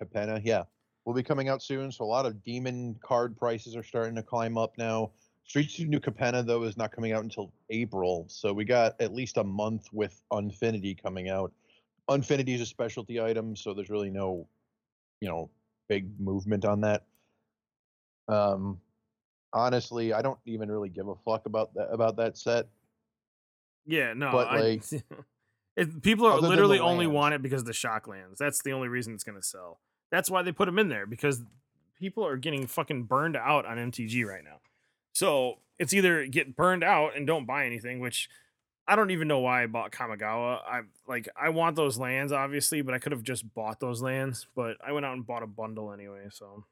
[0.00, 0.62] Capenna, yeah,
[1.06, 1.90] will be coming out soon.
[1.90, 5.12] So a lot of demon card prices are starting to climb up now.
[5.44, 8.26] Streets of New Capenna, though, is not coming out until April.
[8.28, 11.52] So we got at least a month with Unfinity coming out.
[12.08, 14.48] Unfinity is a specialty item, so there's really no,
[15.20, 15.48] you know,
[15.88, 17.04] big movement on that.
[18.28, 18.80] Um,
[19.52, 22.66] honestly, I don't even really give a fuck about that about that set.
[23.86, 24.82] yeah, no, But, I, like,
[25.76, 28.38] it, people are other than the literally only want it because of the shock lands.
[28.40, 29.78] That's the only reason it's gonna sell.
[30.10, 31.42] That's why they put them in there because
[31.98, 34.60] people are getting fucking burned out on MTG right now.
[35.12, 38.28] So it's either get burned out and don't buy anything, which
[38.86, 40.60] I don't even know why I bought Kamigawa.
[40.64, 44.46] I like I want those lands obviously, but I could have just bought those lands.
[44.54, 46.26] But I went out and bought a bundle anyway.
[46.30, 46.64] So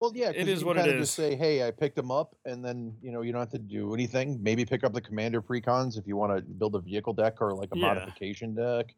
[0.00, 2.64] Well, yeah, It is what it of just say, "Hey, I picked them up," and
[2.64, 4.42] then you know you don't have to do anything.
[4.42, 7.54] Maybe pick up the commander precons if you want to build a vehicle deck or
[7.54, 7.94] like a Yeah.
[7.94, 8.94] modification deck,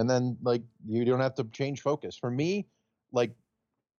[0.00, 2.16] and then like you don't have to change focus.
[2.16, 2.66] For me,
[3.12, 3.32] like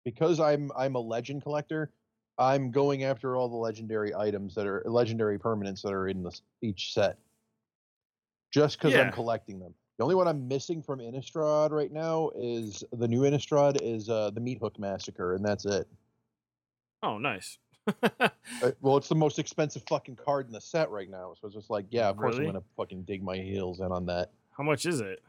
[0.04, 1.92] because I'm I'm a legend collector,
[2.38, 6.42] I'm going after all the legendary items that are legendary permanents that are in this
[6.62, 7.18] each set,
[8.52, 9.02] just because Yeah.
[9.02, 9.74] I'm collecting them.
[9.98, 14.32] The only one I'm missing from Innistrad right now is the new Innistrad is uh,
[14.32, 15.88] the Meat Hook Massacre, and that's it.
[17.04, 17.60] oh, nice.
[18.02, 18.30] Uh,
[18.82, 21.70] well, it's the most expensive fucking card in the set right now, so it's just
[21.70, 22.48] like, yeah, of course Really?
[22.48, 24.32] I'm gonna fucking dig my heels in on that.
[24.58, 25.22] How much is it?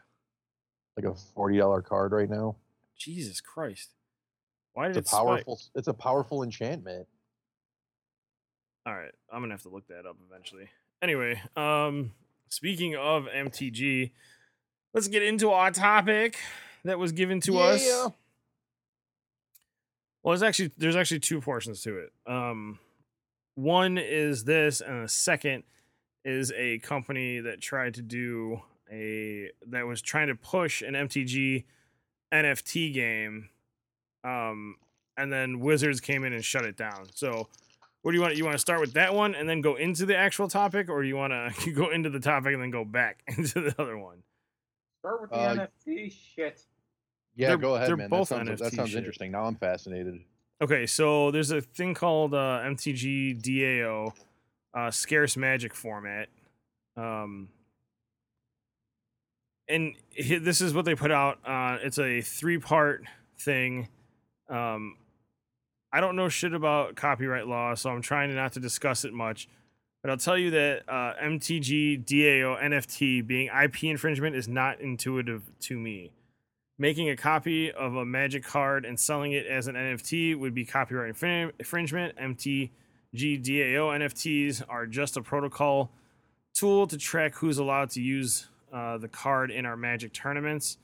[0.97, 2.56] Like a forty dollar card right now.
[2.97, 3.90] Jesus Christ!
[4.74, 5.27] Why did It's a it spike?
[5.27, 5.60] powerful.
[5.74, 7.06] It's a powerful enchantment.
[8.86, 10.69] All right, I'm gonna have to look that up eventually.
[11.01, 12.12] Anyway, um,
[12.48, 14.10] speaking of MTG,
[14.93, 16.36] let's get into our topic
[16.85, 17.85] that was given to us.
[17.86, 18.09] Yeah.
[20.23, 22.12] Well, there's actually there's actually two portions to it.
[22.27, 22.78] Um,
[23.55, 25.64] one is this, and the second
[26.24, 28.60] is a company that tried to do
[28.93, 31.64] a that was trying to push an MTG
[32.32, 33.48] NFT game
[34.24, 34.77] Um,
[35.16, 37.06] and then Wizards came in and shut it down.
[37.14, 37.48] So,
[38.02, 38.36] what do you want?
[38.36, 41.02] You want to start with that one and then go into the actual topic, or
[41.02, 43.97] do you want to go into the topic and then go back into the other
[43.98, 44.23] one?
[45.01, 46.62] Start with the Uh, NFT shit.
[47.35, 48.09] Yeah, They're- go ahead, they're man.
[48.10, 48.98] both that sounds, that sounds shit.
[48.98, 49.32] interesting.
[49.32, 50.20] Now I'm fascinated.
[50.60, 54.12] Okay, so there's a thing called uh, MTG DAO,
[54.74, 56.28] uh, scarce magic format.
[56.97, 57.48] Um,
[59.68, 61.39] and this is what they put out.
[61.44, 63.05] Uh, it's a three part
[63.39, 63.89] thing.
[64.48, 64.97] Um,
[65.93, 69.48] I don't know shit about copyright law, so I'm trying not to discuss it much.
[70.02, 75.43] But I'll tell you that uh, MTG DAO NFT being IP infringement is not intuitive
[75.60, 76.10] to me.
[76.78, 80.64] Making a copy of a magic card and selling it as an NFT would be
[80.64, 82.16] copyright infrin- infringement.
[82.16, 82.70] MTG
[83.14, 85.93] DAO NFTs are just a protocol
[86.52, 90.78] tool to track who's allowed to use uh, the card in our magic tournaments.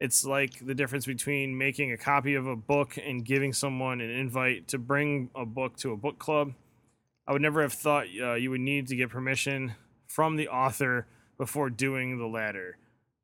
[0.00, 4.10] It's like the difference between making a copy of a book and giving someone an
[4.10, 6.52] invite to bring a book to a book club.
[7.26, 9.74] I would never have thought uh, you would need to get permission
[10.06, 11.06] from the author
[11.38, 12.78] before doing the latter.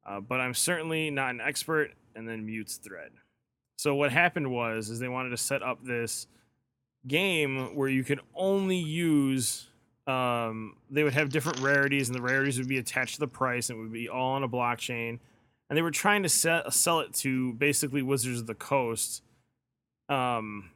[0.05, 1.93] Uh, but I'm certainly not an expert.
[2.15, 3.12] And then mutes thread.
[3.77, 6.27] So what happened was is they wanted to set up this
[7.07, 9.69] game where you could only use.
[10.07, 13.70] Um, they would have different rarities, and the rarities would be attached to the price,
[13.70, 15.19] and it would be all on a blockchain.
[15.69, 19.23] And they were trying to sell, sell it to basically Wizards of the Coast.
[20.09, 20.70] Um,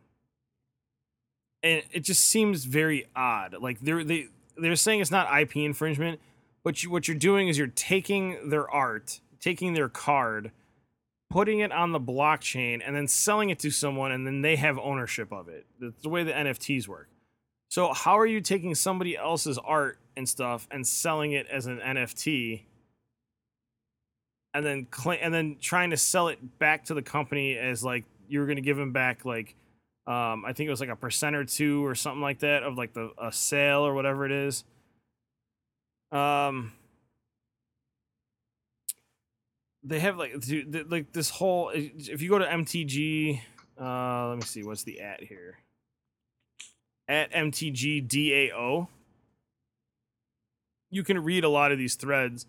[1.63, 3.57] and it just seems very odd.
[3.61, 6.21] Like they're they they're saying it's not IP infringement,
[6.63, 10.53] but you, what you're doing is you're taking their art, taking their card,
[11.29, 14.79] putting it on the blockchain, and then selling it to someone, and then they have
[14.79, 15.67] ownership of it.
[15.81, 17.09] That's the way the NFTs work.
[17.69, 21.79] So how are you taking somebody else's art and stuff and selling it as an
[21.79, 22.63] NFT?
[24.55, 28.05] And then cl- and then trying to sell it back to the company as like
[28.29, 29.55] you were going to give them back like
[30.07, 32.79] um, I think it was like a percent or two or something like that of
[32.79, 34.65] like the a sale or whatever it is.
[36.13, 36.73] Um,
[39.83, 40.35] they have like
[40.89, 41.71] like this whole.
[41.75, 43.41] If you go to MTG,
[43.81, 45.59] uh, let me see what's the at here.
[47.09, 48.89] At MTG DAO,
[50.91, 52.47] you can read a lot of these threads,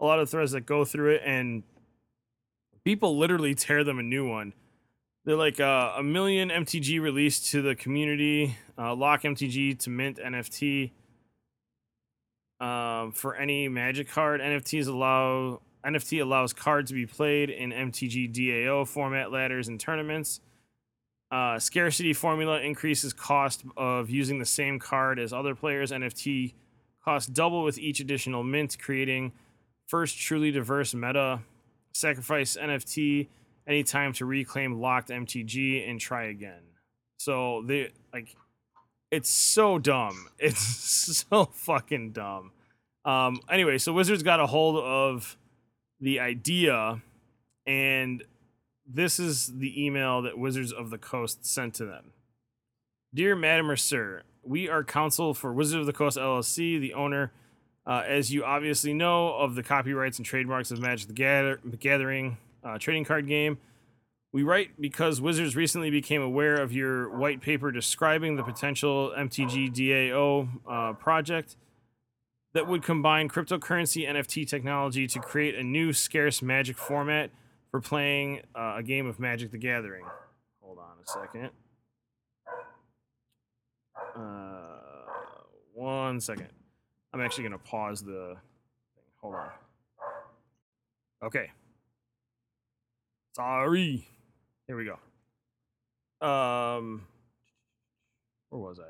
[0.00, 1.64] a lot of threads that go through it, and
[2.84, 4.52] people literally tear them a new one.
[5.24, 8.56] They're like uh, a million MTG released to the community.
[8.78, 10.92] Uh, lock MTG to mint NFT.
[12.60, 18.32] Um, for any Magic card, NFTs allow NFT allows cards to be played in MTG
[18.32, 20.40] DAO format ladders and tournaments.
[21.30, 25.90] Uh, scarcity formula increases cost of using the same card as other players.
[25.90, 26.54] NFT
[27.04, 29.32] costs double with each additional mint, creating
[29.88, 31.40] first truly diverse meta.
[31.92, 33.28] Sacrifice NFT
[33.66, 36.62] anytime to reclaim locked MTG and try again.
[37.18, 38.36] So they like
[39.10, 40.28] it's so dumb.
[40.38, 42.52] It's so fucking dumb.
[43.04, 45.36] Um anyway, so Wizards got a hold of
[46.00, 47.00] the idea
[47.66, 48.22] and
[48.86, 52.12] this is the email that Wizards of the Coast sent to them.
[53.12, 57.32] Dear Madam or Sir, we are counsel for Wizards of the Coast LLC, the owner,
[57.86, 62.38] uh, as you obviously know, of the copyrights and trademarks of Magic the Gather- Gathering
[62.64, 63.58] uh, trading card game.
[64.32, 69.72] We write because Wizards recently became aware of your white paper describing the potential MTG
[69.72, 71.56] DAO uh, project
[72.52, 77.30] that would combine cryptocurrency NFT technology to create a new scarce magic format
[77.76, 80.06] for playing uh, a game of Magic the Gathering.
[80.62, 81.50] Hold on a second.
[84.16, 84.78] Uh,
[85.74, 86.48] one second.
[87.12, 88.34] I'm actually going to pause the
[88.94, 89.04] thing.
[89.20, 89.48] Hold on.
[91.22, 91.50] Okay.
[93.34, 94.08] Sorry.
[94.66, 96.26] Here we go.
[96.26, 97.02] Um,
[98.48, 98.84] where was I?
[98.84, 98.88] All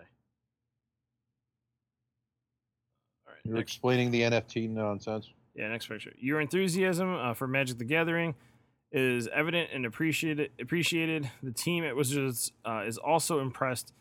[3.26, 3.36] right.
[3.42, 5.28] You're next- explaining the NFT nonsense.
[5.56, 6.12] yeah, next picture.
[6.20, 8.36] Your enthusiasm uh, for Magic the Gathering
[8.92, 10.50] is evident and appreciated.
[10.60, 11.30] Appreciated.
[11.42, 13.92] The team at Wizards uh, is also impressed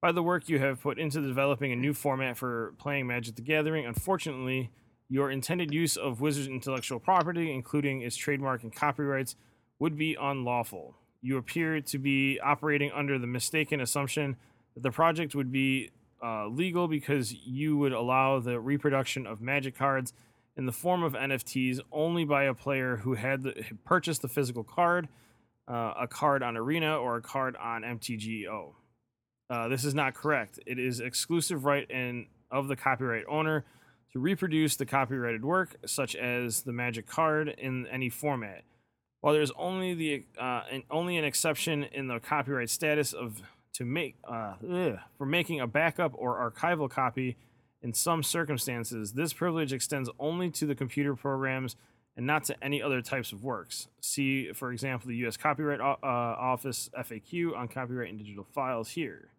[0.00, 3.42] by the work you have put into developing a new format for playing Magic the
[3.42, 3.84] Gathering.
[3.84, 4.70] Unfortunately,
[5.08, 9.36] your intended use of Wizards intellectual property, including its trademark and copyrights,
[9.78, 10.96] would be unlawful.
[11.20, 14.36] You appear to be operating under the mistaken assumption
[14.74, 15.90] that the project would be
[16.24, 20.12] uh, legal because you would allow the reproduction of Magic cards
[20.60, 24.28] in the form of NFTs only by a player who had, the, had purchased the
[24.28, 25.08] physical card,
[25.66, 28.74] uh, a card on Arena, or a card on MTGO.
[29.48, 30.60] Uh, this is not correct.
[30.66, 33.64] It is exclusive right and of the copyright owner
[34.12, 38.64] to reproduce the copyrighted work, such as the Magic card, in any format.
[39.22, 43.40] While there's only the uh, an, only an exception in the copyright status of
[43.74, 47.38] to make uh, ugh, for making a backup or archival copy
[47.82, 51.76] in some circumstances, this privilege extends only to the computer programs
[52.16, 53.88] and not to any other types of works.
[54.00, 55.36] See, for example, the U.S.
[55.36, 59.30] Copyright O- uh, Office FAQ on copyright and digital files here.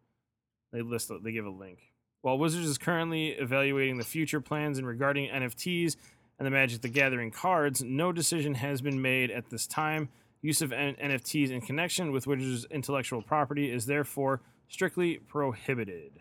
[0.72, 1.80] They list, they give a link.
[2.22, 5.96] While Wizards is currently evaluating the future plans in regarding NFTs
[6.40, 10.10] and the Magic the Gathering cards, no decision has been made at this time.
[10.42, 16.14] Use of N- NFTs in connection with Wizards' intellectual property is therefore strictly prohibited.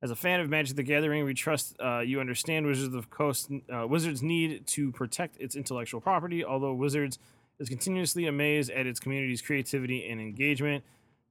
[0.00, 3.50] As a fan of Magic the Gathering, we trust uh, you understand Wizards of Coast.
[3.72, 6.44] Uh, Wizards need to protect its intellectual property.
[6.44, 7.18] Although Wizards
[7.58, 10.84] is continuously amazed at its community's creativity and engagement,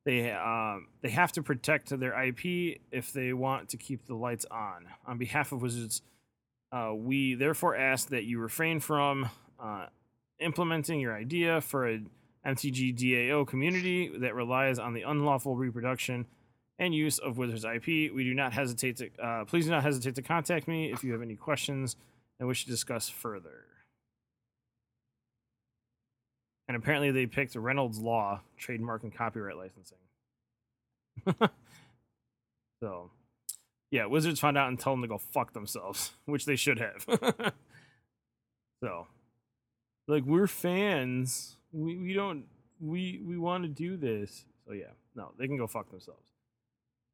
[0.04, 4.46] they um, they have to protect their IP if they want to keep the lights
[4.52, 4.88] on.
[5.06, 6.02] On behalf of Wizards,
[6.74, 9.30] uh, we therefore ask that you refrain from
[9.62, 9.86] uh,
[10.40, 12.02] implementing your idea for a
[12.46, 16.26] MTG DAO community that relies on the unlawful reproduction
[16.80, 18.14] and use of Wizards IP.
[18.14, 21.12] We do not hesitate to uh, please do not hesitate to contact me if you
[21.14, 21.96] have any questions
[22.40, 23.66] and wish to discuss further.
[26.68, 29.98] And apparently, they picked Reynolds Law trademark and copyright licensing.
[32.84, 33.10] so,
[33.90, 37.06] yeah, Wizards found out and told them to go fuck themselves, which they should have.
[38.84, 39.08] so,
[40.08, 42.44] like we're fans, we we don't
[42.80, 44.46] we we want to do this.
[44.68, 46.28] So yeah, no, they can go fuck themselves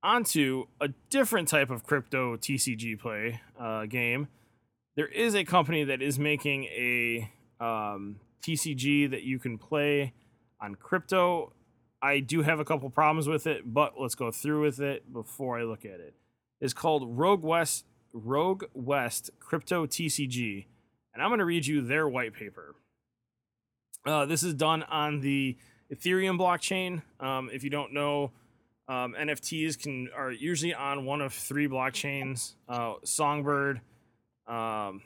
[0.04, 4.28] onto a different type of crypto TCG play uh, game.
[4.96, 10.14] There is a company that is making a um, TCG that you can play
[10.62, 11.54] on crypto.
[12.02, 15.58] I do have a couple problems with it, but let's go through with it before
[15.58, 16.14] I look at it.
[16.60, 20.66] It's called Rogue West Rogue West Crypto TCG,
[21.14, 22.76] and I'm going to read you their white paper.
[24.06, 25.58] Uh, this is done on the
[25.92, 27.02] Ethereum blockchain.
[27.26, 28.32] Um, if you don't know,
[28.94, 33.82] um, NFTs can are usually on one of three blockchains: uh, Songbird,
[34.48, 35.02] um,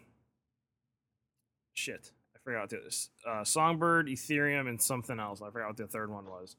[1.74, 3.10] shit, I forgot this.
[3.26, 5.42] Uh, Songbird, Ethereum, and something else.
[5.42, 6.56] I forgot what the third one was.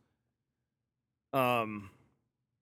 [1.35, 1.91] Um,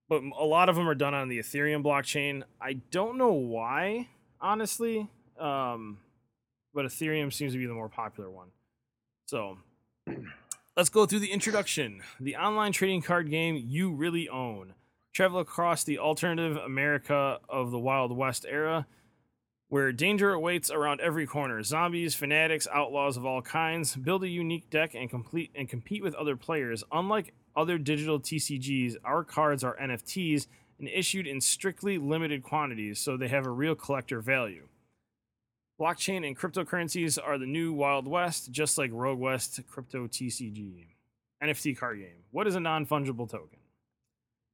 [0.09, 2.43] but a lot of them are done on the Ethereum blockchain.
[2.60, 4.09] I don't know why,
[4.40, 5.09] honestly.
[5.38, 5.98] Um,
[6.74, 8.48] but Ethereum seems to be the more popular one.
[9.26, 9.59] So
[10.77, 12.03] Let's go through the introduction.
[12.20, 14.74] The online trading card game you really own.
[15.15, 18.86] Travel across the alternative America of the Wild West era,
[19.70, 21.62] where danger awaits around every corner.
[21.62, 23.97] Zombies, fanatics, outlaws of all kinds.
[23.97, 26.85] Build a unique deck and complete and compete with other players.
[26.93, 30.47] Unlike other digital TCGs, our cards are NFTs
[30.78, 34.69] and issued in strictly limited quantities, so they have a real collector value.
[35.78, 40.86] Blockchain and cryptocurrencies are the new Wild West, just like Rogue West Crypto TCG.
[41.43, 42.24] NFT card game.
[42.31, 43.59] What is a non fungible token?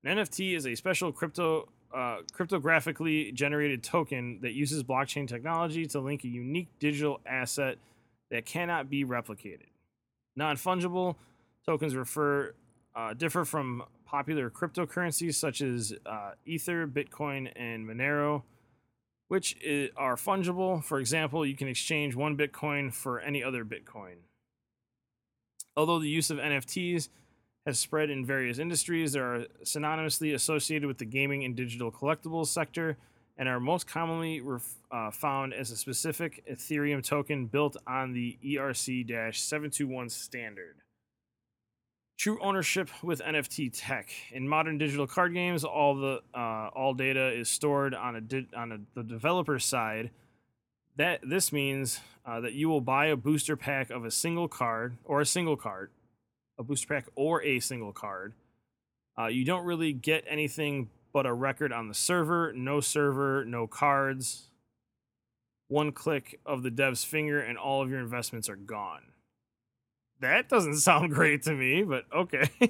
[0.05, 6.01] An NFT is a special crypto uh, cryptographically generated token that uses blockchain technology to
[6.01, 7.79] link a unique digital asset
[8.31, 9.69] that cannot be replicated.
[10.35, 11.15] Non fungible
[11.65, 12.53] tokens refer
[12.97, 18.43] uh, differ from popular cryptocurrencies such as uh, Ether, Bitcoin, and Monero
[19.33, 19.57] which
[19.97, 20.85] are fungible.
[20.85, 24.17] For example, you can exchange one Bitcoin for any other Bitcoin.
[25.75, 27.09] Although the use of NFTs
[27.65, 32.49] has spread in various industries, they are synonymously associated with the gaming and digital collectibles
[32.49, 32.99] sector
[33.39, 38.37] and are most commonly ref- uh, found as a specific Ethereum token built on the
[38.45, 40.77] ERC 721 standard.
[42.23, 44.09] True ownership with NFT tech.
[44.31, 48.47] In modern digital card games, all the uh, all data is stored on a di-
[48.57, 50.13] on a, the developer side.
[50.95, 54.99] That this means uh, that you will buy a booster pack of a single card
[55.03, 55.91] or a single card,
[56.57, 58.35] a booster pack or a single card.
[59.19, 62.53] Uh, you don't really get anything but a record on the server.
[62.53, 64.45] No server, no cards.
[65.67, 69.12] One click of the dev's finger, and all of your investments are gone
[70.23, 72.51] that doesn't sound great to me, but okay.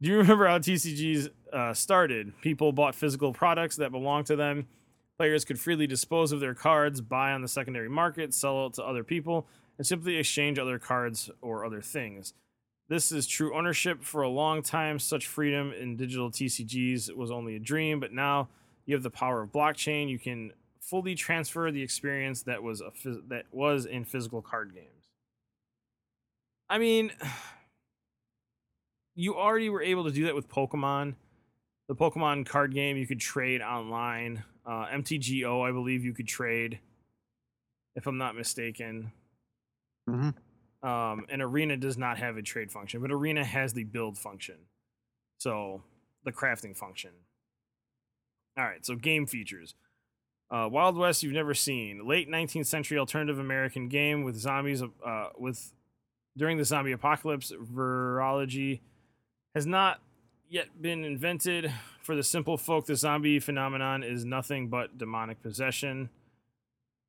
[0.00, 2.32] Do you remember how TCGs uh, started?
[2.40, 4.66] People bought physical products that belonged to them.
[5.16, 8.82] Players could freely dispose of their cards, buy on the secondary market, sell it to
[8.82, 9.46] other people,
[9.78, 12.34] and simply exchange other cards or other things.
[12.88, 14.02] This is true ownership.
[14.02, 18.48] For a long time, such freedom in digital TCGs was only a dream, but now
[18.86, 20.08] you have the power of blockchain.
[20.08, 24.74] You can fully transfer the experience that was a phys- that was in physical card
[24.74, 24.91] games.
[26.72, 27.12] I mean,
[29.14, 31.14] you already were able to do that with Pokemon.
[31.88, 34.42] The Pokemon card game you could trade online.
[34.64, 36.80] Uh, MTGO, I believe you could trade.
[37.94, 39.12] if I'm not mistaken.
[40.08, 40.34] Mhm.
[40.82, 44.56] Um, and Arena does not have a trade function, but Arena has the build function.
[45.36, 45.82] So
[46.24, 47.10] the crafting function.
[48.56, 49.74] All right, so game features.
[50.50, 52.08] Uh, Wild West you've never seen.
[52.08, 55.74] Late 19th century alternative American game with zombies uh, with
[56.36, 57.52] during the zombie apocalypse.
[57.52, 58.80] Virology
[59.54, 60.00] has not
[60.48, 61.72] yet been invented.
[62.02, 66.10] For the simple folk, the zombie phenomenon is nothing but demonic possession.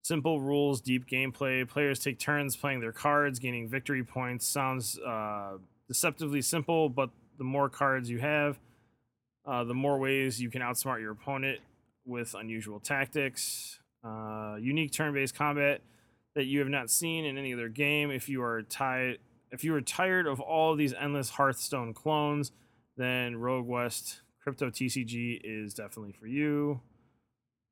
[0.04, 1.68] Simple rules, deep gameplay.
[1.68, 4.46] Players take turns playing their cards, gaining victory points.
[4.46, 8.60] Sounds uh, deceptively simple, but the more cards you have,
[9.46, 11.60] uh, the more ways you can outsmart your opponent
[12.06, 13.80] with unusual tactics.
[14.04, 15.82] Uh, unique turn-based combat
[16.36, 18.12] that you have not seen in any other game.
[18.12, 19.20] If you are tired,
[19.52, 22.52] if you are tired of all of these endless Hearthstone clones,
[22.98, 26.82] then Rogue West Crypto TCG is definitely for you.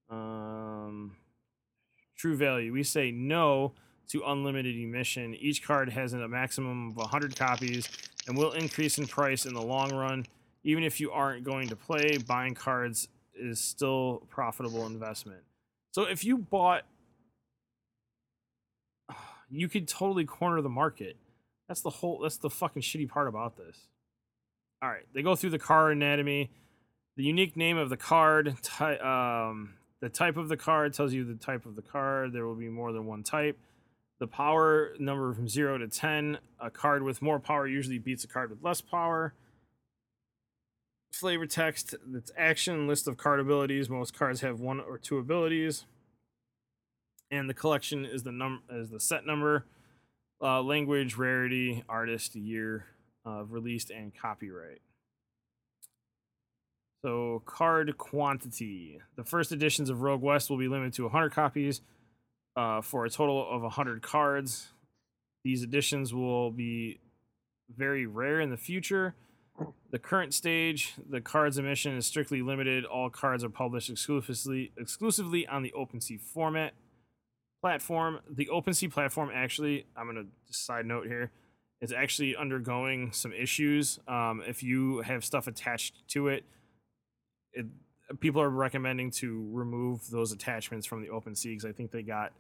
[0.10, 1.18] Um,
[2.16, 2.72] true value.
[2.72, 3.74] We say no
[4.10, 5.34] to unlimited emission.
[5.36, 7.90] Each card has a maximum of 100 copies
[8.28, 10.26] and will increase in price in the long run.
[10.64, 15.42] Even if you aren't going to play, buying cards is still a profitable investment.
[15.92, 16.84] So if you bought
[19.52, 21.18] you could totally corner the market.
[21.68, 23.88] That's the whole that's the fucking shitty part about this.
[24.82, 26.50] All right, they go through the card anatomy.
[27.18, 31.24] The unique name of the card, ty- um, the type of the card tells you
[31.24, 32.34] the type of the card.
[32.34, 33.58] There will be more than one type.
[34.20, 36.40] The power number from 0 to 10.
[36.60, 39.34] A card with more power usually beats a card with less power.
[41.12, 43.90] Flavor text, that's action, list of card abilities.
[43.90, 45.86] Most cards have one or two abilities.
[47.32, 49.66] And the collection is the num is the set number,
[50.42, 52.86] uh, language, rarity, artist, year
[53.24, 54.82] of released, and copyright.
[57.04, 59.00] So, card quantity.
[59.16, 61.82] The first editions of Rogue West will be limited to 100 copies
[62.56, 64.68] uh, for a total of 100 cards.
[65.44, 67.00] These editions will be
[67.76, 69.16] very rare in the future.
[69.92, 72.86] The current stage, the cards emission is strictly limited.
[72.86, 76.74] All cards are published exclusively exclusively on the OpenSea format
[77.62, 78.20] platform.
[78.30, 81.32] The OpenSea platform actually, I'm gonna side note here,
[81.82, 84.00] is actually undergoing some issues.
[84.08, 86.44] Um, if you have stuff attached to it,
[87.54, 87.66] it
[88.20, 92.34] people are recommending to remove those attachments from the OpenSea because I think they got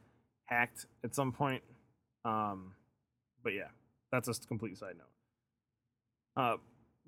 [0.46, 1.64] hacked at some point.
[2.26, 2.74] Um,
[3.44, 3.70] but yeah,
[4.12, 6.44] that's a complete side note.
[6.44, 6.58] Uh,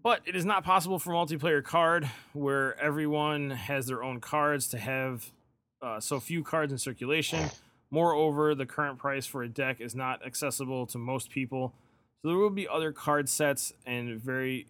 [0.01, 4.77] but it is not possible for multiplayer card where everyone has their own cards to
[4.77, 5.31] have
[5.81, 7.49] uh, so few cards in circulation.
[7.93, 11.75] Moreover, the current price for a deck is not accessible to most people,
[12.19, 14.65] so there will be other card sets and very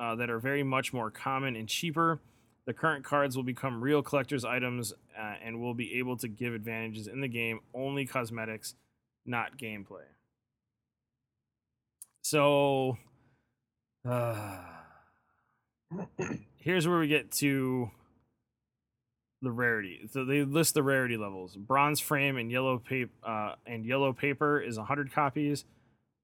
[0.00, 2.18] uh, that are very much more common and cheaper.
[2.66, 6.52] The current cards will become real collector's items uh, and will be able to give
[6.52, 8.74] advantages in the game, only cosmetics,
[9.24, 10.08] not gameplay.
[12.22, 12.98] So,
[14.04, 14.58] uh,
[16.56, 17.92] here's where we get to
[19.42, 20.00] the rarity.
[20.10, 21.56] So they list the rarity levels.
[21.56, 25.64] Bronze frame and yellow paper uh, and yellow paper is 100 copies.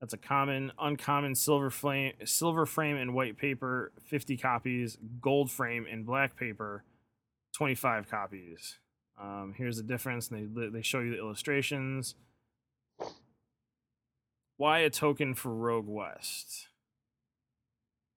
[0.00, 0.72] That's a common.
[0.78, 4.98] Uncommon silver flame, silver frame and white paper, 50 copies.
[5.20, 6.84] Gold frame and black paper,
[7.56, 8.78] 25 copies.
[9.20, 10.30] Um, here's the difference.
[10.30, 12.16] And they they show you the illustrations.
[14.56, 16.68] Why a token for Rogue West?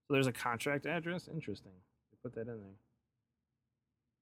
[0.07, 1.27] So there's a contract address.
[1.31, 1.71] Interesting.
[2.23, 2.86] Put that in there.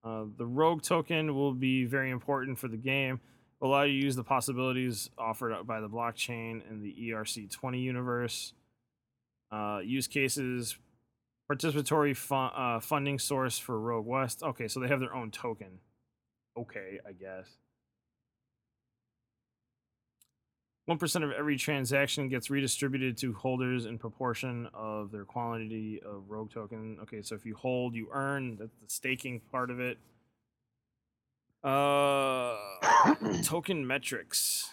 [0.06, 3.20] Uh, the Rogue token will be very important for the game.
[3.60, 8.54] Will allow you to use the possibilities offered by the blockchain in the ERC20 universe.
[9.52, 10.78] Uh, use cases,
[11.52, 14.44] participatory uh, funding source for Rogue West.
[14.44, 15.80] Okay, so they have their own token.
[16.58, 17.48] Okay, I guess.
[20.90, 26.52] 1% of every transaction gets redistributed to holders in proportion of their quantity of rogue
[26.52, 26.98] token.
[27.02, 28.58] Okay, so if you hold, you earn.
[28.60, 29.98] That's the staking part of it.
[31.64, 32.56] Uh,
[33.44, 34.70] token metrics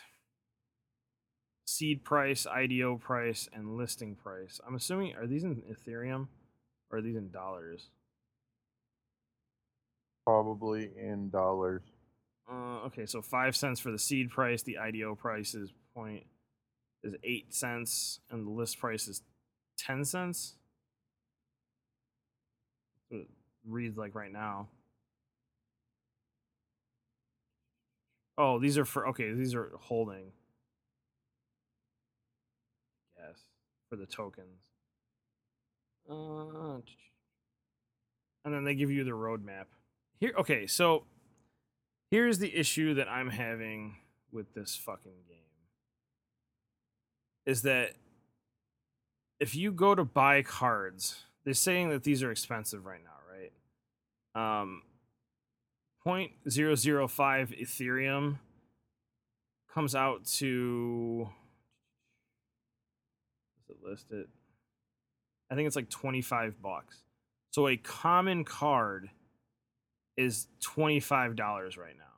[1.73, 4.61] seed price, IDO price, and listing price.
[4.67, 6.29] I'm assuming, are these in Ethereum
[6.91, 7.89] or are these in dollars?
[10.27, 11.83] Probably in dollars.
[12.51, 14.63] Uh, okay, so five cents for the seed price.
[14.63, 16.25] The IDO price is point
[17.03, 19.23] is eight cents, and the list price is
[19.79, 20.57] ten cents.
[23.11, 23.29] It
[23.67, 24.69] reads like right now.
[28.39, 29.33] Oh, these are for okay.
[29.33, 30.33] These are holding.
[33.17, 33.39] Yes,
[33.89, 34.61] for the tokens.
[36.11, 36.81] Uh,
[38.45, 39.67] and then they give you the roadmap.
[40.19, 41.05] Here, okay, so
[42.11, 43.97] here's the issue that I'm having
[44.33, 45.52] with this fucking game
[47.47, 47.93] is that
[49.41, 54.61] if you go to buy cards, they're saying that these are expensive right now, right?
[54.61, 54.83] Um,
[56.07, 58.39] 0.005 Ethereum
[59.73, 61.29] comes out to.
[63.59, 64.29] Does it list it?
[65.51, 67.03] I think it's like 25 bucks.
[67.51, 69.11] So a common card
[70.17, 71.39] is $25
[71.77, 72.12] right now.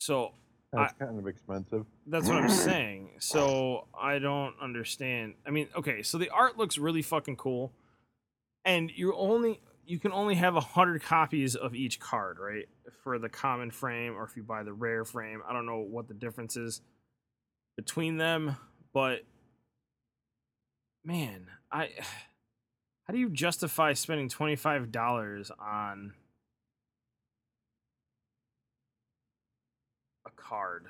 [0.00, 0.32] So
[0.72, 1.84] That's kind of expensive.
[2.06, 3.10] that's what I'm saying.
[3.18, 5.34] So I don't understand.
[5.46, 7.72] I mean, okay, so the art looks really fucking cool,
[8.64, 12.66] and you only you can only have a hundred copies of each card, right?
[13.02, 16.08] For the common frame, or if you buy the rare frame, I don't know what
[16.08, 16.80] the difference is
[17.76, 18.56] between them,
[18.94, 19.20] but
[21.04, 21.90] man, I
[23.04, 26.14] how do you justify spending twenty five dollars on
[30.40, 30.86] card?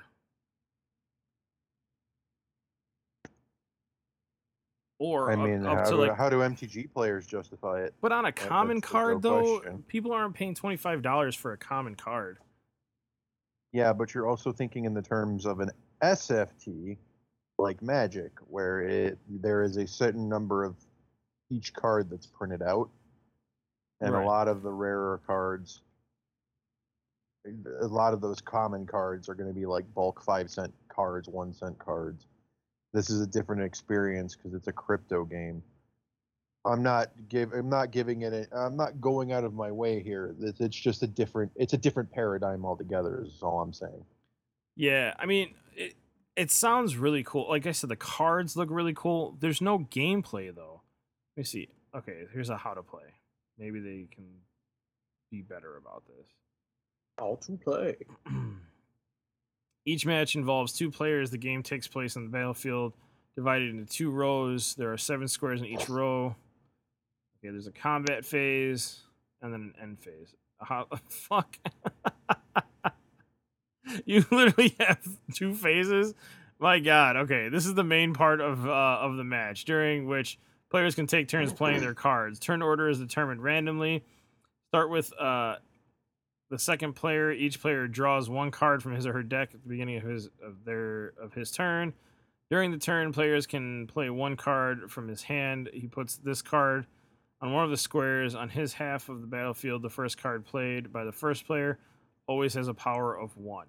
[4.99, 7.95] Or I mean, up, how, to do, like how do MTG players justify it?
[8.01, 9.83] but on a common the card though, question.
[9.87, 12.37] people aren't paying twenty five dollars for a common card.
[13.73, 15.71] Yeah, but you're also thinking in the terms of an
[16.03, 16.97] SFT,
[17.57, 20.75] like Magic, where it there is a certain number of
[21.49, 22.89] each card that's printed out,
[24.01, 24.23] and Right.
[24.23, 25.81] a lot of the rarer cards,
[27.45, 31.27] a lot of those common cards are going to be like bulk five cent cards,
[31.27, 32.27] one cent cards.
[32.93, 35.63] This is a different experience because it's a crypto game.
[36.65, 40.03] I'm not give I'm not giving it a, I'm not going out of my way
[40.03, 40.35] here.
[40.41, 44.05] It's, it's just a different it's a different paradigm altogether is all I'm saying.
[44.75, 45.95] Yeah, I mean, it
[46.35, 47.49] it sounds really cool.
[47.49, 49.37] Like I said, the cards look really cool.
[49.39, 50.81] There's no gameplay though.
[51.35, 51.69] Let me see.
[51.95, 53.03] Okay, here's a how to play.
[53.57, 54.25] Maybe they can
[55.31, 56.27] be better about this.
[57.17, 57.95] How to play.
[59.85, 61.31] Each match involves two players.
[61.31, 62.93] The game takes place on the battlefield,
[63.35, 64.75] divided into two rows.
[64.75, 66.35] There are seven squares in each row.
[67.39, 68.99] Okay, there's a combat phase
[69.41, 70.35] and then an end phase.
[70.61, 71.57] How fuck?
[74.05, 74.99] you literally have
[75.33, 76.13] two phases.
[76.59, 77.15] My God.
[77.15, 80.37] Okay, this is the main part of uh, of the match, during which
[80.69, 82.37] players can take turns playing their cards.
[82.37, 84.03] Turn order is determined randomly.
[84.67, 85.55] Start with uh,
[86.51, 87.31] the second player.
[87.31, 90.27] Each player draws one card from his or her deck at the beginning of his
[90.43, 91.93] of their of his turn.
[92.51, 95.69] During the turn, players can play one card from his hand.
[95.73, 96.85] He puts this card
[97.39, 99.81] on one of the squares on his half of the battlefield.
[99.81, 101.79] The first card played by the first player
[102.27, 103.67] always has a power of one.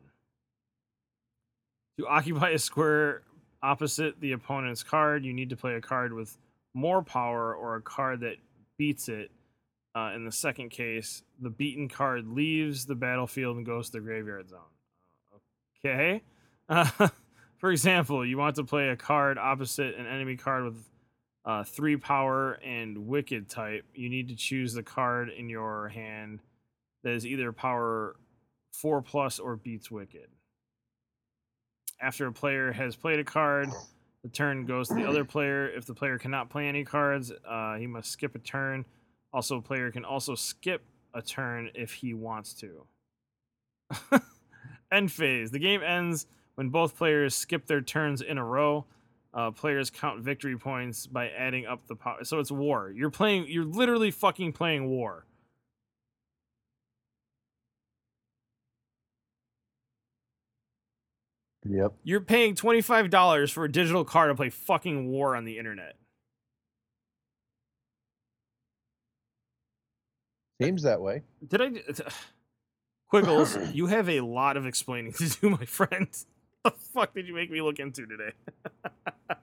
[2.01, 3.23] To occupy a square
[3.63, 6.37] opposite the opponent's card, you need to play a card with
[6.75, 8.39] more power or a card that
[8.77, 9.31] beats it.
[9.95, 14.01] Uh, in the second case, the beaten card leaves the battlefield and goes to the
[14.01, 14.61] graveyard zone.
[15.85, 16.23] Okay.
[16.69, 17.09] Uh,
[17.59, 20.89] for example, you want to play a card opposite an enemy card with
[21.45, 23.85] uh, three power and wicked type.
[23.95, 26.41] You need to choose the card in your hand
[27.03, 28.17] that is either power
[28.73, 30.29] four plus or beats wicked.
[32.01, 33.69] After a player has played a card,
[34.23, 35.69] the turn goes to the other player.
[35.69, 38.85] If the player cannot play any cards, uh, he must skip a turn.
[39.33, 40.83] Also, a player can also skip
[41.15, 42.87] a turn if he wants to.
[44.93, 45.51] End phase.
[45.51, 48.85] The game ends when both players skip their turns in a row.
[49.35, 52.23] Uh, players count victory points by adding up the power.
[52.25, 52.93] So it's war.
[52.95, 53.47] You're playing.
[53.49, 55.25] You're literally fucking playing war.
[61.65, 61.93] Yep.
[62.03, 65.59] You're paying twenty five dollars for a digital card to play fucking war on the
[65.59, 65.97] internet.
[70.63, 71.23] Uh, seems that way.
[71.49, 71.71] Did I?
[73.09, 76.09] Quiggles, you have a lot of explaining to do, my friend.
[76.65, 78.33] the fuck did you make me look into today?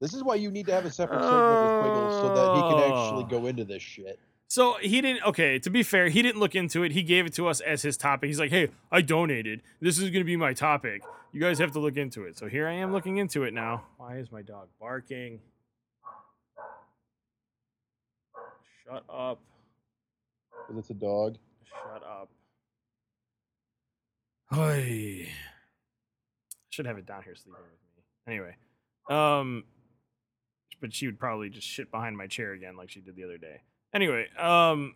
[0.00, 2.60] This is why you need to have a separate segment with Quiggles so that he
[2.60, 3.26] can actually Oh.
[3.40, 4.18] go into this shit.
[4.48, 5.22] So he didn't.
[5.24, 6.92] Okay, to be fair, he didn't look into it.
[6.92, 8.26] He gave it to us as his topic.
[8.26, 9.62] He's like, "Hey, I donated.
[9.80, 11.00] This is gonna be my topic.
[11.32, 13.84] You guys have to look into it." So here I am looking into it now.
[13.96, 15.40] Why is my dog barking?
[18.84, 19.40] Shut up!
[20.66, 21.36] Because it's a dog.
[21.64, 22.30] Shut up!
[24.50, 28.32] Hey, I should have it down here sleeping with me.
[28.32, 28.56] Anyway,
[29.10, 29.64] um,
[30.80, 33.38] but she would probably just shit behind my chair again like she did the other
[33.38, 33.62] day.
[33.94, 34.94] Anyway, um,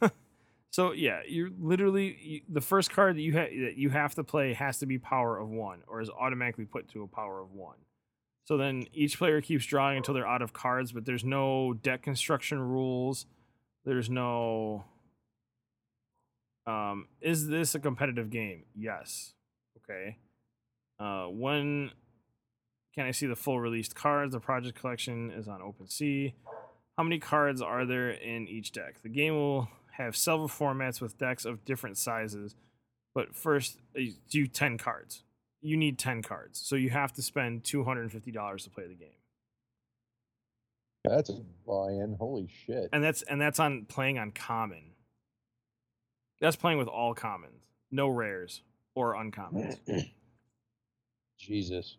[0.70, 4.24] so yeah, you're literally you, the first card that you ha- that you have to
[4.24, 7.52] play has to be power of one, or is automatically put to a power of
[7.52, 7.76] one.
[8.44, 12.02] So then each player keeps drawing until they're out of cards, but there's no deck
[12.02, 13.26] construction rules.
[13.84, 14.84] There's no
[16.70, 18.64] Um, is this a competitive game?
[18.74, 19.34] Yes.
[19.78, 20.18] Okay.
[20.98, 21.90] Uh, when
[22.94, 24.32] can I see the full released cards?
[24.32, 26.34] The project collection is on OpenSea.
[26.96, 29.02] How many cards are there in each deck?
[29.02, 32.54] The game will have several formats with decks of different sizes,
[33.14, 35.24] but first, uh, do 10 cards.
[35.62, 39.08] You need 10 cards, so you have to spend $250 to play the game.
[41.04, 42.16] That's a buy-in.
[42.18, 42.90] Holy shit.
[42.92, 44.92] and that's and that's on playing on common.
[46.40, 48.62] That's playing with all commons, no rares
[48.94, 49.78] or uncommons.
[51.38, 51.96] Jesus.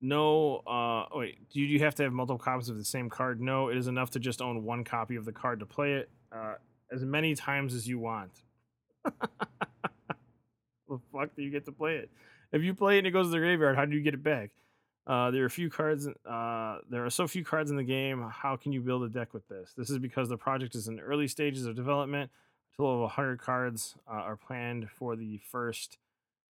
[0.00, 1.48] No, uh, oh, wait.
[1.50, 3.40] Do you have to have multiple copies of the same card?
[3.40, 6.10] No, it is enough to just own one copy of the card to play it
[6.32, 6.54] uh,
[6.90, 8.32] as many times as you want.
[9.04, 12.10] the fuck do you get to play it?
[12.52, 14.22] If you play it and it goes to the graveyard, how do you get it
[14.22, 14.50] back?
[15.06, 16.06] Uh, there are a few cards.
[16.06, 18.28] Uh, there are so few cards in the game.
[18.30, 19.72] How can you build a deck with this?
[19.76, 22.30] This is because the project is in early stages of development.
[22.76, 25.98] Total of 100 cards uh, are planned for the first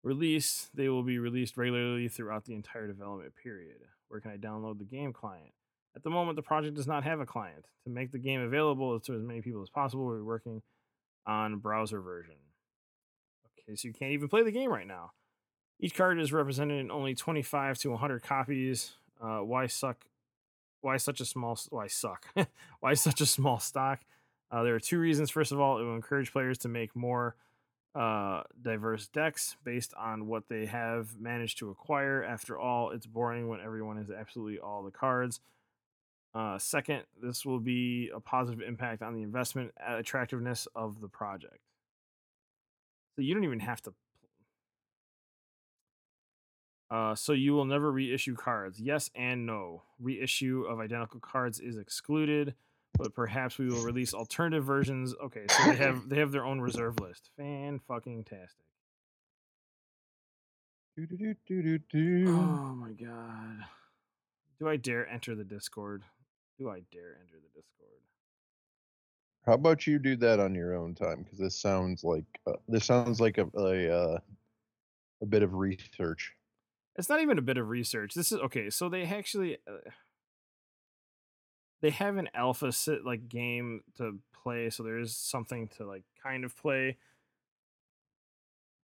[0.03, 0.71] release.
[0.75, 3.79] They will be released regularly throughout the entire development period.
[4.09, 5.53] Where can I download the game client?
[5.97, 7.67] At the moment, the project does not have a client.
[7.85, 10.63] To make the game available to as many people as possible, we're working
[11.27, 12.35] on browser version.
[13.47, 15.13] Okay, so you can't even play the game right now.
[15.81, 18.93] Each card is represented in only 25 to 100 copies.
[19.21, 20.05] Uh, why suck?
[20.81, 21.59] Why such a small?
[21.71, 22.27] Why suck?
[22.81, 24.01] why such a small stock?
[24.55, 25.31] Uh, there are two reasons.
[25.31, 27.35] First of all, it will encourage players to make more
[27.97, 32.23] uh, diverse decks based on what they have managed to acquire.
[32.23, 35.41] After all, it's boring when everyone has absolutely all the cards.
[36.33, 41.59] Uh, second, this will be a positive impact on the investment attractiveness of the project.
[43.17, 43.95] So you don't even have to.
[46.93, 48.79] Uh, so you will never reissue cards.
[48.79, 49.83] Yes and no.
[49.99, 52.55] Reissue of identical cards is excluded,
[52.97, 55.15] but perhaps we will release alternative versions.
[55.23, 57.31] Okay, so they have they have their own reserve list.
[57.37, 58.67] Fan fucking tastic.
[62.29, 63.65] Oh my god.
[64.61, 66.05] Do I dare enter the Discord?
[66.59, 68.01] Do I dare enter the Discord?
[69.45, 71.23] How about you do that on your own time?
[71.23, 74.19] Because this sounds like uh, this sounds like a a, uh,
[75.23, 76.33] a bit of research.
[76.97, 78.15] It's not even a bit of research.
[78.15, 78.71] This is okay.
[78.71, 79.91] So they actually uh,
[81.85, 86.03] they have an alpha sit like game to play, so there is something to like
[86.23, 86.97] kind of play.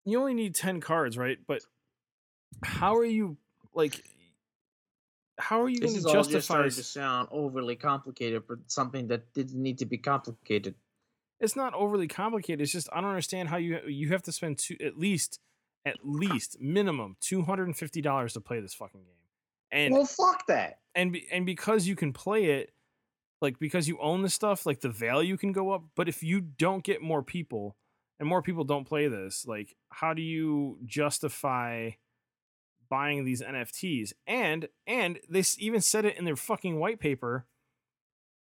[0.05, 1.39] You only need 10 cards, right?
[1.45, 1.63] But
[2.63, 3.37] how are you
[3.75, 4.01] like
[5.41, 8.45] how are you This going is to all just justify starting to sound overly complicated
[8.47, 10.77] for something that didn't need to be complicated.
[11.41, 12.61] it's not overly complicated.
[12.61, 15.41] It's just I don't understand how you you have to spend two at least
[15.85, 19.27] at least minimum two hundred and fifty dollars to play this fucking game,
[19.73, 20.79] and well, fuck that.
[20.95, 22.71] and be, and because you can play it,
[23.45, 25.85] like because you own the stuff, like the value can go up.
[25.95, 27.77] But if you don't get more people
[28.19, 31.91] and more people don't play this, like how do you justify
[32.89, 34.15] buying these NFTs?
[34.27, 37.47] And and they even said it in their fucking white paper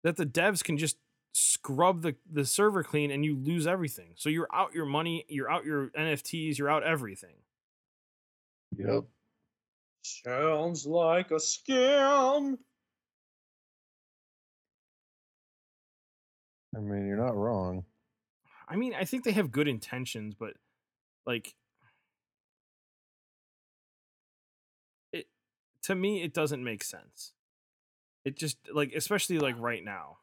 [0.04, 0.96] that the devs can just
[1.32, 4.12] scrub the the server clean and you lose everything.
[4.14, 7.34] So you're out your money, you're out your NFTs, you're out everything.
[8.76, 9.04] Yep.
[10.02, 12.58] Sounds like a scam.
[16.76, 17.84] I mean, you're not wrong.
[18.68, 20.54] I mean, I think they have good intentions, but
[21.26, 21.54] like
[25.12, 25.26] it
[25.82, 27.32] to me it doesn't make sense.
[28.24, 30.18] It just like especially like right now.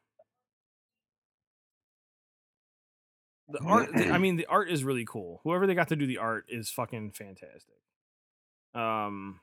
[3.50, 5.42] The art the- I mean the art is really cool.
[5.44, 7.76] Whoever they got to do the art is fucking fantastic.
[8.74, 9.40] Um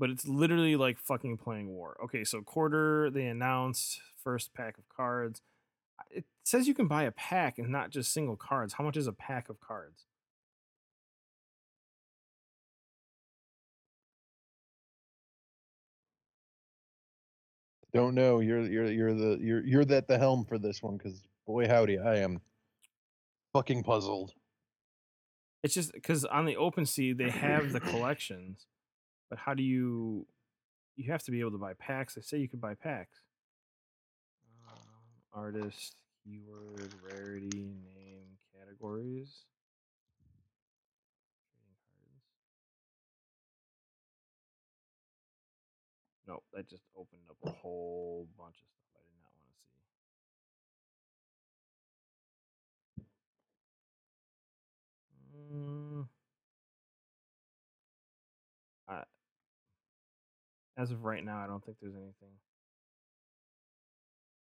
[0.00, 1.96] but it's literally like fucking playing war.
[2.04, 5.42] Okay, so quarter they announced first pack of cards
[6.10, 8.74] it says you can buy a pack and not just single cards.
[8.74, 10.06] How much is a pack of cards?
[17.92, 18.38] Don't know.
[18.38, 21.98] You're you're you're the you're you're at the helm for this one because boy howdy,
[21.98, 22.40] I am
[23.52, 24.32] fucking puzzled.
[25.64, 28.66] It's just because on the OpenSea they have the collections,
[29.30, 30.26] but how do you?
[30.96, 32.14] You have to be able to buy packs.
[32.14, 33.20] They say you can buy packs.
[34.68, 34.76] Um,
[35.32, 39.44] artist, keyword, rarity, name, categories.
[46.26, 49.58] Nope, that just opened up a whole bunch of stuff I did not want to
[55.50, 55.56] see.
[55.56, 56.08] Mm.
[58.88, 59.04] I,
[60.80, 62.34] as of right now, I don't think there's anything.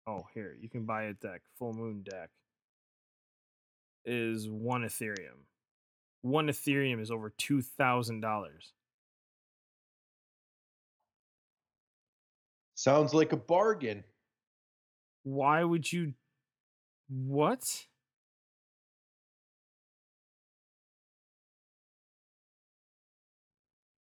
[0.07, 1.43] Oh, here you can buy a deck.
[1.59, 2.31] Full Moon deck
[4.05, 5.45] is one Ethereum.
[6.23, 8.73] One Ethereum is over two thousand dollars.
[12.75, 14.05] Sounds like a bargain.
[15.25, 16.15] Why would you?
[17.09, 17.87] What?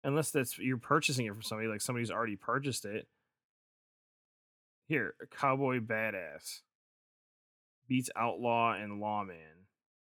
[0.04, 3.08] Unless that's you're purchasing it from somebody, like somebody's already purchased it.
[4.86, 6.60] Here, Cowboy Badass
[7.88, 9.66] beats Outlaw and Lawman.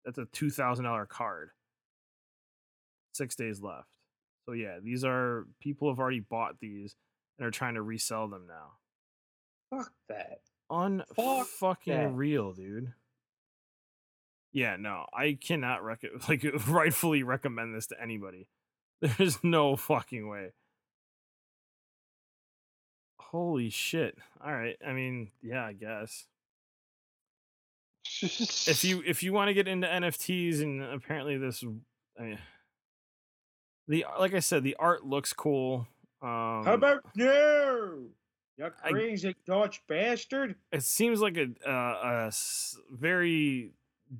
[0.03, 1.51] That's a two thousand dollar card.
[3.13, 3.87] Six days left.
[4.45, 6.95] So yeah, these are people have already bought these
[7.39, 8.73] and are trying to resell them now.
[9.77, 10.39] Fuck that.
[10.69, 12.93] Unfucking real, dude.
[14.51, 18.47] Yeah, no, I cannot rec- like rightfully recommend this to anybody.
[19.17, 20.51] There's no fucking way.
[23.19, 24.17] Holy shit.
[24.43, 24.77] All right.
[24.85, 26.25] I mean, yeah, I guess.
[28.21, 31.63] If you if you want to get into NFTs and apparently this
[32.17, 32.39] I mean,
[33.87, 35.87] the like I said, the art looks cool.
[36.21, 38.09] Um How about you?
[38.57, 40.55] You I- crazy Dutch bastard.
[40.71, 42.31] it seems like a, uh, a
[42.91, 43.71] very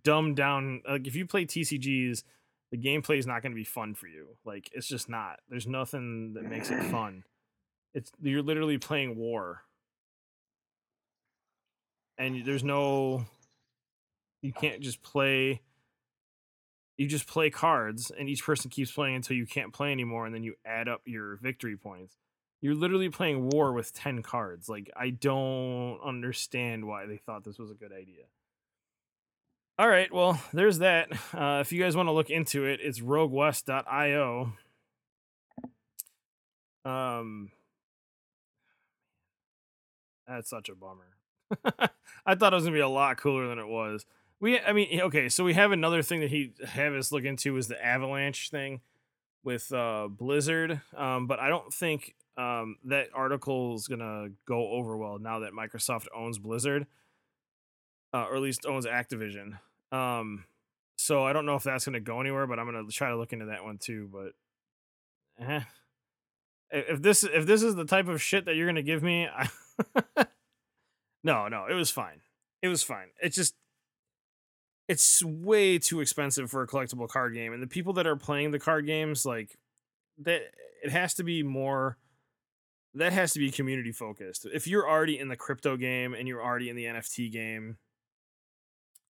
[0.04, 2.24] dumbed down like if you play tcgs
[2.72, 5.68] the gameplay is not going to be fun for you like it's just not there's
[5.68, 7.24] nothing that makes it fun.
[7.94, 9.64] It's you're literally playing war.
[12.18, 13.26] And there's no
[14.42, 15.62] you can't just play
[16.98, 20.34] you just play cards and each person keeps playing until you can't play anymore and
[20.34, 22.16] then you add up your victory points.
[22.60, 27.60] You're literally playing war with 10 cards like i don't understand why they thought this
[27.60, 28.24] was a good idea
[29.80, 31.10] all right well there's that.
[31.34, 34.54] Uh, if you guys want to look into it it's roguewest.io
[36.86, 37.52] um
[40.28, 41.16] that's such a bummer.
[42.26, 44.06] I thought it was gonna be a lot cooler than it was.
[44.40, 47.56] We i mean okay so we have another thing that he have us look into
[47.58, 48.82] is the avalanche thing
[49.44, 50.82] with uh blizzard.
[50.96, 55.54] Um but i don't think um that article is gonna go over well now that
[55.54, 56.86] microsoft owns blizzard
[58.24, 59.60] uh, or at least owns activision.
[59.92, 60.44] Um
[61.00, 63.32] so i don't know if that's gonna go anywhere but i'm gonna try to look
[63.32, 64.34] into that one too but
[65.48, 65.62] eh.
[66.70, 69.48] If this if this is the type of shit that you're gonna give me I
[71.24, 72.20] no no it was fine.
[72.62, 73.08] It was fine.
[73.22, 73.56] It's just
[74.90, 78.52] it's way too expensive for a collectible card game and the people that are playing
[78.52, 79.58] the card games like
[80.18, 80.42] that
[80.84, 81.98] it has to be more
[82.96, 84.46] that has to be community focused.
[84.52, 87.78] If you're already in the crypto game and you're already in the nft game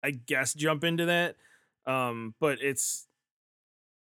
[0.03, 1.35] i guess jump into that
[1.85, 3.07] um but it's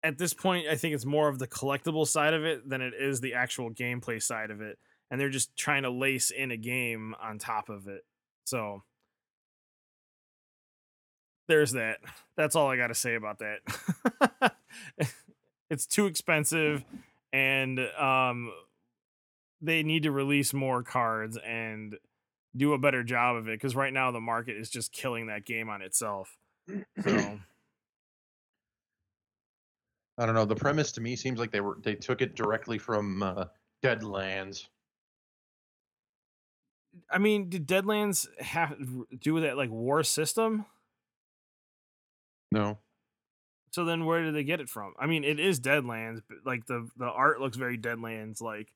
[0.02, 2.94] at this point i think it's more of the collectible side of it than it
[2.98, 4.78] is the actual gameplay side of it
[5.10, 8.04] and they're just trying to lace in a game on top of it
[8.44, 8.82] so
[11.48, 11.98] there's that.
[12.36, 14.54] That's all I got to say about that.
[15.70, 16.84] it's too expensive
[17.32, 18.52] and um
[19.60, 21.96] they need to release more cards and
[22.56, 25.44] do a better job of it cuz right now the market is just killing that
[25.44, 26.39] game on itself.
[27.01, 27.40] So
[30.18, 30.44] I don't know.
[30.44, 33.47] The premise to me seems like they were they took it directly from uh,
[33.82, 34.68] Deadlands.
[37.10, 38.76] I mean, did Deadlands have
[39.18, 40.66] do with that like war system?
[42.51, 42.78] No,
[43.72, 44.94] So then where did they get it from?
[44.98, 48.72] I mean, it is Deadlands, but like the the art looks very Deadlands like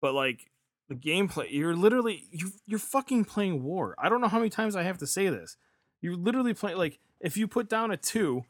[0.00, 0.50] but like
[0.88, 3.94] the gameplay, you're literally you you're fucking playing war.
[3.98, 5.56] I don't know how many times I have to say this.
[6.00, 8.44] You're literally playing like if you put down a 2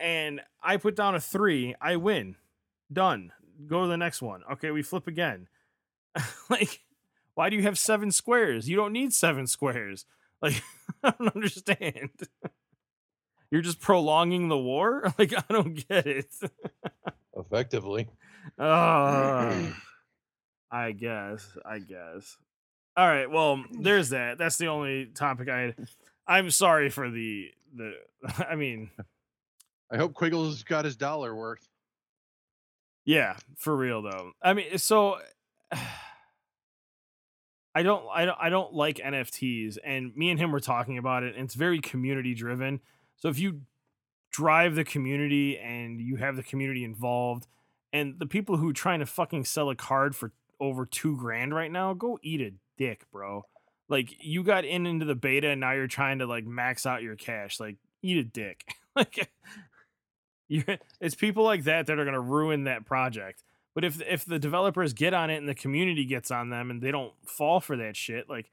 [0.00, 2.36] and I put down a 3, I win.
[2.92, 3.32] Done.
[3.66, 4.42] Go to the next one.
[4.52, 5.48] Okay, we flip again.
[6.50, 6.80] like
[7.34, 8.68] why do you have 7 squares?
[8.68, 10.04] You don't need 7 squares.
[10.42, 10.62] Like
[11.02, 12.10] I don't understand.
[13.50, 15.14] You're just prolonging the war?
[15.18, 16.26] Like I don't get it.
[17.34, 18.08] effectively.
[18.58, 19.70] Uh,
[20.70, 21.56] I guess.
[21.64, 22.36] I guess.
[22.96, 23.30] All right.
[23.30, 23.82] Well, mm.
[23.82, 24.38] there's that.
[24.38, 25.88] That's the only topic I had.
[26.26, 27.94] I'm sorry for the the.
[28.48, 28.90] I mean,
[29.90, 31.68] I hope Quiggles got his dollar worth.
[33.04, 34.32] yeah, for real though.
[34.42, 35.18] I mean, eh, so
[37.74, 41.22] I don't, I don't, I don't like NFTs, and me and him were talking about
[41.22, 41.34] it.
[41.34, 42.80] And it's very community driven.
[43.16, 43.60] So if you
[44.30, 47.46] drive the community and you have the community involved,
[47.92, 51.54] and the people who are trying to fucking sell a card for over two grand
[51.54, 53.44] right now, go eat a dick, bro.
[53.88, 57.02] Like you got in into the beta and now you're trying to like max out
[57.02, 57.60] your cash.
[57.60, 58.64] Like eat a dick.
[58.96, 59.30] like
[60.48, 60.64] you
[61.00, 63.42] it's people like that that are gonna ruin that project.
[63.74, 66.80] But if if the developers get on it and the community gets on them and
[66.80, 68.50] they don't fall for that shit, like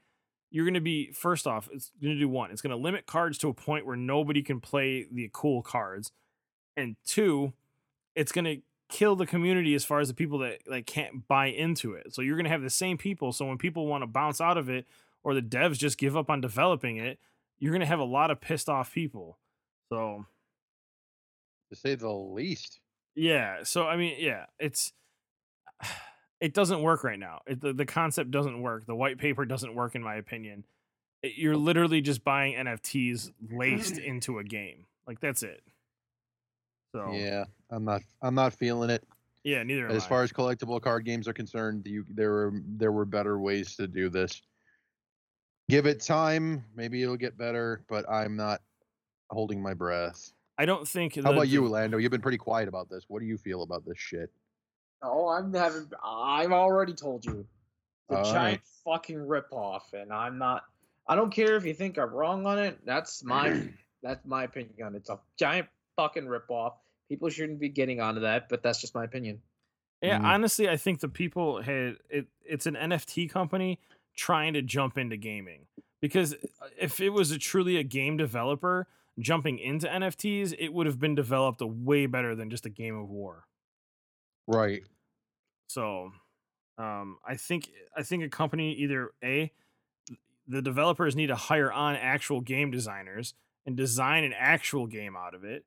[0.50, 2.50] you're to be first off, it's to do one.
[2.50, 6.12] It's to limit cards to a point where nobody can play the cool cards,
[6.76, 7.54] and two,
[8.14, 8.58] it's to
[8.94, 12.14] kill the community as far as the people that like can't buy into it.
[12.14, 13.32] So you're going to have the same people.
[13.32, 14.86] So when people want to bounce out of it,
[15.24, 17.18] or the devs just give up on developing it,
[17.58, 19.38] you're going to have a lot of pissed off people.
[19.88, 20.26] So
[21.70, 22.78] to say the least.
[23.16, 24.92] yeah, so I mean, yeah, it's
[26.40, 27.40] it doesn't work right now.
[27.48, 28.86] It, the the concept doesn't work.
[28.86, 30.66] The white paper doesn't work in my opinion.
[31.20, 34.86] It, you're literally just buying NFTs laced into a game.
[35.04, 35.62] Like that's it.
[36.94, 37.44] So yeah, Yeah,
[37.74, 38.02] I'm not.
[38.22, 39.02] I'm not feeling it.
[39.42, 40.08] Yeah, neither am As I.
[40.08, 43.86] far as collectible card games are concerned, you there were there were better ways to
[43.86, 44.40] do this.
[45.68, 48.60] Give it time, maybe it'll get better, but I'm not
[49.30, 50.32] holding my breath.
[50.56, 51.16] I don't think.
[51.16, 51.98] How the- about you, the- Lando?
[51.98, 53.04] You've been pretty quiet about this.
[53.08, 54.30] What do you feel about this shit?
[55.02, 55.90] Oh, I'm having.
[56.02, 57.46] I've already told you.
[58.08, 60.64] The All giant fucking ripoff, and I'm not.
[61.08, 62.78] I don't care if you think I'm wrong on it.
[62.86, 63.68] That's my.
[64.02, 64.98] that's my opinion on it.
[64.98, 66.74] It's a giant fucking ripoff.
[67.08, 69.42] People shouldn't be getting onto that, but that's just my opinion.
[70.02, 70.24] Yeah, Mhm.
[70.24, 72.26] honestly, I think the people had it.
[72.42, 73.78] It's an NFT company
[74.14, 75.66] trying to jump into gaming
[76.00, 78.86] because uh, if it was a truly a game developer
[79.18, 82.96] jumping into NFTs, it would have been developed a way better than just a game
[82.96, 83.46] of war.
[84.46, 84.82] Right.
[85.68, 86.12] So,
[86.78, 89.52] um, I think I think a company either a
[90.46, 95.34] the developers need to hire on actual game designers and design an actual game out
[95.34, 95.64] of it,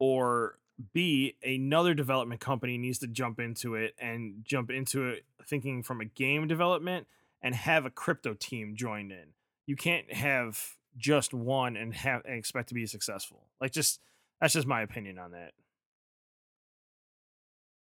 [0.00, 0.58] or
[0.92, 6.00] b another development company needs to jump into it and jump into it thinking from
[6.00, 7.06] a game development
[7.42, 9.32] and have a crypto team joined in.
[9.66, 13.46] You can't have just one and have and expect to be successful.
[13.60, 14.00] Like just
[14.40, 15.52] that's just my opinion on that.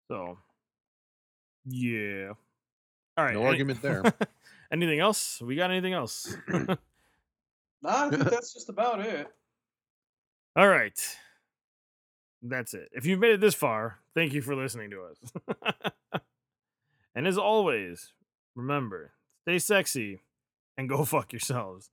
[0.09, 0.37] So,
[1.65, 2.33] yeah.
[3.17, 3.33] All right.
[3.33, 4.03] No any- argument there.
[4.71, 5.41] anything else?
[5.41, 6.35] We got anything else?
[7.85, 9.27] I think that's just about it.
[10.55, 10.99] All right.
[12.41, 12.89] That's it.
[12.91, 15.91] If you've made it this far, thank you for listening to us.
[17.15, 18.13] and as always,
[18.55, 20.21] remember, stay sexy
[20.77, 21.89] and go fuck yourselves.